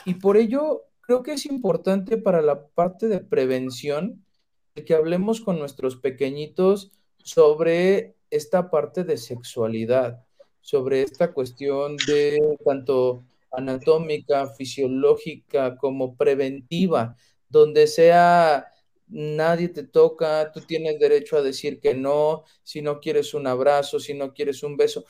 Y, 0.05 0.15
por 0.15 0.37
ello 0.37 0.83
creo 1.01 1.23
que 1.23 1.35
es 1.35 1.47
importante 1.47 2.17
para 2.17 2.43
la 2.43 2.67
parte 2.67 3.07
de 3.07 3.21
prevención 3.21 4.27
que 4.75 4.95
hablemos 4.95 5.41
con 5.41 5.61
nuestros 5.61 5.95
pequeñitos 5.95 6.91
sobre 7.19 8.17
esta 8.31 8.69
parte 8.69 9.05
de 9.05 9.17
sexualidad, 9.17 10.24
sobre 10.65 11.03
esta 11.03 11.33
cuestión 11.35 11.97
de 12.09 12.57
tanto 12.65 13.23
anatómica, 13.53 14.49
fisiológica 14.49 15.77
como 15.77 16.17
preventiva, 16.17 17.17
donde 17.51 17.87
sea 17.87 18.67
nadie 19.09 19.69
te 19.69 19.85
toca, 19.85 20.51
tú 20.53 20.62
tienes 20.62 20.99
derecho 20.99 21.37
a 21.37 21.43
decir 21.43 21.81
que 21.81 21.95
no, 21.95 22.45
si 22.62 22.81
no 22.81 22.99
quieres 22.99 23.35
un 23.35 23.47
abrazo, 23.47 24.01
si 24.01 24.15
no 24.15 24.33
quieres 24.33 24.62
un 24.62 24.79
beso. 24.79 25.05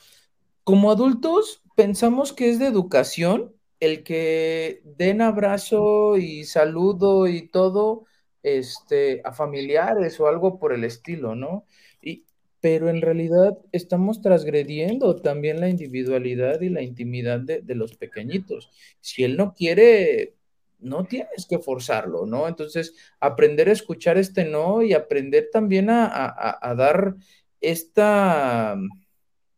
Como 0.65 0.91
adultos 0.91 1.61
pensamos 1.75 2.33
que 2.33 2.49
es 2.49 2.59
de 2.59 2.67
educación 2.67 3.55
el 3.79 4.03
que 4.03 4.81
den 4.83 5.21
abrazo 5.21 6.17
y 6.17 6.43
saludo 6.43 7.27
y 7.27 7.47
todo 7.47 8.05
este, 8.43 9.21
a 9.23 9.31
familiares 9.31 10.19
o 10.19 10.27
algo 10.27 10.59
por 10.59 10.73
el 10.73 10.83
estilo, 10.83 11.33
¿no? 11.33 11.65
Pero 12.65 12.89
en 12.89 12.99
realidad 12.99 13.59
estamos 13.71 14.23
transgrediendo 14.23 15.21
también 15.21 15.59
la 15.59 15.69
individualidad 15.69 16.61
y 16.61 16.69
la 16.69 16.81
intimidad 16.81 17.39
de, 17.39 17.61
de 17.61 17.75
los 17.75 17.95
pequeñitos. 17.95 18.71
Si 19.01 19.23
él 19.23 19.37
no 19.37 19.53
quiere, 19.53 20.33
no 20.79 21.03
tienes 21.03 21.45
que 21.47 21.59
forzarlo, 21.59 22.25
¿no? 22.25 22.47
Entonces, 22.47 22.95
aprender 23.19 23.69
a 23.69 23.73
escuchar 23.73 24.17
este 24.17 24.45
no 24.45 24.81
y 24.81 24.93
aprender 24.93 25.49
también 25.51 25.91
a, 25.91 26.07
a, 26.07 26.57
a 26.59 26.73
dar 26.73 27.17
esta, 27.61 28.75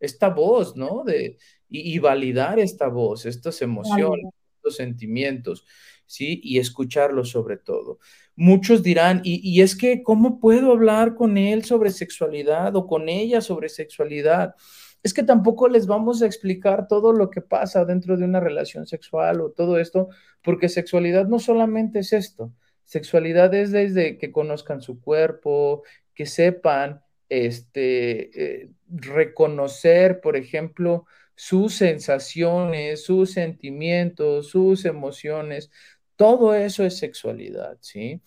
esta 0.01 0.27
voz, 0.27 0.75
¿no? 0.75 1.05
De, 1.05 1.37
y, 1.69 1.95
y, 1.95 1.99
validar 1.99 2.59
esta 2.59 2.89
voz, 2.89 3.25
estas 3.25 3.61
emociones, 3.61 4.33
estos 4.57 4.75
sentimientos, 4.75 5.65
¿sí? 6.05 6.41
Y 6.43 6.59
escucharlo 6.59 7.23
sobre 7.23 7.55
todo. 7.55 7.99
Muchos 8.37 8.83
dirán, 8.83 9.21
y, 9.23 9.61
es 9.61 9.75
que, 9.75 10.03
¿cómo 10.03 10.39
puedo 10.39 10.71
hablar 10.71 11.15
con 11.15 11.37
él 11.37 11.65
sobre 11.65 11.89
sexualidad 11.89 12.75
o 12.75 12.87
con 12.87 13.09
ella 13.09 13.41
sobre 13.41 13.67
sexualidad? 13.67 14.55
es 15.03 15.13
que 15.13 15.23
tampoco 15.23 15.67
les 15.69 15.87
vamos 15.87 16.21
a 16.21 16.25
explicar 16.25 16.87
todo 16.87 17.13
lo 17.13 17.29
que 17.29 17.41
pasa 17.41 17.85
dentro 17.85 18.17
de 18.17 18.25
una 18.25 18.39
relación 18.39 18.85
sexual 18.87 19.41
o 19.41 19.51
todo 19.51 19.79
esto, 19.79 20.09
porque 20.43 20.69
sexualidad 20.69 21.27
no 21.27 21.39
solamente 21.39 21.99
es 21.99 22.13
esto, 22.13 22.51
sexualidad 22.83 23.53
es 23.53 23.71
desde 23.71 24.17
que 24.17 24.31
conozcan 24.31 24.81
su 24.81 24.99
cuerpo, 24.99 25.83
que 26.13 26.25
sepan 26.25 27.01
este, 27.29 28.63
eh, 28.63 28.69
reconocer, 28.89 30.19
por 30.21 30.35
ejemplo, 30.35 31.05
sus 31.35 31.75
sensaciones, 31.75 33.05
sus 33.05 33.31
sentimientos, 33.31 34.49
sus 34.49 34.85
emociones, 34.85 35.69
todo 36.17 36.53
eso 36.55 36.83
es 36.83 36.97
sexualidad, 36.97 37.77
¿sí? 37.79 38.21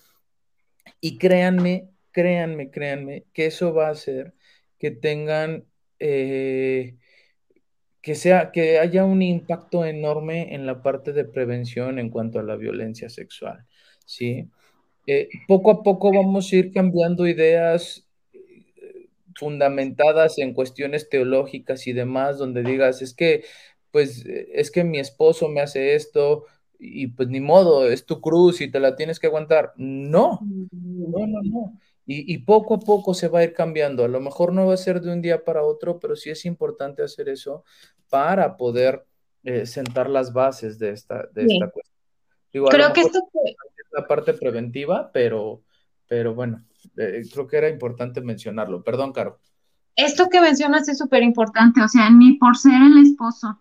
Y 1.01 1.19
créanme, 1.19 1.91
créanme, 2.13 2.71
créanme, 2.71 3.25
que 3.35 3.47
eso 3.47 3.75
va 3.75 3.89
a 3.89 3.93
hacer 3.93 4.35
que 4.79 4.91
tengan 4.91 5.67
eh, 5.99 6.97
que, 8.01 8.15
sea, 8.15 8.51
que 8.53 8.79
haya 8.79 9.05
un 9.05 9.21
impacto 9.21 9.85
enorme 9.85 10.55
en 10.55 10.65
la 10.67 10.83
parte 10.83 11.13
de 11.13 11.25
prevención 11.25 11.99
en 11.99 12.11
cuanto 12.11 12.39
a 12.39 12.43
la 12.43 12.57
violencia 12.57 13.11
sexual, 13.11 13.67
¿sí? 14.07 14.49
Eh, 15.07 15.29
poco 15.47 15.71
a 15.71 15.83
poco 15.83 16.13
vamos 16.13 16.51
a 16.51 16.57
ir 16.57 16.73
cambiando 16.73 17.27
ideas 17.27 18.09
eh, 18.33 19.09
fundamentadas 19.35 20.39
en 20.39 20.55
cuestiones 20.55 21.09
teológicas 21.09 21.87
y 21.87 21.93
demás, 21.93 22.39
donde 22.39 22.63
digas, 22.63 23.03
es 23.03 23.15
que, 23.15 23.45
pues, 23.91 24.25
es 24.27 24.71
que 24.71 24.85
mi 24.85 24.99
esposo 24.99 25.49
me 25.49 25.61
hace 25.61 25.95
esto 25.95 26.47
y 26.81 27.09
pues 27.09 27.29
ni 27.29 27.41
modo, 27.41 27.87
es 27.89 28.07
tu 28.07 28.21
cruz 28.21 28.61
y 28.61 28.71
te 28.71 28.81
la 28.81 28.97
tienes 28.97 29.21
que 29.21 29.27
aguantar. 29.27 29.73
No, 29.77 30.41
no, 30.43 31.27
no, 31.27 31.43
no. 31.43 31.79
Y, 32.07 32.35
y, 32.35 32.39
poco 32.39 32.75
a 32.75 32.81
poco 32.81 33.15
se 33.15 33.29
va 33.29 33.41
a 33.41 33.45
ir 33.45 33.53
cambiando. 33.53 34.05
A 34.05 34.09
lo 34.09 34.21
mejor 34.21 34.53
no 34.53 34.67
va 34.67 34.75
a 34.75 34.79
ser 34.79 35.01
de 35.01 35.13
un 35.13 35.23
día 35.23 35.45
para 35.45 35.63
otro, 35.63 36.01
pero 36.01 36.17
sí 36.17 36.31
es 36.31 36.45
importante 36.45 37.05
hacer 37.05 37.29
eso 37.29 37.65
para 38.09 38.57
poder 38.57 39.07
eh, 39.45 39.65
sentar 39.65 40.11
las 40.11 40.33
bases 40.33 40.79
de 40.79 40.91
esta, 40.91 41.27
de 41.33 41.47
esta 41.47 41.71
cuestión. 41.71 41.97
Digo, 42.53 42.67
creo 42.67 42.93
que 42.93 43.03
esto 43.03 43.21
es 43.45 43.55
la 43.93 44.07
parte 44.07 44.35
preventiva, 44.35 45.11
pero, 45.13 45.63
pero 46.09 46.35
bueno, 46.35 46.65
eh, 46.97 47.23
creo 47.33 47.47
que 47.47 47.57
era 47.57 47.69
importante 47.69 48.21
mencionarlo. 48.21 48.83
Perdón, 48.83 49.13
Caro. 49.13 49.39
Esto 49.97 50.29
que 50.29 50.41
mencionas 50.41 50.89
es 50.89 50.99
súper 50.99 51.23
importante, 51.23 51.83
o 51.83 51.89
sea, 51.89 52.11
ni 52.11 52.35
por 52.35 52.57
ser 52.57 52.83
el 52.83 53.03
esposo, 53.03 53.61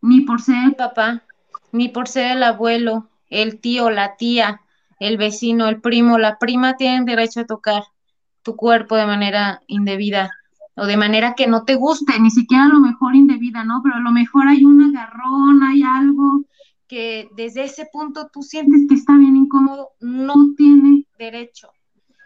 ni 0.00 0.22
por 0.22 0.40
ser 0.40 0.56
el 0.64 0.74
papá, 0.74 1.24
ni 1.72 1.88
por 1.88 2.08
ser 2.08 2.36
el 2.36 2.42
abuelo, 2.42 3.08
el 3.28 3.60
tío, 3.60 3.90
la 3.90 4.16
tía, 4.16 4.60
el 4.98 5.16
vecino, 5.16 5.68
el 5.68 5.80
primo, 5.80 6.18
la 6.18 6.38
prima 6.38 6.76
tienen 6.76 7.04
derecho 7.04 7.40
a 7.40 7.46
tocar 7.46 7.84
tu 8.42 8.56
cuerpo 8.56 8.96
de 8.96 9.06
manera 9.06 9.62
indebida 9.66 10.30
o 10.76 10.86
de 10.86 10.96
manera 10.96 11.34
que 11.34 11.46
no 11.46 11.64
te 11.64 11.74
guste, 11.74 12.18
ni 12.20 12.30
siquiera 12.30 12.64
a 12.64 12.68
lo 12.68 12.80
mejor 12.80 13.14
indebida, 13.14 13.64
¿no? 13.64 13.80
Pero 13.82 13.96
a 13.96 14.00
lo 14.00 14.12
mejor 14.12 14.48
hay 14.48 14.64
un 14.64 14.82
agarrón, 14.82 15.62
hay 15.62 15.82
algo 15.82 16.44
que 16.86 17.28
desde 17.36 17.64
ese 17.64 17.86
punto 17.92 18.30
tú 18.32 18.42
sientes 18.42 18.82
que 18.88 18.94
está 18.94 19.16
bien 19.16 19.36
incómodo, 19.36 19.90
no 20.00 20.54
tiene 20.56 21.06
derecho. 21.18 21.70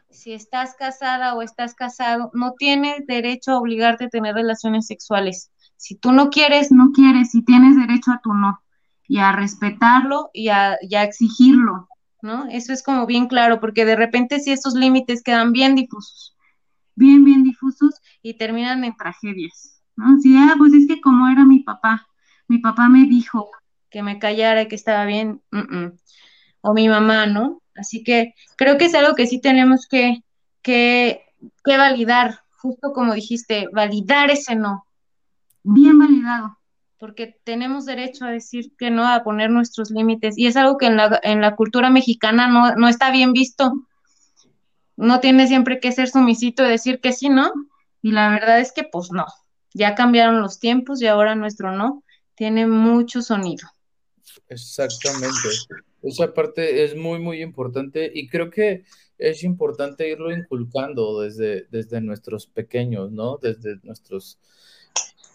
Si 0.08 0.32
estás 0.32 0.74
casada 0.76 1.34
o 1.34 1.42
estás 1.42 1.74
casado, 1.74 2.30
no 2.32 2.52
tienes 2.52 3.06
derecho 3.06 3.52
a 3.52 3.58
obligarte 3.58 4.04
a 4.04 4.08
tener 4.08 4.34
relaciones 4.34 4.86
sexuales. 4.86 5.50
Si 5.76 5.96
tú 5.96 6.12
no 6.12 6.30
quieres, 6.30 6.70
no 6.70 6.92
quieres, 6.92 7.34
y 7.34 7.44
tienes 7.44 7.76
derecho 7.76 8.12
a 8.12 8.20
tu 8.22 8.32
no, 8.32 8.62
y 9.08 9.18
a 9.18 9.32
respetarlo 9.32 10.30
y 10.32 10.48
a, 10.48 10.76
y 10.80 10.94
a 10.94 11.02
exigirlo, 11.02 11.88
¿no? 12.22 12.46
Eso 12.48 12.72
es 12.72 12.82
como 12.82 13.06
bien 13.06 13.26
claro, 13.26 13.60
porque 13.60 13.84
de 13.84 13.96
repente 13.96 14.40
si 14.40 14.50
estos 14.50 14.74
límites 14.74 15.22
quedan 15.22 15.52
bien 15.52 15.74
difusos, 15.74 16.36
bien, 16.94 17.24
bien 17.24 17.42
difusos 17.44 17.94
y 18.22 18.34
terminan 18.34 18.84
en 18.84 18.96
tragedias, 18.96 19.82
¿no? 19.96 20.18
Si, 20.20 20.36
ah, 20.36 20.54
pues 20.58 20.72
es 20.72 20.86
que 20.86 21.00
como 21.00 21.28
era 21.28 21.44
mi 21.44 21.60
papá, 21.60 22.06
mi 22.48 22.58
papá 22.58 22.88
me 22.88 23.06
dijo 23.06 23.50
que 23.90 24.02
me 24.02 24.18
callara, 24.18 24.66
que 24.66 24.74
estaba 24.74 25.04
bien, 25.04 25.42
uh 25.52 25.56
-uh. 25.56 25.98
o 26.62 26.74
mi 26.74 26.88
mamá, 26.88 27.26
¿no? 27.26 27.62
Así 27.76 28.02
que 28.02 28.34
creo 28.56 28.78
que 28.78 28.86
es 28.86 28.94
algo 28.94 29.14
que 29.14 29.26
sí 29.26 29.40
tenemos 29.40 29.86
que, 29.88 30.24
que, 30.62 31.24
que 31.64 31.76
validar, 31.76 32.40
justo 32.58 32.92
como 32.92 33.14
dijiste, 33.14 33.68
validar 33.72 34.30
ese 34.30 34.56
no, 34.56 34.86
bien 35.62 35.98
validado, 35.98 36.58
porque 36.98 37.38
tenemos 37.44 37.84
derecho 37.86 38.24
a 38.24 38.30
decir 38.30 38.72
que 38.78 38.90
no, 38.90 39.06
a 39.06 39.24
poner 39.24 39.50
nuestros 39.50 39.90
límites, 39.90 40.38
y 40.38 40.46
es 40.46 40.56
algo 40.56 40.78
que 40.78 40.86
en 40.86 40.96
la, 40.96 41.20
en 41.22 41.40
la 41.40 41.56
cultura 41.56 41.90
mexicana 41.90 42.48
no, 42.48 42.74
no, 42.76 42.88
está 42.88 43.10
bien 43.10 43.32
visto. 43.32 43.72
No 44.96 45.20
tiene 45.20 45.48
siempre 45.48 45.80
que 45.80 45.92
ser 45.92 46.08
sumisito 46.08 46.64
y 46.64 46.68
decir 46.68 47.00
que 47.00 47.12
sí, 47.12 47.28
¿no? 47.28 47.52
Y 48.00 48.12
la 48.12 48.30
verdad 48.30 48.60
es 48.60 48.72
que 48.72 48.84
pues 48.84 49.10
no, 49.10 49.26
ya 49.72 49.94
cambiaron 49.94 50.40
los 50.40 50.60
tiempos 50.60 51.02
y 51.02 51.06
ahora 51.06 51.34
nuestro 51.34 51.72
no 51.72 52.04
tiene 52.34 52.66
mucho 52.66 53.22
sonido. 53.22 53.68
Exactamente. 54.48 55.48
Esa 56.02 56.32
parte 56.32 56.84
es 56.84 56.94
muy, 56.96 57.18
muy 57.18 57.42
importante 57.42 58.10
y 58.12 58.28
creo 58.28 58.50
que 58.50 58.84
es 59.18 59.42
importante 59.42 60.08
irlo 60.08 60.30
inculcando 60.30 61.20
desde, 61.20 61.66
desde 61.70 62.00
nuestros 62.00 62.46
pequeños, 62.46 63.10
¿no? 63.10 63.38
Desde 63.38 63.76
nuestros 63.82 64.38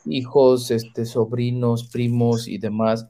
hijos, 0.05 0.71
este, 0.71 1.05
sobrinos, 1.05 1.89
primos 1.89 2.47
y 2.47 2.57
demás. 2.57 3.07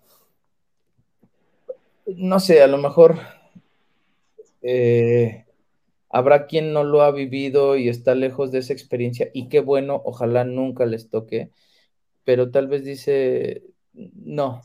No 2.06 2.40
sé, 2.40 2.62
a 2.62 2.68
lo 2.68 2.78
mejor 2.78 3.20
eh, 4.62 5.46
habrá 6.10 6.48
quien 6.48 6.74
no 6.74 6.84
lo 6.84 7.02
ha 7.02 7.12
vivido 7.12 7.78
y 7.78 7.90
está 7.90 8.16
lejos 8.16 8.52
de 8.52 8.60
esa 8.60 8.74
experiencia 8.74 9.30
y 9.34 9.50
qué 9.50 9.60
bueno, 9.62 10.02
ojalá 10.06 10.44
nunca 10.44 10.86
les 10.86 11.10
toque, 11.10 11.52
pero 12.24 12.52
tal 12.52 12.68
vez 12.68 12.84
dice, 12.84 13.64
no, 13.94 14.62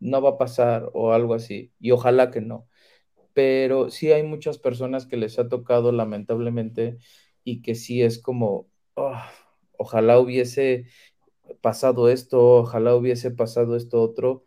no 0.00 0.22
va 0.22 0.30
a 0.30 0.38
pasar 0.38 0.90
o 0.94 1.12
algo 1.12 1.34
así, 1.34 1.72
y 1.80 1.90
ojalá 1.90 2.30
que 2.30 2.40
no. 2.40 2.68
Pero 3.34 3.90
sí 3.90 4.12
hay 4.12 4.22
muchas 4.22 4.58
personas 4.58 5.06
que 5.06 5.16
les 5.16 5.38
ha 5.38 5.48
tocado 5.48 5.92
lamentablemente 5.92 6.98
y 7.44 7.62
que 7.62 7.74
sí 7.74 8.02
es 8.02 8.20
como, 8.20 8.68
oh, 8.94 9.16
ojalá 9.78 10.18
hubiese 10.20 10.86
pasado 11.60 12.08
esto, 12.08 12.58
ojalá 12.58 12.94
hubiese 12.94 13.30
pasado 13.30 13.76
esto 13.76 14.00
otro, 14.02 14.44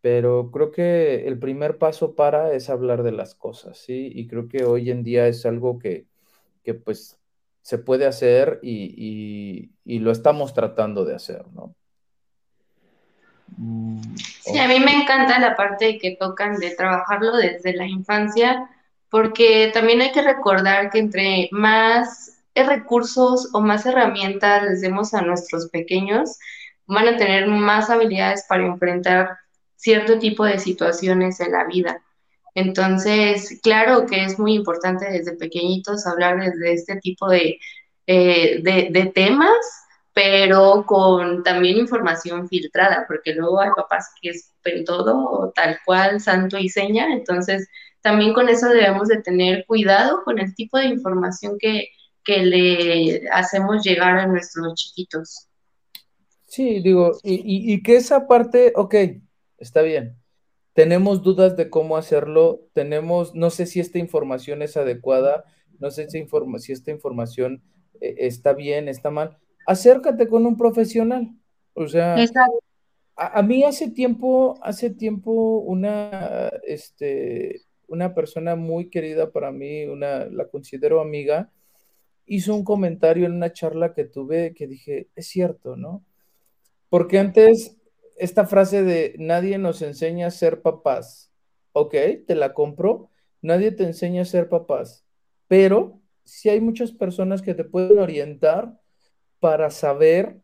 pero 0.00 0.50
creo 0.50 0.70
que 0.70 1.26
el 1.26 1.38
primer 1.38 1.78
paso 1.78 2.14
para 2.14 2.52
es 2.52 2.68
hablar 2.70 3.02
de 3.02 3.12
las 3.12 3.34
cosas, 3.34 3.78
¿sí? 3.78 4.10
Y 4.14 4.26
creo 4.26 4.48
que 4.48 4.64
hoy 4.64 4.90
en 4.90 5.02
día 5.02 5.26
es 5.28 5.46
algo 5.46 5.78
que, 5.78 6.06
que 6.62 6.74
pues 6.74 7.18
se 7.62 7.78
puede 7.78 8.06
hacer 8.06 8.60
y, 8.62 8.94
y, 8.96 9.72
y, 9.84 10.00
lo 10.00 10.10
estamos 10.10 10.52
tratando 10.52 11.06
de 11.06 11.14
hacer, 11.14 11.46
¿no? 11.52 11.74
Mm, 13.56 14.16
sí, 14.16 14.58
a 14.58 14.68
mí 14.68 14.78
me 14.80 15.02
encanta 15.02 15.38
la 15.38 15.56
parte 15.56 15.98
que 15.98 16.16
tocan 16.16 16.58
de 16.58 16.74
trabajarlo 16.74 17.36
desde 17.36 17.74
la 17.74 17.86
infancia, 17.86 18.68
porque 19.08 19.70
también 19.72 20.02
hay 20.02 20.12
que 20.12 20.22
recordar 20.22 20.90
que 20.90 20.98
entre 20.98 21.48
más 21.52 22.33
recursos 22.54 23.50
o 23.52 23.60
más 23.60 23.86
herramientas 23.86 24.62
les 24.64 24.80
demos 24.80 25.14
a 25.14 25.22
nuestros 25.22 25.68
pequeños, 25.70 26.38
van 26.86 27.08
a 27.08 27.16
tener 27.16 27.48
más 27.48 27.90
habilidades 27.90 28.44
para 28.48 28.66
enfrentar 28.66 29.38
cierto 29.76 30.18
tipo 30.18 30.44
de 30.44 30.58
situaciones 30.58 31.40
en 31.40 31.52
la 31.52 31.64
vida. 31.64 32.02
Entonces, 32.54 33.58
claro 33.62 34.06
que 34.06 34.24
es 34.24 34.38
muy 34.38 34.54
importante 34.54 35.06
desde 35.10 35.36
pequeñitos 35.36 36.06
hablar 36.06 36.38
desde 36.40 36.72
este 36.72 36.96
tipo 36.96 37.28
de, 37.28 37.58
eh, 38.06 38.60
de, 38.62 38.88
de 38.90 39.06
temas 39.06 39.56
pero 40.14 40.86
con 40.86 41.42
también 41.42 41.76
información 41.76 42.48
filtrada, 42.48 43.04
porque 43.08 43.34
luego 43.34 43.60
hay 43.60 43.70
papás 43.76 44.12
que 44.22 44.30
escupen 44.30 44.84
todo 44.84 45.52
tal 45.54 45.78
cual, 45.84 46.20
santo 46.20 46.56
y 46.56 46.68
seña, 46.68 47.12
entonces 47.12 47.68
también 48.00 48.32
con 48.32 48.48
eso 48.48 48.68
debemos 48.68 49.08
de 49.08 49.20
tener 49.22 49.66
cuidado 49.66 50.22
con 50.24 50.38
el 50.38 50.54
tipo 50.54 50.78
de 50.78 50.86
información 50.86 51.56
que, 51.58 51.88
que 52.24 52.38
le 52.38 53.28
hacemos 53.32 53.84
llegar 53.84 54.18
a 54.18 54.26
nuestros 54.26 54.74
chiquitos. 54.74 55.48
Sí, 56.46 56.80
digo, 56.80 57.18
y, 57.22 57.72
y, 57.74 57.82
que 57.82 57.96
esa 57.96 58.26
parte, 58.26 58.72
ok, 58.76 58.94
está 59.58 59.82
bien. 59.82 60.16
Tenemos 60.72 61.22
dudas 61.22 61.56
de 61.56 61.68
cómo 61.68 61.96
hacerlo, 61.96 62.68
tenemos, 62.72 63.34
no 63.34 63.50
sé 63.50 63.66
si 63.66 63.80
esta 63.80 63.98
información 63.98 64.62
es 64.62 64.76
adecuada, 64.76 65.44
no 65.78 65.90
sé 65.90 66.08
si, 66.08 66.18
informa, 66.18 66.58
si 66.58 66.72
esta 66.72 66.90
información 66.90 67.62
eh, 68.00 68.14
está 68.18 68.52
bien, 68.52 68.88
está 68.88 69.10
mal. 69.10 69.36
Acércate 69.66 70.28
con 70.28 70.46
un 70.46 70.56
profesional. 70.56 71.30
O 71.74 71.88
sea, 71.88 72.16
a, 73.16 73.38
a, 73.38 73.42
mí 73.42 73.64
hace 73.64 73.90
tiempo, 73.90 74.58
hace 74.62 74.90
tiempo 74.90 75.58
una, 75.58 76.50
este, 76.64 77.62
una 77.88 78.14
persona 78.14 78.56
muy 78.56 78.90
querida 78.90 79.32
para 79.32 79.50
mí, 79.50 79.84
una, 79.86 80.26
la 80.26 80.48
considero 80.48 81.00
amiga, 81.00 81.50
hizo 82.26 82.54
un 82.54 82.64
comentario 82.64 83.26
en 83.26 83.32
una 83.32 83.52
charla 83.52 83.92
que 83.94 84.04
tuve 84.04 84.54
que 84.54 84.66
dije, 84.66 85.08
es 85.14 85.28
cierto, 85.28 85.76
¿no? 85.76 86.04
Porque 86.88 87.18
antes 87.18 87.76
esta 88.16 88.46
frase 88.46 88.82
de 88.82 89.16
nadie 89.18 89.58
nos 89.58 89.82
enseña 89.82 90.28
a 90.28 90.30
ser 90.30 90.62
papás, 90.62 91.32
ok, 91.72 91.94
te 92.26 92.34
la 92.34 92.54
compro, 92.54 93.10
nadie 93.42 93.72
te 93.72 93.84
enseña 93.84 94.22
a 94.22 94.26
ser 94.26 94.48
papás, 94.48 95.04
pero 95.48 96.00
sí 96.24 96.48
hay 96.48 96.60
muchas 96.60 96.92
personas 96.92 97.42
que 97.42 97.54
te 97.54 97.64
pueden 97.64 97.98
orientar 97.98 98.78
para 99.40 99.70
saber, 99.70 100.40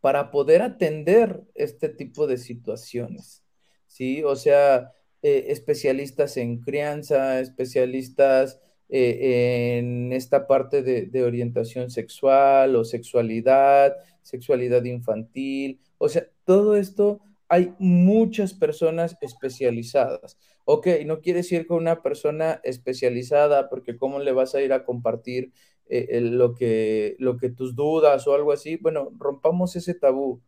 para 0.00 0.30
poder 0.30 0.62
atender 0.62 1.42
este 1.54 1.88
tipo 1.88 2.26
de 2.26 2.38
situaciones, 2.38 3.44
¿sí? 3.86 4.24
O 4.24 4.34
sea, 4.34 4.92
eh, 5.22 5.46
especialistas 5.48 6.36
en 6.38 6.60
crianza, 6.60 7.40
especialistas 7.40 8.58
eh, 8.92 9.78
en 9.78 10.12
esta 10.12 10.46
parte 10.48 10.82
de, 10.82 11.22
orientación 11.22 11.90
sexual 11.90 12.74
o 12.74 12.84
sexualidad, 12.84 13.94
sexualidad 14.22 14.84
infantil. 14.84 15.80
O 15.98 16.08
sea, 16.08 16.26
todo 16.44 16.76
esto 16.76 17.20
hay 17.48 17.74
muchas 17.78 18.52
personas 18.52 19.16
especializadas. 19.20 20.38
Ok, 20.64 20.88
no 21.06 21.20
quiere 21.20 21.38
decir 21.38 21.66
que 21.66 21.72
una 21.72 22.02
persona 22.02 22.60
especializada, 22.64 23.68
porque 23.68 23.96
cómo 23.96 24.18
le 24.18 24.32
vas 24.32 24.54
a 24.54 24.62
ir 24.62 24.72
a 24.72 24.84
compartir 24.84 25.52
eh, 25.88 26.20
lo, 26.20 26.54
que, 26.54 27.16
lo 27.18 27.36
que 27.36 27.50
tus 27.50 27.74
dudas 27.76 28.26
o 28.26 28.34
algo 28.34 28.52
así. 28.52 28.76
Bueno, 28.76 29.12
rompamos 29.18 29.76
ese 29.76 29.94
tabú. 29.94 30.42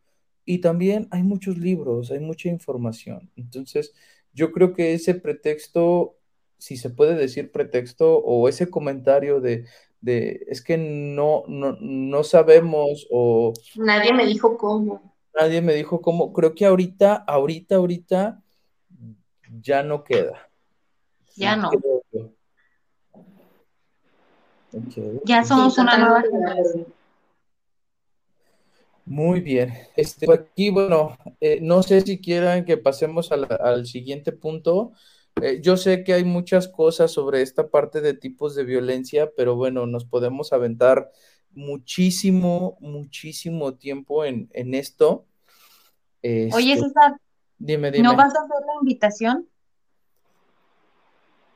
Y 0.45 0.59
también 0.61 1.09
hay 1.13 1.23
muchos 1.23 1.59
libros, 1.59 2.11
hay 2.11 2.21
mucha 2.21 2.49
información. 2.49 3.31
Entonces, 3.37 3.95
yo 4.33 4.53
creo 4.53 4.73
que 4.73 4.95
ese 4.95 5.15
pretexto 5.15 6.17
si 6.63 6.77
se 6.77 6.91
puede 6.91 7.17
decir 7.17 7.51
pretexto 7.51 8.19
o 8.19 8.49
ese 8.49 8.71
comentario 8.71 9.41
de, 9.41 9.65
de 10.01 10.45
es 10.47 10.63
que 10.63 10.79
no, 10.79 11.43
no, 11.49 11.77
no 11.81 12.23
sabemos 12.23 13.09
o... 13.11 13.53
Nadie 13.75 14.13
me 14.13 14.25
dijo 14.27 14.57
cómo. 14.57 15.13
Nadie 15.35 15.61
me 15.61 15.75
dijo 15.75 16.01
cómo. 16.01 16.33
Creo 16.33 16.55
que 16.55 16.65
ahorita, 16.65 17.17
ahorita, 17.17 17.75
ahorita 17.75 18.43
ya 19.61 19.83
no 19.83 20.05
queda. 20.05 20.49
Ya 21.35 21.57
no. 21.57 21.73
Ya 25.25 25.43
somos 25.43 25.77
una 25.79 25.99
nueva 25.99 26.23
generación. 26.23 26.87
Muy 29.05 29.41
bien. 29.41 29.73
Este, 29.97 30.33
aquí, 30.33 30.71
bueno, 30.71 31.19
eh, 31.41 31.59
no 31.61 31.83
sé 31.83 32.03
si 32.03 32.21
quieran 32.21 32.65
que 32.65 32.77
pasemos 32.77 33.33
al 33.33 33.85
siguiente 33.85 34.31
punto. 34.31 34.93
Eh, 35.41 35.61
yo 35.63 35.77
sé 35.77 36.05
que 36.05 36.13
hay 36.13 36.25
muchas 36.25 36.69
cosas 36.69 37.11
sobre 37.11 37.43
esta 37.43 37.69
parte 37.69 38.01
de 38.01 38.15
tipos 38.15 38.55
de 38.55 38.65
violencia, 38.65 39.31
pero 39.37 39.57
bueno, 39.57 39.87
nos 39.87 40.05
podemos 40.05 40.53
aventar 40.53 41.11
muchísimo, 41.51 42.77
muchísimo 42.81 43.75
tiempo 43.75 44.25
en, 44.25 44.49
esto. 44.75 45.27
Oye, 46.23 46.73
este, 46.75 46.87
César, 46.87 47.17
dime, 47.59 47.91
dime. 47.91 48.05
¿no 48.05 48.17
vas 48.17 48.35
a 48.35 48.43
hacer 48.43 48.67
la 48.67 48.75
invitación? 48.81 49.49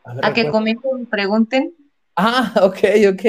A, 0.05 0.33
que 0.33 0.49
comenten 0.51 1.03
y 1.03 1.07
pregunten. 1.07 1.74
Ah, 2.14 2.53
ok, 2.62 2.79
ok. 3.12 3.24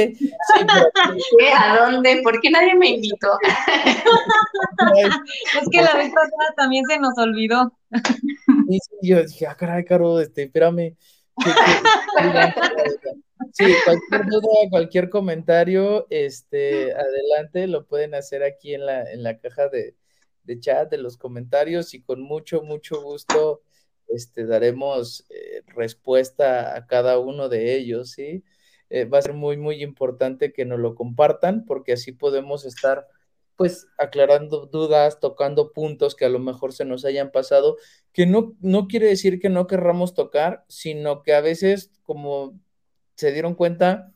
¿A 1.58 1.78
dónde? 1.78 2.22
¿Por 2.24 2.40
qué 2.40 2.50
nadie 2.50 2.76
me 2.76 2.92
invitó? 2.92 3.38
es 4.96 5.70
que 5.72 5.82
la 5.82 5.94
vez 5.96 6.14
pasada 6.14 6.54
también 6.56 6.86
se 6.88 7.00
nos 7.00 7.18
olvidó. 7.18 7.74
Y 8.70 8.80
yo 9.02 9.24
dije, 9.24 9.48
ah, 9.48 9.56
caray, 9.56 9.86
Caro, 9.86 10.20
este, 10.20 10.44
espérame. 10.44 10.96
Sí, 13.54 13.66
cualquier 13.86 14.26
duda, 14.26 14.70
cualquier 14.70 15.10
comentario, 15.10 16.08
este, 16.10 16.94
adelante, 16.94 17.68
lo 17.68 17.86
pueden 17.86 18.16
hacer 18.16 18.44
aquí 18.44 18.74
en 18.74 18.86
la, 18.86 19.12
en 19.12 19.24
la 19.24 19.40
caja 19.40 19.70
de, 19.70 19.96
de 20.44 20.60
chat, 20.60 20.90
de 20.90 20.98
los 20.98 21.18
comentarios, 21.18 21.94
y 21.94 22.02
con 22.02 22.22
mucho, 22.22 22.62
mucho 22.64 23.02
gusto, 23.02 23.62
este, 24.08 24.46
daremos 24.46 25.26
eh, 25.30 25.62
respuesta 25.68 26.76
a 26.76 26.88
cada 26.88 27.20
uno 27.20 27.50
de 27.50 27.76
ellos, 27.76 28.12
¿sí? 28.12 28.44
Eh, 28.90 29.06
va 29.06 29.20
a 29.20 29.22
ser 29.22 29.34
muy, 29.34 29.58
muy 29.58 29.84
importante 29.84 30.54
que 30.54 30.66
nos 30.66 30.80
lo 30.80 30.96
compartan 30.96 31.66
porque 31.66 31.94
así 31.94 32.14
podemos 32.14 32.66
estar 32.66 33.08
pues 33.58 33.88
aclarando 33.98 34.68
dudas, 34.68 35.20
tocando 35.20 35.74
puntos 35.74 36.16
que 36.16 36.26
a 36.26 36.30
lo 36.30 36.40
mejor 36.40 36.74
se 36.74 36.86
nos 36.86 37.04
hayan 37.04 37.32
pasado, 37.32 37.78
que 38.14 38.26
no, 38.26 38.56
no 38.62 38.88
quiere 38.88 39.08
decir 39.08 39.40
que 39.40 39.50
no 39.50 39.68
querramos 39.68 40.14
tocar, 40.14 40.64
sino 40.70 41.24
que 41.24 41.34
a 41.34 41.42
veces, 41.42 41.92
como 42.04 42.58
se 43.16 43.32
dieron 43.32 43.56
cuenta, 43.56 44.14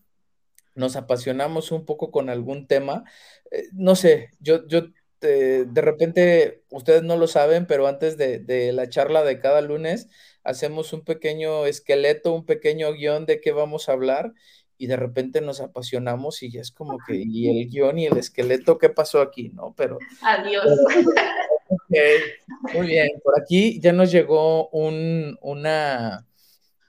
nos 0.75 0.95
apasionamos 0.95 1.71
un 1.71 1.85
poco 1.85 2.11
con 2.11 2.29
algún 2.29 2.67
tema. 2.67 3.03
Eh, 3.49 3.63
no 3.73 3.95
sé, 3.95 4.29
yo, 4.39 4.65
yo 4.67 4.83
de 5.21 5.81
repente, 5.81 6.63
ustedes 6.71 7.03
no 7.03 7.15
lo 7.15 7.27
saben, 7.27 7.67
pero 7.67 7.85
antes 7.85 8.17
de, 8.17 8.39
de 8.39 8.73
la 8.73 8.89
charla 8.89 9.23
de 9.23 9.39
cada 9.39 9.61
lunes, 9.61 10.07
hacemos 10.43 10.93
un 10.93 11.03
pequeño 11.03 11.67
esqueleto, 11.67 12.33
un 12.33 12.45
pequeño 12.45 12.91
guion 12.93 13.27
de 13.27 13.39
qué 13.39 13.51
vamos 13.51 13.87
a 13.87 13.91
hablar 13.91 14.33
y 14.81 14.87
de 14.87 14.95
repente 14.95 15.41
nos 15.41 15.61
apasionamos 15.61 16.41
y 16.41 16.49
ya 16.49 16.59
es 16.59 16.71
como 16.71 16.97
que, 17.05 17.15
y 17.15 17.49
el 17.49 17.69
guion 17.69 17.99
y 17.99 18.07
el 18.07 18.17
esqueleto, 18.17 18.79
¿qué 18.79 18.89
pasó 18.89 19.21
aquí? 19.21 19.49
¿No? 19.49 19.75
Pero... 19.77 19.99
Adiós. 20.23 20.65
muy 22.73 22.87
bien, 22.87 23.09
por 23.23 23.39
aquí 23.39 23.79
ya 23.79 23.93
nos 23.93 24.11
llegó 24.11 24.69
un, 24.69 25.37
una, 25.39 26.25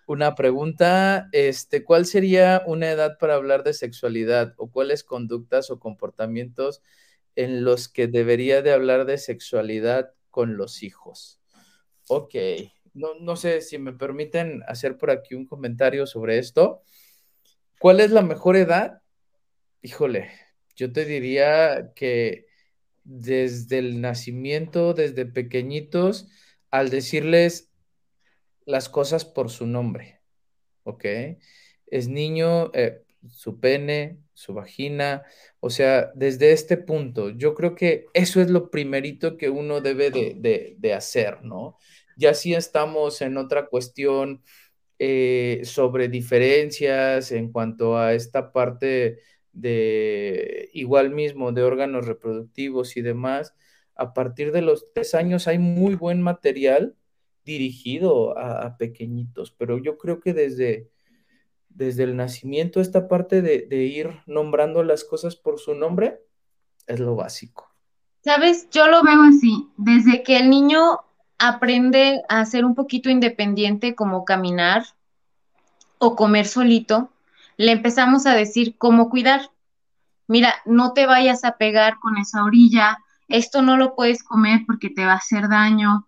una 0.06 0.34
pregunta, 0.34 1.28
este, 1.32 1.84
¿cuál 1.84 2.06
sería 2.06 2.62
una 2.66 2.90
edad 2.90 3.18
para 3.18 3.34
hablar 3.34 3.62
de 3.62 3.74
sexualidad 3.74 4.54
o 4.56 4.70
cuáles 4.70 5.04
conductas 5.04 5.70
o 5.70 5.78
comportamientos 5.78 6.80
en 7.36 7.62
los 7.62 7.88
que 7.88 8.06
debería 8.06 8.62
de 8.62 8.72
hablar 8.72 9.04
de 9.04 9.18
sexualidad 9.18 10.14
con 10.30 10.56
los 10.56 10.82
hijos? 10.82 11.40
Ok, 12.08 12.36
no, 12.94 13.08
no 13.20 13.36
sé 13.36 13.60
si 13.60 13.76
me 13.76 13.92
permiten 13.92 14.62
hacer 14.66 14.96
por 14.96 15.10
aquí 15.10 15.34
un 15.34 15.44
comentario 15.44 16.06
sobre 16.06 16.38
esto. 16.38 16.82
¿Cuál 17.82 17.98
es 17.98 18.12
la 18.12 18.22
mejor 18.22 18.54
edad? 18.54 19.02
Híjole, 19.82 20.30
yo 20.76 20.92
te 20.92 21.04
diría 21.04 21.90
que 21.96 22.46
desde 23.02 23.78
el 23.78 24.00
nacimiento, 24.00 24.94
desde 24.94 25.26
pequeñitos, 25.26 26.28
al 26.70 26.90
decirles 26.90 27.72
las 28.66 28.88
cosas 28.88 29.24
por 29.24 29.50
su 29.50 29.66
nombre, 29.66 30.20
¿ok? 30.84 31.04
Es 31.86 32.06
niño, 32.06 32.70
eh, 32.72 33.02
su 33.28 33.58
pene, 33.58 34.20
su 34.32 34.54
vagina, 34.54 35.24
o 35.58 35.68
sea, 35.68 36.12
desde 36.14 36.52
este 36.52 36.76
punto, 36.76 37.30
yo 37.30 37.52
creo 37.56 37.74
que 37.74 38.06
eso 38.14 38.40
es 38.40 38.48
lo 38.48 38.70
primerito 38.70 39.36
que 39.36 39.50
uno 39.50 39.80
debe 39.80 40.12
de, 40.12 40.76
de 40.78 40.94
hacer, 40.94 41.42
¿no? 41.42 41.78
Ya 42.16 42.34
si 42.34 42.54
estamos 42.54 43.22
en 43.22 43.38
otra 43.38 43.66
cuestión 43.66 44.44
eh, 45.04 45.62
sobre 45.64 46.06
diferencias 46.06 47.32
en 47.32 47.50
cuanto 47.50 47.98
a 47.98 48.14
esta 48.14 48.52
parte 48.52 49.18
de 49.50 50.70
igual 50.74 51.10
mismo 51.10 51.50
de 51.50 51.64
órganos 51.64 52.06
reproductivos 52.06 52.96
y 52.96 53.02
demás, 53.02 53.52
a 53.96 54.14
partir 54.14 54.52
de 54.52 54.62
los 54.62 54.92
tres 54.94 55.16
años 55.16 55.48
hay 55.48 55.58
muy 55.58 55.96
buen 55.96 56.22
material 56.22 56.94
dirigido 57.44 58.38
a, 58.38 58.76
pequeñitos, 58.76 59.50
pero 59.50 59.78
yo 59.78 59.98
creo 59.98 60.20
que 60.20 60.34
desde, 60.34 60.88
desde 61.68 62.04
el 62.04 62.14
nacimiento 62.14 62.80
esta 62.80 63.08
parte 63.08 63.42
de, 63.42 63.66
de 63.68 63.82
ir 63.82 64.20
nombrando 64.26 64.84
las 64.84 65.02
cosas 65.02 65.34
por 65.34 65.58
su 65.58 65.74
nombre 65.74 66.20
es 66.86 67.00
lo 67.00 67.16
básico. 67.16 67.74
Sabes, 68.20 68.68
yo 68.70 68.86
lo 68.86 69.02
veo 69.02 69.22
así, 69.22 69.68
desde 69.76 70.22
que 70.22 70.36
el 70.36 70.48
niño 70.48 71.00
aprende 71.42 72.22
a 72.28 72.44
ser 72.44 72.64
un 72.64 72.76
poquito 72.76 73.10
independiente 73.10 73.96
como 73.96 74.24
caminar 74.24 74.84
o 75.98 76.14
comer 76.14 76.46
solito, 76.46 77.10
le 77.56 77.72
empezamos 77.72 78.26
a 78.26 78.34
decir 78.34 78.76
cómo 78.78 79.10
cuidar, 79.10 79.50
mira, 80.28 80.54
no 80.66 80.92
te 80.92 81.04
vayas 81.04 81.42
a 81.42 81.56
pegar 81.56 81.98
con 81.98 82.16
esa 82.16 82.44
orilla, 82.44 82.98
esto 83.26 83.60
no 83.60 83.76
lo 83.76 83.96
puedes 83.96 84.22
comer 84.22 84.60
porque 84.66 84.88
te 84.88 85.04
va 85.04 85.14
a 85.14 85.16
hacer 85.16 85.48
daño. 85.48 86.06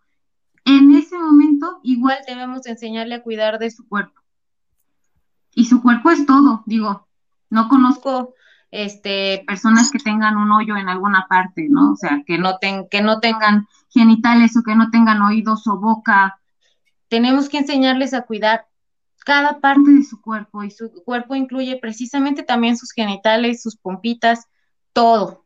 En 0.65 0.95
ese 0.95 1.19
momento 1.19 1.81
igual 1.83 2.19
debemos 2.29 2.65
enseñarle 2.67 3.17
a 3.17 3.23
cuidar 3.23 3.59
de 3.59 3.73
su 3.73 3.89
cuerpo. 3.89 4.21
Y 5.53 5.65
su 5.65 5.83
cuerpo 5.83 6.13
es 6.13 6.27
todo, 6.27 6.63
digo, 6.65 7.09
no 7.51 7.69
conozco 7.69 8.35
este, 8.75 9.45
personas 9.47 9.93
que 9.93 10.01
tengan 10.01 10.37
un 10.37 10.51
hoyo 10.51 10.77
en 10.77 10.89
alguna 10.89 11.27
parte, 11.29 11.69
¿no? 11.71 11.93
O 11.93 11.97
sea, 11.97 12.25
que 12.27 12.39
no, 12.39 12.59
que 12.91 13.03
no 13.03 13.21
tengan 13.21 13.69
genitales 13.89 14.57
o 14.57 14.65
que 14.65 14.75
no 14.75 14.91
tengan 14.91 15.23
oídos 15.23 15.65
o 15.69 15.79
boca. 15.79 16.41
Tenemos 17.07 17.49
que 17.49 17.59
enseñarles 17.59 18.15
a 18.15 18.23
cuidar 18.23 18.67
cada 19.25 19.61
parte 19.61 19.93
de 19.93 20.03
su 20.03 20.21
cuerpo 20.21 20.65
y 20.65 20.73
su 20.73 20.91
cuerpo 21.05 21.37
incluye 21.37 21.79
precisamente 21.81 22.43
también 22.43 22.77
sus 22.77 22.91
genitales, 22.91 23.63
sus 23.63 23.77
pompitas, 23.77 24.49
todo. 24.93 25.45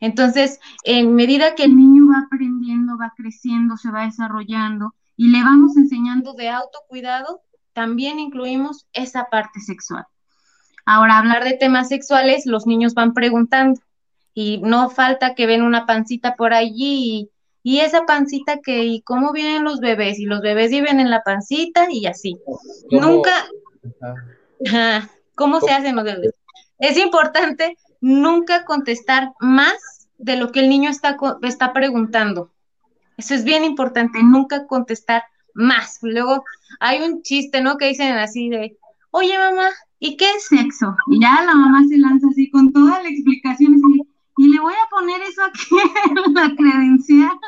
Entonces, 0.00 0.58
en 0.82 1.14
medida 1.14 1.54
que 1.54 1.64
el 1.64 1.76
niño 1.76 2.08
va 2.10 2.24
aprendiendo, 2.26 2.96
va 2.96 3.12
creciendo, 3.14 3.76
se 3.76 3.90
va 3.90 4.06
desarrollando 4.06 4.94
y 5.16 5.28
le 5.28 5.42
vamos 5.42 5.76
enseñando 5.76 6.32
de 6.32 6.48
autocuidado, 6.48 7.42
también 7.74 8.18
incluimos 8.18 8.86
esa 8.94 9.28
parte 9.28 9.60
sexual. 9.60 10.06
Ahora, 10.92 11.18
hablar 11.18 11.44
de 11.44 11.52
temas 11.52 11.86
sexuales, 11.86 12.46
los 12.46 12.66
niños 12.66 12.94
van 12.94 13.14
preguntando 13.14 13.80
y 14.34 14.58
no 14.58 14.90
falta 14.90 15.36
que 15.36 15.46
ven 15.46 15.62
una 15.62 15.86
pancita 15.86 16.34
por 16.34 16.52
allí 16.52 17.30
y, 17.62 17.78
esa 17.78 18.06
pancita 18.06 18.58
que, 18.58 18.82
¿y 18.86 19.00
cómo 19.02 19.32
vienen 19.32 19.62
los 19.62 19.78
bebés? 19.78 20.18
Y 20.18 20.24
los 20.24 20.40
bebés 20.40 20.72
viven 20.72 20.98
en 20.98 21.08
la 21.08 21.22
pancita 21.22 21.86
y 21.88 22.06
así. 22.06 22.40
Nunca, 22.90 23.30
¿cómo 25.36 25.60
se 25.60 25.70
hacen 25.70 25.94
los 25.94 26.04
bebés? 26.04 26.34
Es 26.80 26.96
importante 26.96 27.78
nunca 28.00 28.64
contestar 28.64 29.30
más 29.38 30.08
de 30.18 30.34
lo 30.34 30.50
que 30.50 30.58
el 30.58 30.68
niño 30.68 30.90
está, 30.90 31.16
está 31.42 31.72
preguntando. 31.72 32.50
Eso 33.16 33.34
es 33.34 33.44
bien 33.44 33.62
importante, 33.62 34.18
nunca 34.24 34.66
contestar 34.66 35.22
más. 35.54 36.00
Luego 36.02 36.42
hay 36.80 37.00
un 37.00 37.22
chiste, 37.22 37.60
¿no? 37.60 37.76
Que 37.76 37.86
dicen 37.86 38.16
así 38.16 38.48
de, 38.48 38.76
oye 39.12 39.38
mamá, 39.38 39.70
¿y 40.00 40.16
qué 40.16 40.30
es 40.32 40.46
sexo? 40.46 40.96
Y 41.06 41.20
ya 41.20 41.42
la 41.44 41.54
mamá 41.54 41.84
se 41.88 41.98
lanza 41.98 42.26
así 42.28 42.50
con 42.50 42.72
toda 42.72 43.02
la 43.02 43.08
explicación 43.08 43.74
y, 43.74 44.48
le 44.48 44.58
voy 44.58 44.72
a 44.72 44.88
poner 44.88 45.20
eso 45.20 45.42
aquí 45.42 45.68
en 46.26 46.34
la 46.34 46.54
credencial. 46.56 47.38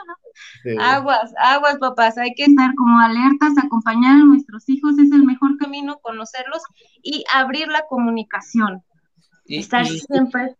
Aguas, 0.79 1.33
aguas, 1.39 1.79
papás, 1.79 2.19
hay 2.19 2.35
que 2.35 2.45
estar 2.45 2.75
como 2.75 2.99
alertas, 2.99 3.55
acompañar 3.57 4.17
a 4.17 4.25
nuestros 4.25 4.69
hijos 4.69 4.99
es 4.99 5.11
el 5.11 5.25
mejor 5.25 5.57
camino, 5.57 6.01
conocerlos 6.03 6.63
y 7.03 7.25
abrir 7.33 7.69
la 7.69 7.87
comunicación. 7.89 8.83
estar 9.47 9.87
siempre. 9.87 10.55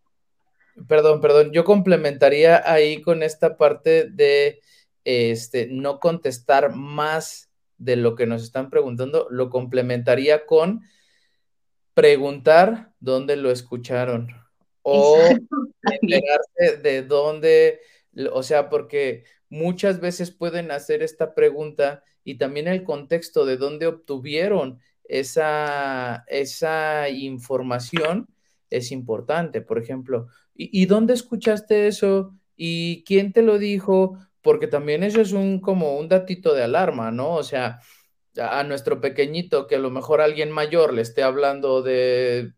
Perdón, 0.87 1.21
perdón, 1.21 1.51
yo 1.51 1.63
complementaría 1.63 2.63
ahí 2.65 2.99
con 3.03 3.21
esta 3.21 3.55
parte 3.55 4.09
de 4.09 4.59
este, 5.03 5.67
no 5.69 5.99
contestar 5.99 6.75
más 6.75 7.51
de 7.77 7.95
lo 7.95 8.15
que 8.15 8.25
nos 8.25 8.41
están 8.41 8.71
preguntando, 8.71 9.27
lo 9.29 9.51
complementaría 9.51 10.47
con 10.47 10.81
preguntar 11.93 12.93
dónde 12.99 13.35
lo 13.35 13.51
escucharon 13.51 14.29
o 14.81 15.17
enterarse 16.01 16.77
de 16.81 17.03
dónde, 17.03 17.81
o 18.31 18.43
sea, 18.43 18.69
porque 18.69 19.23
muchas 19.49 19.99
veces 19.99 20.31
pueden 20.31 20.71
hacer 20.71 21.03
esta 21.03 21.35
pregunta 21.35 22.03
y 22.23 22.35
también 22.37 22.67
el 22.67 22.83
contexto 22.83 23.45
de 23.45 23.57
dónde 23.57 23.87
obtuvieron 23.87 24.79
esa, 25.03 26.23
esa 26.27 27.09
información 27.09 28.27
es 28.69 28.91
importante. 28.91 29.61
Por 29.61 29.77
ejemplo, 29.77 30.27
¿y, 30.55 30.85
dónde 30.85 31.13
escuchaste 31.13 31.87
eso? 31.87 32.33
¿Y 32.55 33.03
quién 33.05 33.33
te 33.33 33.41
lo 33.41 33.57
dijo? 33.59 34.17
Porque 34.41 34.67
también 34.67 35.03
eso 35.03 35.21
es 35.21 35.31
un 35.33 35.59
como 35.59 35.97
un 35.97 36.09
datito 36.09 36.53
de 36.53 36.63
alarma, 36.63 37.11
¿no? 37.11 37.35
O 37.35 37.43
sea, 37.43 37.79
a 38.39 38.63
nuestro 38.63 38.99
pequeñito 38.99 39.67
que 39.67 39.75
a 39.75 39.79
lo 39.79 39.91
mejor 39.91 40.21
alguien 40.21 40.51
mayor 40.51 40.93
le 40.93 41.01
esté 41.01 41.23
hablando 41.23 41.81
de, 41.81 42.53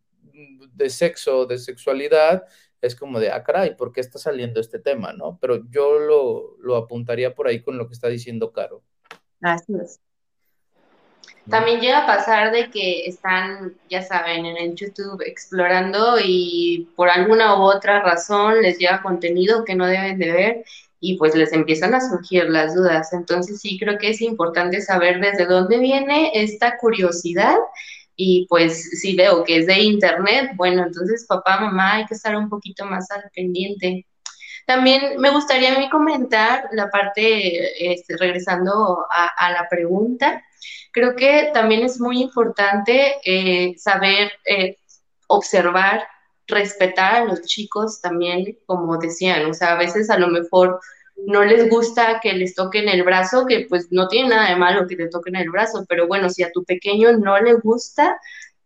de 0.74 0.90
sexo, 0.90 1.46
de 1.46 1.58
sexualidad, 1.58 2.46
es 2.82 2.96
como 2.96 3.20
de, 3.20 3.32
ah, 3.32 3.44
caray, 3.44 3.76
¿por 3.76 3.92
qué 3.92 4.02
está 4.02 4.20
saliendo 4.20 4.60
este 4.60 4.80
tema, 4.80 5.14
no? 5.14 5.38
Pero 5.42 5.64
yo 5.70 6.00
lo, 6.00 6.58
lo 6.60 6.76
apuntaría 6.76 7.34
por 7.34 7.48
ahí 7.48 7.62
con 7.62 7.78
lo 7.78 7.88
que 7.88 7.94
está 7.94 8.08
diciendo 8.08 8.52
Caro. 8.52 8.84
Así 9.42 9.74
es. 9.82 10.00
También 11.50 11.80
llega 11.80 12.00
a 12.00 12.08
pasar 12.08 12.52
de 12.52 12.72
que 12.72 13.06
están, 13.06 13.76
ya 13.88 14.02
saben, 14.02 14.48
en 14.48 14.58
el 14.58 14.76
YouTube 14.76 15.22
explorando 15.24 16.18
y 16.20 16.90
por 16.96 17.10
alguna 17.10 17.60
u 17.60 17.64
otra 17.64 18.02
razón 18.02 18.64
les 18.64 18.80
llega 18.80 19.04
contenido 19.04 19.64
que 19.64 19.76
no 19.76 19.86
deben 19.86 20.18
de 20.18 20.32
ver 20.32 20.66
y 21.06 21.18
pues 21.18 21.36
les 21.36 21.54
empiezan 21.54 21.94
a 21.94 22.02
surgir 22.02 22.50
las 22.50 22.74
dudas. 22.74 23.14
Entonces 23.14 23.62
sí 23.62 23.78
creo 23.80 24.00
que 24.00 24.10
es 24.10 24.22
importante 24.22 24.82
saber 24.82 25.20
desde 25.20 25.46
dónde 25.46 25.78
viene 25.78 26.32
esta 26.34 26.78
curiosidad 26.78 27.58
y 28.16 28.48
pues 28.50 29.02
si 29.02 29.16
veo 29.16 29.44
que 29.44 29.58
es 29.58 29.68
de 29.68 29.82
internet, 29.82 30.52
bueno, 30.56 30.84
entonces 30.84 31.26
papá, 31.28 31.60
mamá, 31.60 31.96
hay 31.96 32.06
que 32.06 32.16
estar 32.16 32.36
un 32.36 32.50
poquito 32.50 32.86
más 32.86 33.12
al 33.12 33.30
pendiente. 33.36 34.08
También 34.66 35.20
me 35.20 35.30
gustaría 35.30 35.76
a 35.76 35.80
mí 35.80 35.90
comentar 35.90 36.70
la 36.72 36.90
parte, 36.90 37.94
este, 37.94 38.18
regresando 38.18 39.06
a, 39.12 39.52
la 39.52 39.68
pregunta, 39.70 40.44
creo 40.92 41.16
que 41.16 41.52
también 41.54 41.84
es 41.84 42.00
muy 42.00 42.20
importante 42.20 43.18
eh, 43.24 43.76
saber 43.78 44.32
eh, 44.46 44.78
observar, 45.28 46.08
respetar 46.48 47.16
a 47.16 47.26
los 47.26 47.42
chicos 47.42 48.02
también, 48.02 48.58
como 48.66 48.98
decían, 48.98 49.46
o 49.46 49.54
sea, 49.54 49.74
a 49.74 49.78
veces 49.78 50.10
a 50.10 50.18
lo 50.18 50.28
mejor 50.28 50.80
no 51.26 51.44
les 51.44 51.70
gusta 51.70 52.20
que 52.22 52.34
les 52.34 52.56
toquen 52.56 52.90
el 52.90 53.04
brazo, 53.04 53.46
que 53.46 53.66
pues 53.70 53.88
no 53.92 54.08
tiene 54.08 54.30
nada 54.30 54.50
de 54.50 54.56
malo 54.56 54.88
que 54.88 54.96
te 54.96 55.08
toquen 55.08 55.36
el 55.36 55.50
brazo, 55.50 55.86
pero 55.88 56.08
bueno, 56.08 56.30
si 56.30 56.44
a 56.44 56.52
tu 56.52 56.64
pequeño 56.64 57.14
no 57.14 57.40
le 57.40 57.54
gusta, 57.56 58.20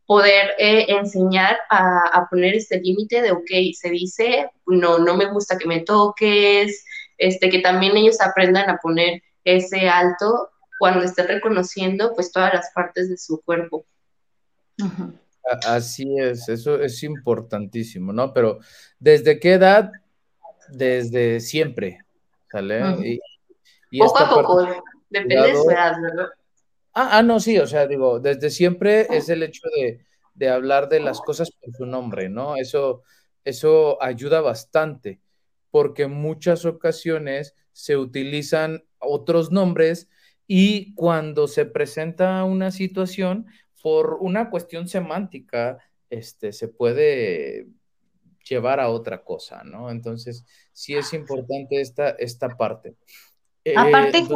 poder 0.10 0.56
eh, 0.58 0.88
enseñar 0.90 1.60
a, 1.70 2.28
poner 2.32 2.56
este 2.56 2.82
límite 2.82 3.22
de, 3.22 3.32
ok, 3.32 3.50
se 3.80 3.92
dice, 3.92 4.50
no, 4.66 4.98
no 4.98 5.16
me 5.16 5.32
gusta 5.32 5.58
que 5.58 5.68
me 5.68 5.82
toques, 5.82 6.84
este, 7.20 7.50
que 7.50 7.60
también 7.60 7.96
ellos 7.96 8.20
aprendan 8.20 8.72
a 8.72 8.78
poner 8.78 9.22
ese 9.44 9.88
alto 9.88 10.50
cuando 10.80 11.04
esté 11.04 11.24
reconociendo 11.24 12.14
pues 12.16 12.32
todas 12.32 12.54
las 12.56 12.72
partes 12.74 13.08
de 13.08 13.18
su 13.18 13.40
cuerpo. 13.42 13.86
Así 15.66 16.16
es, 16.20 16.48
eso 16.50 16.80
es 16.80 17.02
importantísimo, 17.04 18.14
¿no? 18.14 18.34
Pero 18.34 18.60
¿desde 19.00 19.40
qué 19.40 19.54
edad? 19.54 19.92
Desde 20.70 21.40
siempre, 21.40 22.00
¿sale? 22.52 23.20
poco 23.98 24.18
a 24.20 24.30
poco, 24.30 24.84
depende 25.10 25.36
de 25.36 25.56
su 25.56 25.70
edad, 25.70 25.96
¿verdad? 26.02 26.28
Ah, 26.94 27.20
ah, 27.20 27.24
no, 27.24 27.40
sí, 27.40 27.58
o 27.58 27.68
sea, 27.68 27.88
digo, 27.88 28.20
desde 28.20 28.50
siempre 28.50 29.08
es 29.10 29.30
el 29.30 29.44
hecho 29.44 29.62
de, 30.36 30.50
hablar 30.50 30.90
de 30.90 31.00
las 31.00 31.22
cosas 31.22 31.52
por 31.52 31.76
su 31.76 31.86
nombre, 31.86 32.30
¿no? 32.30 32.56
Eso, 32.56 33.04
eso 33.44 34.02
ayuda 34.02 34.42
bastante, 34.42 35.22
porque 35.72 36.04
en 36.04 36.12
muchas 36.12 36.66
ocasiones 36.66 37.56
se 37.74 37.98
utilizan 37.98 38.84
otros 39.00 39.52
nombres 39.52 40.10
y 40.48 40.94
cuando 40.96 41.48
se 41.48 41.66
presenta 41.66 42.44
una 42.44 42.72
situación, 42.72 43.46
por 43.82 44.18
una 44.22 44.50
cuestión 44.50 44.88
semántica, 44.88 45.78
este, 46.10 46.54
se 46.54 46.68
puede 46.68 47.68
llevar 48.48 48.80
a 48.80 48.90
otra 48.90 49.24
cosa, 49.24 49.64
¿no? 49.64 49.90
Entonces, 49.92 50.46
sí 50.74 50.96
es 50.96 51.14
importante 51.14 51.82
esta, 51.82 52.10
esta 52.10 52.50
parte. 52.58 52.96
Aparte 53.76 54.20
eh, 54.20 54.28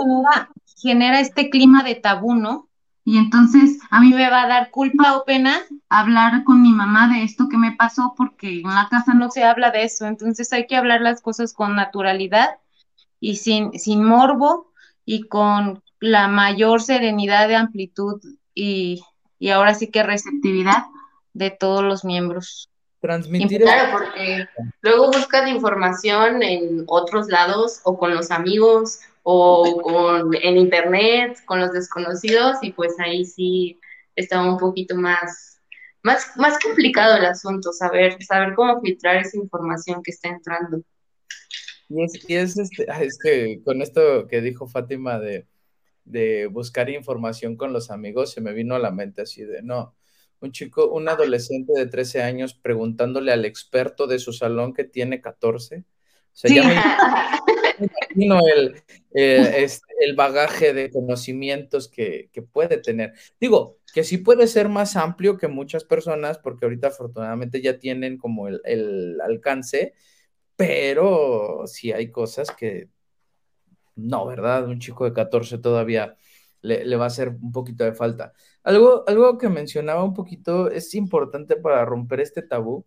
genera, 0.78 1.20
este 1.20 1.50
clima 1.50 1.84
de 1.84 1.96
tabú, 1.96 2.36
¿no? 2.36 2.70
Y 3.06 3.18
entonces 3.18 3.80
a 3.90 4.00
mí 4.00 4.12
me 4.12 4.30
va 4.30 4.44
a 4.44 4.48
dar 4.48 4.72
culpa 4.72 5.18
o 5.18 5.26
pena 5.26 5.60
hablar 5.90 6.46
con 6.46 6.62
mi 6.62 6.72
mamá 6.72 7.14
de 7.14 7.24
esto 7.24 7.50
que 7.50 7.58
me 7.58 7.74
pasó 7.74 8.14
porque 8.16 8.62
en 8.62 8.70
la 8.70 8.88
casa 8.90 9.14
no 9.14 9.30
se 9.30 9.44
habla 9.44 9.72
de 9.72 9.84
eso. 9.84 10.06
Entonces 10.06 10.54
hay 10.54 10.68
que 10.68 10.78
hablar 10.78 11.02
las 11.02 11.22
cosas 11.22 11.54
con 11.54 11.76
naturalidad 11.76 12.60
y 13.20 13.38
sin, 13.38 13.78
sin 13.78 14.06
morbo 14.06 14.72
y 15.04 15.28
con 15.28 15.84
la 16.00 16.30
mayor 16.30 16.82
serenidad 16.82 17.50
de 17.50 17.58
amplitud 17.58 18.22
y, 18.56 19.02
y 19.44 19.50
ahora 19.50 19.74
sí 19.74 19.88
que 19.88 20.04
receptividad 20.04 20.86
de 21.34 21.52
todos 21.52 21.84
los 21.84 22.06
miembros 22.06 22.70
transmitir. 23.02 23.60
Claro, 23.60 23.92
porque 23.92 24.48
luego 24.82 25.08
buscan 25.08 25.50
información 25.50 26.42
en 26.42 26.86
otros 26.88 27.28
lados 27.28 27.82
o 27.84 27.98
con 27.98 28.16
los 28.16 28.32
amigos 28.32 29.02
o 29.24 29.82
con, 29.82 30.34
en 30.34 30.56
internet, 30.56 31.40
con 31.44 31.60
los 31.60 31.74
desconocidos 31.74 32.56
y 32.62 32.72
pues 32.72 32.98
ahí 33.02 33.26
sí 33.26 33.82
está 34.16 34.42
un 34.42 34.58
poquito 34.58 34.96
más, 34.96 35.60
más, 36.04 36.26
más 36.38 36.58
complicado 36.60 37.18
el 37.18 37.26
asunto, 37.26 37.74
saber, 37.74 38.24
saber 38.24 38.54
cómo 38.56 38.80
filtrar 38.80 39.18
esa 39.18 39.36
información 39.36 40.02
que 40.02 40.12
está 40.12 40.30
entrando. 40.30 40.82
Y 41.90 42.02
es, 42.02 42.30
y 42.30 42.36
es 42.36 42.58
este, 42.58 42.86
este, 43.02 43.62
con 43.66 43.82
esto 43.82 44.26
que 44.30 44.40
dijo 44.40 44.68
Fátima 44.68 45.20
de, 45.20 45.46
de 46.06 46.48
buscar 46.48 46.90
información 46.90 47.56
con 47.56 47.74
los 47.74 47.92
amigos, 47.92 48.32
se 48.32 48.42
me 48.42 48.54
vino 48.54 48.76
a 48.76 48.80
la 48.80 48.92
mente 48.92 49.22
así 49.22 49.44
de, 49.44 49.62
no, 49.62 49.96
un 50.44 50.52
chico, 50.52 50.90
un 50.90 51.08
adolescente 51.08 51.74
de 51.74 51.88
13 51.88 52.22
años 52.22 52.54
preguntándole 52.54 53.32
al 53.32 53.46
experto 53.46 54.08
de 54.08 54.20
su 54.20 54.34
salón 54.34 54.74
que 54.74 54.84
tiene 54.84 55.22
14. 55.22 55.78
O 55.78 55.84
sea, 56.32 56.54
ya 56.54 56.68
me 56.68 56.76
imagino 57.88 58.40
el, 58.54 58.76
eh, 59.14 59.68
el 60.00 60.16
bagaje 60.16 60.74
de 60.74 60.92
conocimientos 60.92 61.88
que, 61.88 62.30
que, 62.34 62.42
puede 62.42 62.78
tener. 62.78 63.14
Digo, 63.40 63.78
que 63.94 64.04
sí 64.04 64.18
puede 64.18 64.48
ser 64.48 64.68
más 64.68 64.96
amplio 64.96 65.38
que 65.38 65.48
muchas 65.48 65.84
personas, 65.84 66.40
porque 66.40 66.66
ahorita 66.66 66.88
afortunadamente 66.88 67.62
ya 67.62 67.80
tienen 67.80 68.18
como 68.18 68.48
el, 68.48 68.60
el 68.66 69.22
alcance, 69.22 69.94
pero 70.56 71.64
sí 71.68 71.92
hay 71.92 72.12
cosas 72.12 72.52
que 72.52 72.90
no, 73.96 74.26
¿verdad? 74.26 74.68
Un 74.68 74.80
chico 74.80 75.06
de 75.06 75.14
14 75.14 75.58
todavía 75.60 76.18
le, 76.62 76.96
va 76.96 77.06
a 77.06 77.08
hacer 77.08 77.30
un 77.30 77.52
poquito 77.52 77.84
de 77.84 77.94
falta. 77.94 78.34
Algo, 78.64 79.04
algo 79.08 79.38
que 79.38 79.50
mencionaba 79.50 80.04
un 80.04 80.14
poquito, 80.14 80.72
es 80.72 80.96
importante 80.96 81.56
para 81.58 81.86
romper 81.86 82.22
este 82.22 82.42
tabú, 82.42 82.86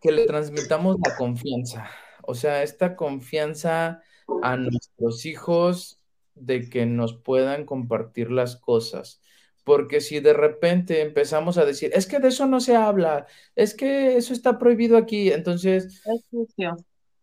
que 0.00 0.12
le 0.12 0.26
transmitamos 0.26 0.96
la 1.04 1.16
confianza. 1.16 1.88
O 2.22 2.34
sea, 2.34 2.62
esta 2.62 2.96
confianza 2.96 4.02
a 4.42 4.56
nuestros 4.56 5.26
hijos 5.26 6.00
de 6.34 6.68
que 6.68 6.86
nos 6.86 7.14
puedan 7.14 7.64
compartir 7.64 8.30
las 8.30 8.56
cosas. 8.56 9.20
Porque 9.64 10.00
si 10.00 10.20
de 10.20 10.32
repente 10.32 11.02
empezamos 11.02 11.58
a 11.58 11.64
decir, 11.64 11.90
es 11.94 12.06
que 12.06 12.18
de 12.18 12.28
eso 12.28 12.46
no 12.46 12.60
se 12.60 12.74
habla, 12.74 13.26
es 13.54 13.74
que 13.74 14.16
eso 14.16 14.32
está 14.32 14.58
prohibido 14.58 14.96
aquí, 14.96 15.30
entonces 15.30 16.02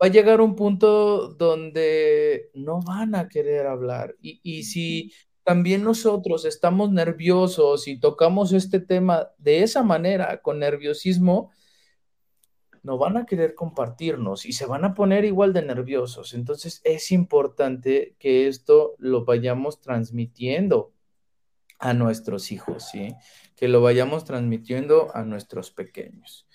va 0.01 0.07
a 0.07 0.11
llegar 0.11 0.41
un 0.41 0.55
punto 0.55 1.29
donde 1.29 2.49
no 2.53 2.81
van 2.81 3.15
a 3.15 3.27
querer 3.27 3.67
hablar. 3.67 4.15
Y, 4.21 4.63
si 4.63 5.13
también 5.43 5.83
nosotros 5.83 6.45
estamos 6.45 6.91
nerviosos 6.91 7.87
y 7.87 7.99
tocamos 7.99 8.53
este 8.53 8.79
tema 8.79 9.29
de 9.37 9.63
esa 9.63 9.83
manera, 9.83 10.41
con 10.41 10.59
nerviosismo, 10.59 11.51
no 12.83 12.97
van 12.97 13.17
a 13.17 13.25
querer 13.25 13.55
compartirnos 13.55 14.45
y 14.45 14.53
se 14.53 14.65
van 14.65 14.85
a 14.85 14.93
poner 14.93 15.25
igual 15.25 15.53
de 15.53 15.61
nerviosos. 15.61 16.33
Entonces 16.33 16.81
es 16.83 17.11
importante 17.11 18.15
que 18.19 18.47
esto 18.47 18.95
lo 18.97 19.25
vayamos 19.25 19.81
transmitiendo 19.81 20.93
a 21.79 21.93
nuestros 21.93 22.51
hijos, 22.51 22.89
¿sí? 22.89 23.13
Que 23.55 23.67
lo 23.67 23.81
vayamos 23.81 24.25
transmitiendo 24.25 25.15
a 25.15 25.23
nuestros 25.23 25.71
pequeños. 25.71 26.46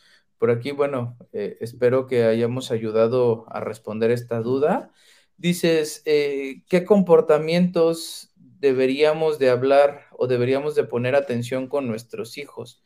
Por 0.43 0.51
aquí, 0.51 0.73
bueno, 0.73 1.17
eh, 1.33 1.57
espero 1.61 2.09
que 2.09 2.25
hayamos 2.25 2.73
ayudado 2.73 3.47
a 3.49 3.61
responder 3.61 4.11
esta 4.11 4.41
duda. 4.41 4.91
Dices, 5.37 6.03
eh, 6.05 6.65
¿qué 6.69 6.85
comportamientos 6.85 8.33
deberíamos 8.35 9.39
de 9.39 9.51
hablar 9.51 10.07
o 10.11 10.27
deberíamos 10.27 10.75
de 10.75 10.83
poner 10.83 11.15
atención 11.15 11.69
con 11.69 11.87
nuestros 11.87 12.39
hijos? 12.39 12.83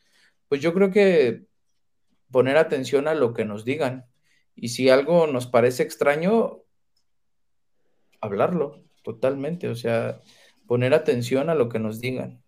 Pues 0.51 0.61
yo 0.61 0.75
creo 0.75 0.91
que 0.91 1.47
poner 2.31 2.59
atención 2.59 3.09
a 3.09 3.15
lo 3.15 3.33
que 3.33 3.47
nos 3.47 3.65
digan. 3.65 4.05
Y 4.55 4.69
si 4.69 4.91
algo 4.91 5.27
nos 5.27 5.47
parece 5.47 5.83
extraño, 5.83 6.59
hablarlo 8.21 8.85
totalmente, 9.03 9.71
o 9.71 9.77
sea, 9.77 10.21
poner 10.67 10.93
atención 10.93 11.49
a 11.49 11.55
lo 11.55 11.71
que 11.71 11.79
nos 11.79 12.03
digan. 12.03 12.43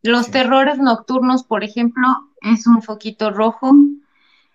Los 0.00 0.30
terrores 0.30 0.78
nocturnos, 0.78 1.42
por 1.42 1.64
ejemplo, 1.64 2.06
es 2.46 2.66
un 2.66 2.82
foquito 2.82 3.30
rojo 3.30 3.74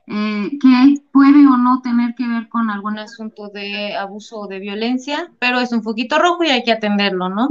eh, 0.08 0.50
que 0.60 0.96
puede 1.12 1.48
o 1.48 1.58
no 1.58 1.82
tener 1.82 2.16
que 2.16 2.28
ver 2.28 2.50
con 2.50 2.70
algún 2.70 2.98
asunto 2.98 3.50
de 3.50 3.96
abuso 3.96 4.42
o 4.42 4.48
de 4.48 4.60
violencia, 4.60 5.32
pero 5.40 5.60
es 5.60 5.72
un 5.72 5.84
foquito 5.84 6.18
rojo 6.20 6.44
y 6.44 6.50
hay 6.50 6.64
que 6.64 6.72
atenderlo, 6.72 7.30
¿no? 7.30 7.48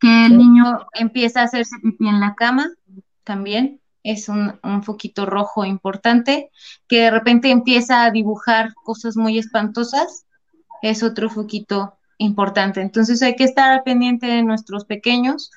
Que 0.00 0.26
el 0.26 0.36
niño 0.36 0.86
empieza 0.92 1.40
a 1.40 1.44
hacerse 1.44 1.76
pipí 1.82 2.08
en 2.08 2.20
la 2.20 2.34
cama, 2.34 2.68
también 3.22 3.80
es 4.02 4.28
un, 4.28 4.58
un 4.62 4.82
foquito 4.82 5.24
rojo 5.24 5.64
importante, 5.64 6.50
que 6.88 7.00
de 7.02 7.10
repente 7.10 7.50
empieza 7.50 8.04
a 8.04 8.10
dibujar 8.10 8.74
cosas 8.74 9.16
muy 9.16 9.38
espantosas, 9.38 10.26
es 10.82 11.02
otro 11.02 11.30
foquito 11.30 11.96
importante. 12.18 12.82
Entonces 12.82 13.22
hay 13.22 13.36
que 13.36 13.44
estar 13.44 13.82
pendiente 13.82 14.26
de 14.26 14.42
nuestros 14.42 14.84
pequeños 14.84 15.50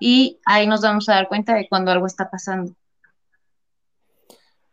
y 0.00 0.38
ahí 0.44 0.66
nos 0.66 0.82
vamos 0.82 1.08
a 1.08 1.14
dar 1.14 1.28
cuenta 1.28 1.54
de 1.54 1.68
cuando 1.68 1.90
algo 1.90 2.06
está 2.06 2.30
pasando. 2.30 2.74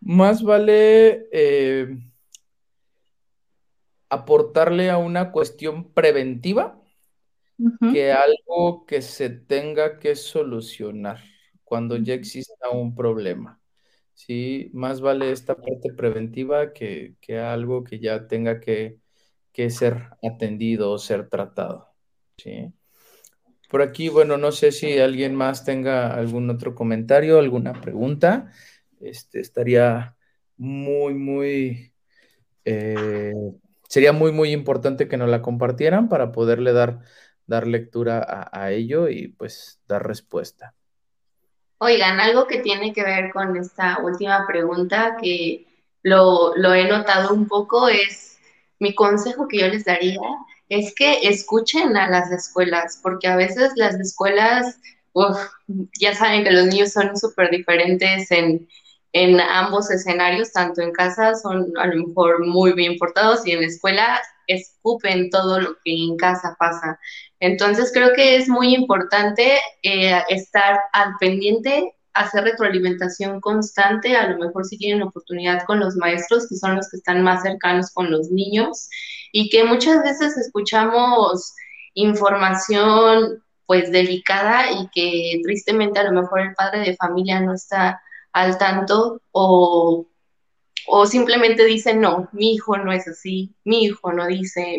Más 0.06 0.44
vale 0.44 1.28
eh, 1.32 1.98
aportarle 4.08 4.92
a 4.92 5.00
una 5.00 5.32
cuestión 5.32 5.92
preventiva 5.94 6.80
que 7.92 8.12
algo 8.12 8.86
que 8.86 9.02
se 9.02 9.32
tenga 9.32 9.98
que 9.98 10.16
solucionar 10.16 11.24
cuando 11.64 11.98
ya 11.98 12.14
exista 12.14 12.70
un 12.70 12.94
problema. 12.94 13.60
Sí, 14.14 14.70
más 14.74 15.02
vale 15.02 15.32
esta 15.32 15.56
parte 15.56 15.92
preventiva 15.92 16.72
que, 16.72 17.16
algo 17.44 17.84
que 17.84 18.00
ya 18.00 18.28
tenga 18.28 18.60
que, 18.60 19.00
que 19.52 19.72
ser 19.72 20.10
atendido 20.22 20.92
o 20.92 21.00
ser 21.00 21.30
tratado. 21.30 21.96
¿sí? 22.38 22.72
Por 23.72 23.82
aquí, 23.82 24.10
bueno, 24.10 24.38
no 24.38 24.52
sé 24.52 24.72
si 24.72 25.00
alguien 25.00 25.34
más 25.34 25.66
tenga 25.66 26.14
algún 26.14 26.48
otro 26.52 26.76
comentario, 26.76 27.40
alguna 27.40 27.74
pregunta. 27.82 28.52
Este, 29.06 29.40
estaría 29.40 30.16
muy, 30.58 31.14
muy, 31.14 31.94
eh, 32.66 33.34
sería 33.88 34.12
muy, 34.14 34.32
muy 34.32 34.52
importante 34.52 35.08
que 35.08 35.18
nos 35.18 35.30
la 35.30 35.42
compartieran 35.42 36.10
para 36.10 36.32
poderle 36.32 36.74
dar, 36.74 37.00
dar 37.46 37.68
lectura 37.68 38.50
a, 38.52 38.72
ello 38.72 39.08
y 39.10 39.28
pues 39.30 39.80
dar 39.88 40.08
respuesta. 40.08 40.74
Oigan, 41.78 42.20
algo 42.20 42.48
que 42.48 42.60
tiene 42.60 42.94
que 42.94 43.04
ver 43.04 43.32
con 43.32 43.56
esta 43.58 44.00
última 44.04 44.48
pregunta 44.48 45.18
que 45.22 45.68
lo, 46.02 46.56
lo 46.56 46.74
he 46.74 46.88
notado 46.88 47.34
un 47.34 47.48
poco 47.48 47.90
es 47.90 48.40
mi 48.80 48.96
consejo 48.96 49.48
que 49.48 49.60
yo 49.60 49.68
les 49.68 49.86
daría 49.86 50.20
es 50.70 50.96
que 50.96 51.20
escuchen 51.28 51.96
a 51.96 52.10
las 52.10 52.32
escuelas, 52.32 53.00
porque 53.02 53.28
a 53.28 53.36
veces 53.36 53.72
las 53.76 54.00
escuelas, 54.00 54.80
ya 56.00 56.16
saben 56.16 56.44
que 56.44 56.52
los 56.52 56.66
niños 56.66 56.92
son 56.92 57.16
súper 57.16 57.50
diferentes 57.52 58.32
en, 58.32 58.68
en 59.16 59.40
ambos 59.40 59.90
escenarios, 59.92 60.52
tanto 60.52 60.82
en 60.82 60.92
casa 60.92 61.36
son 61.36 61.72
a 61.78 61.88
lo 61.88 62.08
mejor 62.08 62.46
muy 62.46 62.74
bien 62.74 62.98
portados 62.98 63.48
y 63.48 63.54
en 63.54 63.62
la 63.62 63.68
escuela 63.68 64.22
escupen 64.46 65.30
todo 65.30 65.62
lo 65.62 65.76
que 65.86 65.96
en 65.96 66.18
casa 66.18 66.54
pasa. 66.60 67.00
Entonces 67.40 67.92
creo 67.94 68.12
que 68.14 68.36
es 68.36 68.50
muy 68.50 68.76
importante 68.76 69.54
eh, 69.84 70.22
estar 70.28 70.82
al 70.92 71.14
pendiente, 71.18 71.96
hacer 72.14 72.44
retroalimentación 72.44 73.40
constante, 73.40 74.18
a 74.18 74.28
lo 74.28 74.38
mejor 74.38 74.66
si 74.66 74.78
tienen 74.78 75.04
oportunidad 75.04 75.64
con 75.64 75.80
los 75.80 75.96
maestros, 75.96 76.50
que 76.50 76.58
son 76.58 76.76
los 76.76 76.90
que 76.90 76.98
están 76.98 77.24
más 77.24 77.42
cercanos 77.42 77.92
con 77.94 78.12
los 78.12 78.30
niños, 78.32 78.90
y 79.32 79.48
que 79.48 79.64
muchas 79.64 80.04
veces 80.04 80.36
escuchamos 80.36 81.54
información 81.94 83.42
pues 83.66 83.94
delicada 83.94 84.70
y 84.72 84.90
que 84.94 85.40
tristemente 85.42 86.00
a 86.00 86.12
lo 86.12 86.22
mejor 86.22 86.42
el 86.42 86.54
padre 86.54 86.82
de 86.82 86.98
familia 86.98 87.40
no 87.40 87.54
está 87.54 88.02
al 88.36 88.58
tanto 88.58 89.22
o, 89.32 90.08
o 90.88 91.06
simplemente 91.06 91.64
dice, 91.64 91.94
no, 91.94 92.28
mi 92.34 92.54
hijo 92.54 92.78
no 92.78 92.92
es 92.92 93.08
así, 93.08 93.56
mi 93.64 93.86
hijo 93.86 94.12
no 94.12 94.28
dice, 94.28 94.78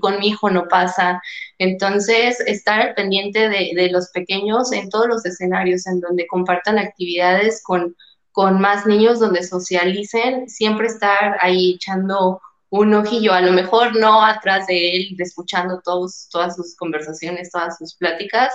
con 0.00 0.18
mi 0.18 0.26
hijo 0.26 0.50
no 0.50 0.66
pasa. 0.66 1.22
Entonces, 1.58 2.40
estar 2.40 2.96
pendiente 2.96 3.48
de, 3.48 3.70
de 3.76 3.90
los 3.90 4.08
pequeños 4.10 4.72
en 4.72 4.90
todos 4.90 5.06
los 5.06 5.24
escenarios 5.24 5.86
en 5.86 6.00
donde 6.00 6.26
compartan 6.26 6.78
actividades 6.78 7.62
con, 7.62 7.94
con 8.32 8.60
más 8.60 8.86
niños, 8.86 9.20
donde 9.20 9.44
socialicen, 9.44 10.48
siempre 10.48 10.88
estar 10.88 11.36
ahí 11.40 11.74
echando 11.76 12.40
un 12.70 12.92
ojillo, 12.94 13.32
a 13.32 13.40
lo 13.40 13.52
mejor 13.52 13.96
no 13.96 14.24
atrás 14.24 14.66
de 14.66 14.96
él, 14.96 15.16
escuchando 15.20 15.80
todos, 15.84 16.28
todas 16.32 16.56
sus 16.56 16.74
conversaciones, 16.74 17.52
todas 17.52 17.78
sus 17.78 17.94
pláticas, 17.94 18.52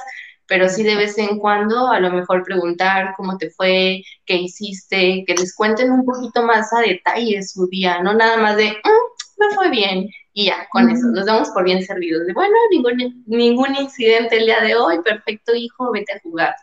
pero 0.47 0.69
sí 0.69 0.83
de 0.83 0.95
vez 0.95 1.17
en 1.17 1.39
cuando 1.39 1.87
a 1.87 1.99
lo 1.99 2.11
mejor 2.11 2.43
preguntar 2.43 3.13
cómo 3.17 3.37
te 3.37 3.49
fue, 3.49 4.03
qué 4.25 4.35
hiciste, 4.35 5.23
que 5.25 5.33
les 5.33 5.55
cuenten 5.55 5.91
un 5.91 6.05
poquito 6.05 6.43
más 6.43 6.71
a 6.73 6.81
detalle 6.81 7.41
su 7.43 7.67
día, 7.67 8.01
no 8.01 8.13
nada 8.13 8.37
más 8.37 8.57
de, 8.57 8.71
mm, 8.71 9.39
me 9.39 9.55
fue 9.55 9.69
bien, 9.69 10.09
y 10.33 10.47
ya, 10.47 10.67
con 10.71 10.89
eso, 10.89 11.07
nos 11.07 11.25
damos 11.25 11.49
por 11.49 11.63
bien 11.63 11.83
servidos, 11.83 12.25
de, 12.25 12.33
bueno, 12.33 12.55
ningún, 12.71 13.23
ningún 13.25 13.75
incidente 13.75 14.37
el 14.37 14.45
día 14.45 14.61
de 14.61 14.75
hoy, 14.75 15.01
perfecto 15.03 15.55
hijo, 15.55 15.91
vete 15.91 16.13
a 16.13 16.19
jugar. 16.21 16.55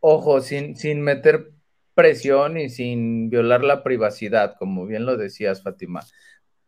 Ojo, 0.00 0.40
sin, 0.40 0.76
sin 0.76 1.02
meter 1.02 1.52
presión 1.94 2.56
y 2.56 2.70
sin 2.70 3.28
violar 3.28 3.62
la 3.62 3.82
privacidad, 3.82 4.56
como 4.58 4.86
bien 4.86 5.04
lo 5.04 5.16
decías, 5.16 5.62
Fátima. 5.62 6.00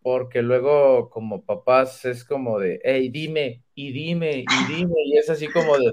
Porque 0.02 0.42
luego, 0.42 1.10
como 1.10 1.44
papás, 1.44 2.04
es 2.04 2.24
como 2.24 2.58
de, 2.58 2.80
hey, 2.84 3.08
dime, 3.10 3.62
y 3.74 3.92
dime, 3.92 4.40
y 4.40 4.74
dime, 4.74 4.94
y 5.06 5.16
es 5.16 5.30
así 5.30 5.48
como 5.48 5.78
de, 5.78 5.92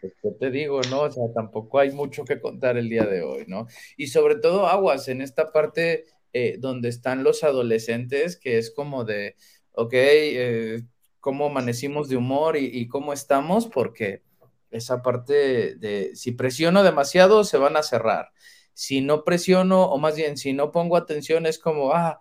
pues, 0.00 0.14
¿qué 0.22 0.30
te 0.38 0.50
digo, 0.50 0.80
no? 0.90 1.02
O 1.02 1.10
sea, 1.10 1.24
tampoco 1.34 1.78
hay 1.78 1.90
mucho 1.92 2.24
que 2.24 2.40
contar 2.40 2.76
el 2.76 2.88
día 2.88 3.04
de 3.06 3.22
hoy, 3.22 3.44
¿no? 3.46 3.66
Y 3.96 4.08
sobre 4.08 4.36
todo 4.36 4.66
aguas 4.66 5.08
en 5.08 5.22
esta 5.22 5.52
parte 5.52 6.04
eh, 6.32 6.56
donde 6.58 6.88
están 6.90 7.24
los 7.24 7.44
adolescentes, 7.44 8.36
que 8.36 8.58
es 8.58 8.70
como 8.70 9.04
de, 9.04 9.36
ok, 9.72 9.92
eh, 9.94 10.82
¿cómo 11.20 11.46
amanecimos 11.46 12.08
de 12.08 12.16
humor 12.16 12.56
y, 12.56 12.66
y 12.66 12.88
cómo 12.88 13.12
estamos? 13.12 13.66
Porque 13.66 14.22
esa 14.70 15.02
parte 15.02 15.76
de, 15.76 16.14
si 16.14 16.32
presiono 16.32 16.82
demasiado, 16.82 17.44
se 17.44 17.58
van 17.58 17.76
a 17.76 17.82
cerrar. 17.82 18.30
Si 18.74 19.00
no 19.00 19.24
presiono, 19.24 19.84
o 19.84 19.98
más 19.98 20.16
bien, 20.16 20.36
si 20.36 20.52
no 20.52 20.70
pongo 20.70 20.96
atención, 20.96 21.46
es 21.46 21.58
como, 21.58 21.92
ah, 21.92 22.20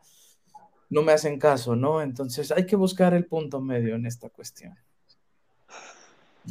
no 0.90 1.02
me 1.04 1.12
hacen 1.12 1.40
caso, 1.40 1.76
¿no? 1.76 2.02
Entonces 2.02 2.52
hay 2.52 2.66
que 2.66 2.76
buscar 2.76 3.14
el 3.14 3.26
punto 3.26 3.62
medio 3.62 3.96
en 3.96 4.06
esta 4.06 4.30
cuestión. 4.30 4.76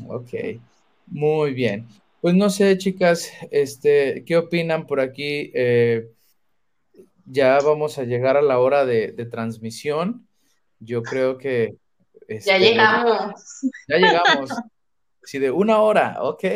Ok, 0.09 0.31
muy 1.07 1.55
bien. 1.55 1.87
Pues 2.21 2.35
no 2.35 2.51
sé, 2.51 2.79
chicas, 2.79 3.31
este, 3.51 4.25
¿qué 4.25 4.37
opinan 4.37 4.87
por 4.87 5.01
aquí? 5.01 5.51
Eh, 5.55 6.11
ya 7.27 7.59
vamos 7.61 7.99
a 7.99 8.05
llegar 8.05 8.37
a 8.37 8.43
la 8.43 8.59
hora 8.59 8.85
de, 8.85 9.13
transmisión. 9.31 10.27
Yo 10.81 11.03
creo 11.03 11.39
que... 11.39 11.77
ya 12.29 12.35
este, 12.37 12.59
llegamos. 12.59 13.41
Ya 13.89 13.97
llegamos. 13.97 14.51
Sí, 15.23 15.39
de 15.39 15.51
una 15.51 15.81
hora, 15.81 16.19
ok. 16.21 16.45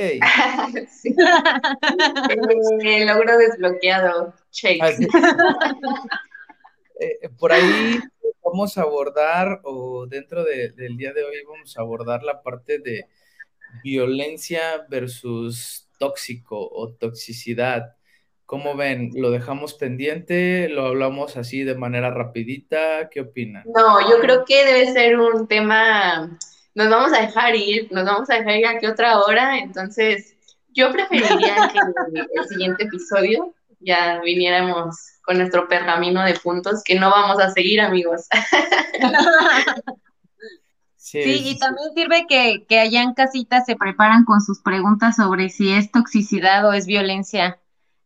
El 2.84 3.06
logro 3.06 3.38
desbloqueado. 3.38 4.34
Ah, 4.80 4.90
eh, 7.00 7.28
por 7.38 7.52
ahí 7.52 7.98
vamos 8.42 8.78
a 8.78 8.82
abordar, 8.82 9.60
o 9.64 10.06
dentro 10.06 10.44
del 10.44 10.96
día 10.96 11.12
de 11.12 11.24
hoy 11.24 11.36
vamos 11.46 11.76
a 11.76 11.82
abordar 11.82 12.22
la 12.22 12.42
parte 12.42 12.78
de 12.78 13.06
violencia 13.82 14.86
versus 14.88 15.88
tóxico 15.98 16.56
o 16.58 16.92
toxicidad. 16.92 17.94
¿Cómo 18.46 18.74
ven? 18.76 19.10
¿Lo 19.14 19.30
dejamos 19.30 19.74
pendiente? 19.74 20.70
¿Lo 20.70 20.86
hablamos 20.86 21.36
así 21.36 21.64
de 21.64 21.74
manera 21.74 22.10
rapidita? 22.10 23.10
¿Qué 23.10 23.20
opinan? 23.20 23.64
No, 23.74 24.00
yo 24.10 24.18
creo 24.20 24.46
que 24.46 24.64
debe 24.64 24.90
ser 24.92 25.18
un 25.18 25.46
tema, 25.46 26.38
nos 26.74 26.88
vamos 26.88 27.12
a 27.12 27.20
dejar 27.20 27.54
ir, 27.54 27.92
nos 27.92 28.06
vamos 28.06 28.30
a 28.30 28.36
dejar 28.36 28.56
ir 28.56 28.66
aquí 28.66 28.86
otra 28.86 29.20
hora, 29.20 29.58
entonces 29.58 30.34
yo 30.72 30.90
preferiría 30.90 31.70
que 31.72 31.78
el 32.34 32.48
siguiente 32.48 32.84
episodio 32.84 33.54
ya 33.80 34.20
viniéramos 34.20 34.96
con 35.22 35.38
nuestro 35.38 35.68
pergamino 35.68 36.24
de 36.24 36.34
puntos 36.34 36.82
que 36.84 36.98
no 36.98 37.10
vamos 37.10 37.38
a 37.38 37.50
seguir, 37.50 37.80
amigos. 37.80 38.26
Sí, 40.96 41.20
y 41.22 41.58
también 41.58 41.88
sirve 41.94 42.26
que, 42.28 42.66
que 42.68 42.80
allá 42.80 43.02
en 43.02 43.14
casita 43.14 43.64
se 43.64 43.76
preparan 43.76 44.24
con 44.24 44.42
sus 44.42 44.60
preguntas 44.60 45.16
sobre 45.16 45.48
si 45.48 45.72
es 45.72 45.90
toxicidad 45.90 46.68
o 46.68 46.74
es 46.74 46.84
violencia 46.84 47.58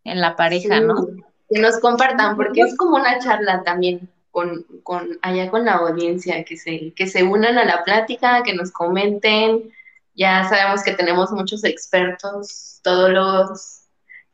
en 0.05 0.21
la 0.21 0.37
pareja, 0.37 0.79
¿no? 0.81 1.09
Que 1.49 1.61
nos 1.61 1.81
compartan, 1.81 2.37
porque 2.37 2.61
es 2.61 2.77
como 2.77 2.97
una 2.97 3.19
charla 3.19 3.65
también 3.65 4.09
con, 4.31 4.65
con 4.85 5.19
allá 5.23 5.51
con 5.51 5.65
la 5.65 5.75
audiencia, 5.75 6.45
que 6.45 6.57
se, 6.57 6.93
que 6.95 7.09
se 7.09 7.25
unan 7.25 7.59
a 7.59 7.65
la 7.65 7.83
plática, 7.83 8.43
que 8.45 8.55
nos 8.55 8.71
comenten. 8.71 9.73
Ya 10.15 10.49
sabemos 10.49 10.83
que 10.83 10.93
tenemos 10.93 11.33
muchos 11.33 11.65
expertos, 11.65 12.81
todos 12.83 13.11
los 13.11 13.82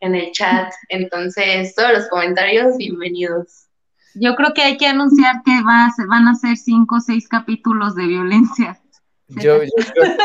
en 0.00 0.14
el 0.14 0.30
chat, 0.32 0.72
entonces 0.88 1.74
todos 1.74 1.92
los 1.92 2.08
comentarios, 2.08 2.76
bienvenidos. 2.76 3.66
Yo 4.14 4.34
creo 4.34 4.52
que 4.54 4.62
hay 4.62 4.76
que 4.76 4.86
anunciar 4.86 5.42
que 5.44 5.62
va, 5.62 5.88
van 6.08 6.28
a 6.28 6.34
ser 6.34 6.56
cinco 6.56 6.96
o 6.96 7.00
seis 7.00 7.28
capítulos 7.28 7.94
de 7.94 8.06
violencia. 8.06 8.80
Yo, 9.28 9.62
yo 9.62 9.70
creo 9.92 10.16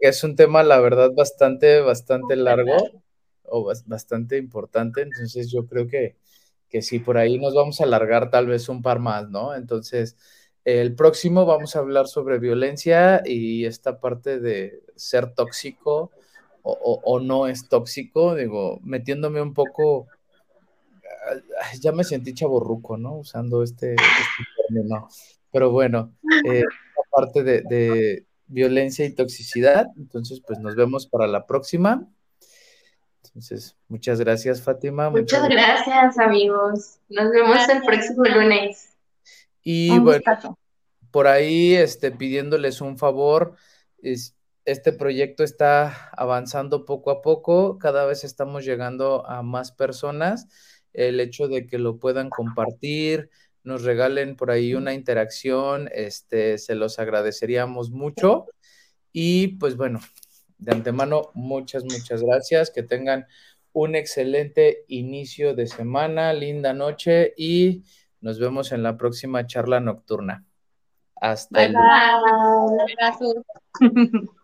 que 0.00 0.08
es 0.08 0.22
un 0.22 0.36
tema, 0.36 0.62
la 0.62 0.80
verdad, 0.80 1.10
bastante, 1.16 1.80
bastante 1.80 2.36
largo 2.36 2.76
o 3.42 3.72
bastante 3.86 4.38
importante, 4.38 5.02
entonces 5.02 5.50
yo 5.50 5.66
creo 5.66 5.88
que, 5.88 6.16
que 6.68 6.82
sí, 6.82 7.00
por 7.00 7.18
ahí 7.18 7.38
nos 7.38 7.54
vamos 7.54 7.80
a 7.80 7.84
alargar 7.84 8.30
tal 8.30 8.46
vez 8.46 8.68
un 8.68 8.82
par 8.82 9.00
más, 9.00 9.28
¿no? 9.28 9.54
Entonces, 9.54 10.16
el 10.64 10.94
próximo 10.94 11.46
vamos 11.46 11.74
a 11.74 11.80
hablar 11.80 12.06
sobre 12.06 12.38
violencia 12.38 13.22
y 13.24 13.64
esta 13.64 13.98
parte 13.98 14.38
de 14.38 14.84
ser 14.94 15.34
tóxico 15.34 16.12
o, 16.62 17.20
no 17.20 17.46
es 17.46 17.68
tóxico, 17.68 18.34
digo, 18.34 18.80
metiéndome 18.82 19.40
un 19.40 19.54
poco, 19.54 20.06
ya 21.80 21.92
me 21.92 22.04
sentí 22.04 22.34
chaborruco, 22.34 22.96
¿no? 22.96 23.16
Usando 23.16 23.62
este, 23.62 23.94
este 23.94 24.44
término. 24.68 25.08
Pero 25.52 25.70
bueno, 25.70 26.12
eh, 26.44 26.62
parte 27.10 27.42
de, 27.42 27.62
de 27.62 28.26
violencia 28.46 29.04
y 29.04 29.14
toxicidad, 29.14 29.86
entonces 29.96 30.40
pues 30.46 30.58
nos 30.58 30.76
vemos 30.76 31.06
para 31.06 31.26
la 31.26 31.46
próxima. 31.46 32.06
Entonces, 33.24 33.76
muchas 33.88 34.18
gracias, 34.18 34.60
Fátima. 34.60 35.08
Muchas, 35.08 35.48
gracias, 35.48 36.18
amigos. 36.18 36.98
Nos 37.08 37.30
vemos 37.30 37.68
el 37.68 37.82
próximo 37.82 38.24
lunes. 38.24 38.96
Y 39.62 39.96
bueno, 39.98 40.58
por 41.10 41.28
ahí, 41.28 41.74
este, 41.74 42.10
pidiéndoles 42.10 42.80
un 42.80 42.98
favor, 42.98 43.54
este 44.64 44.92
proyecto 44.92 45.42
está 45.42 46.10
avanzando 46.16 46.84
poco 46.84 47.10
a 47.10 47.22
poco, 47.22 47.78
cada 47.78 48.04
vez 48.06 48.24
estamos 48.24 48.64
llegando 48.64 49.26
a 49.26 49.42
más 49.42 49.72
personas. 49.72 50.48
El 50.92 51.20
hecho 51.20 51.48
de 51.48 51.66
que 51.66 51.78
lo 51.78 51.98
puedan 51.98 52.30
compartir, 52.30 53.30
nos 53.62 53.84
regalen 53.84 54.36
por 54.36 54.50
ahí 54.50 54.74
una 54.74 54.94
interacción, 54.94 55.88
este, 55.92 56.58
se 56.58 56.74
los 56.74 56.98
agradeceríamos 56.98 57.90
mucho. 57.90 58.46
Y 59.12 59.58
pues 59.58 59.76
bueno, 59.76 60.00
de 60.58 60.72
antemano, 60.72 61.30
muchas, 61.34 61.84
muchas 61.84 62.22
gracias. 62.22 62.70
Que 62.70 62.82
tengan 62.82 63.26
un 63.72 63.94
excelente 63.94 64.84
inicio 64.88 65.54
de 65.54 65.66
semana, 65.66 66.32
linda 66.32 66.72
noche 66.72 67.34
y 67.36 67.84
nos 68.20 68.38
vemos 68.38 68.72
en 68.72 68.82
la 68.82 68.96
próxima 68.96 69.46
charla 69.46 69.80
nocturna. 69.80 70.44
Hasta 71.20 71.68
luego. 71.68 72.76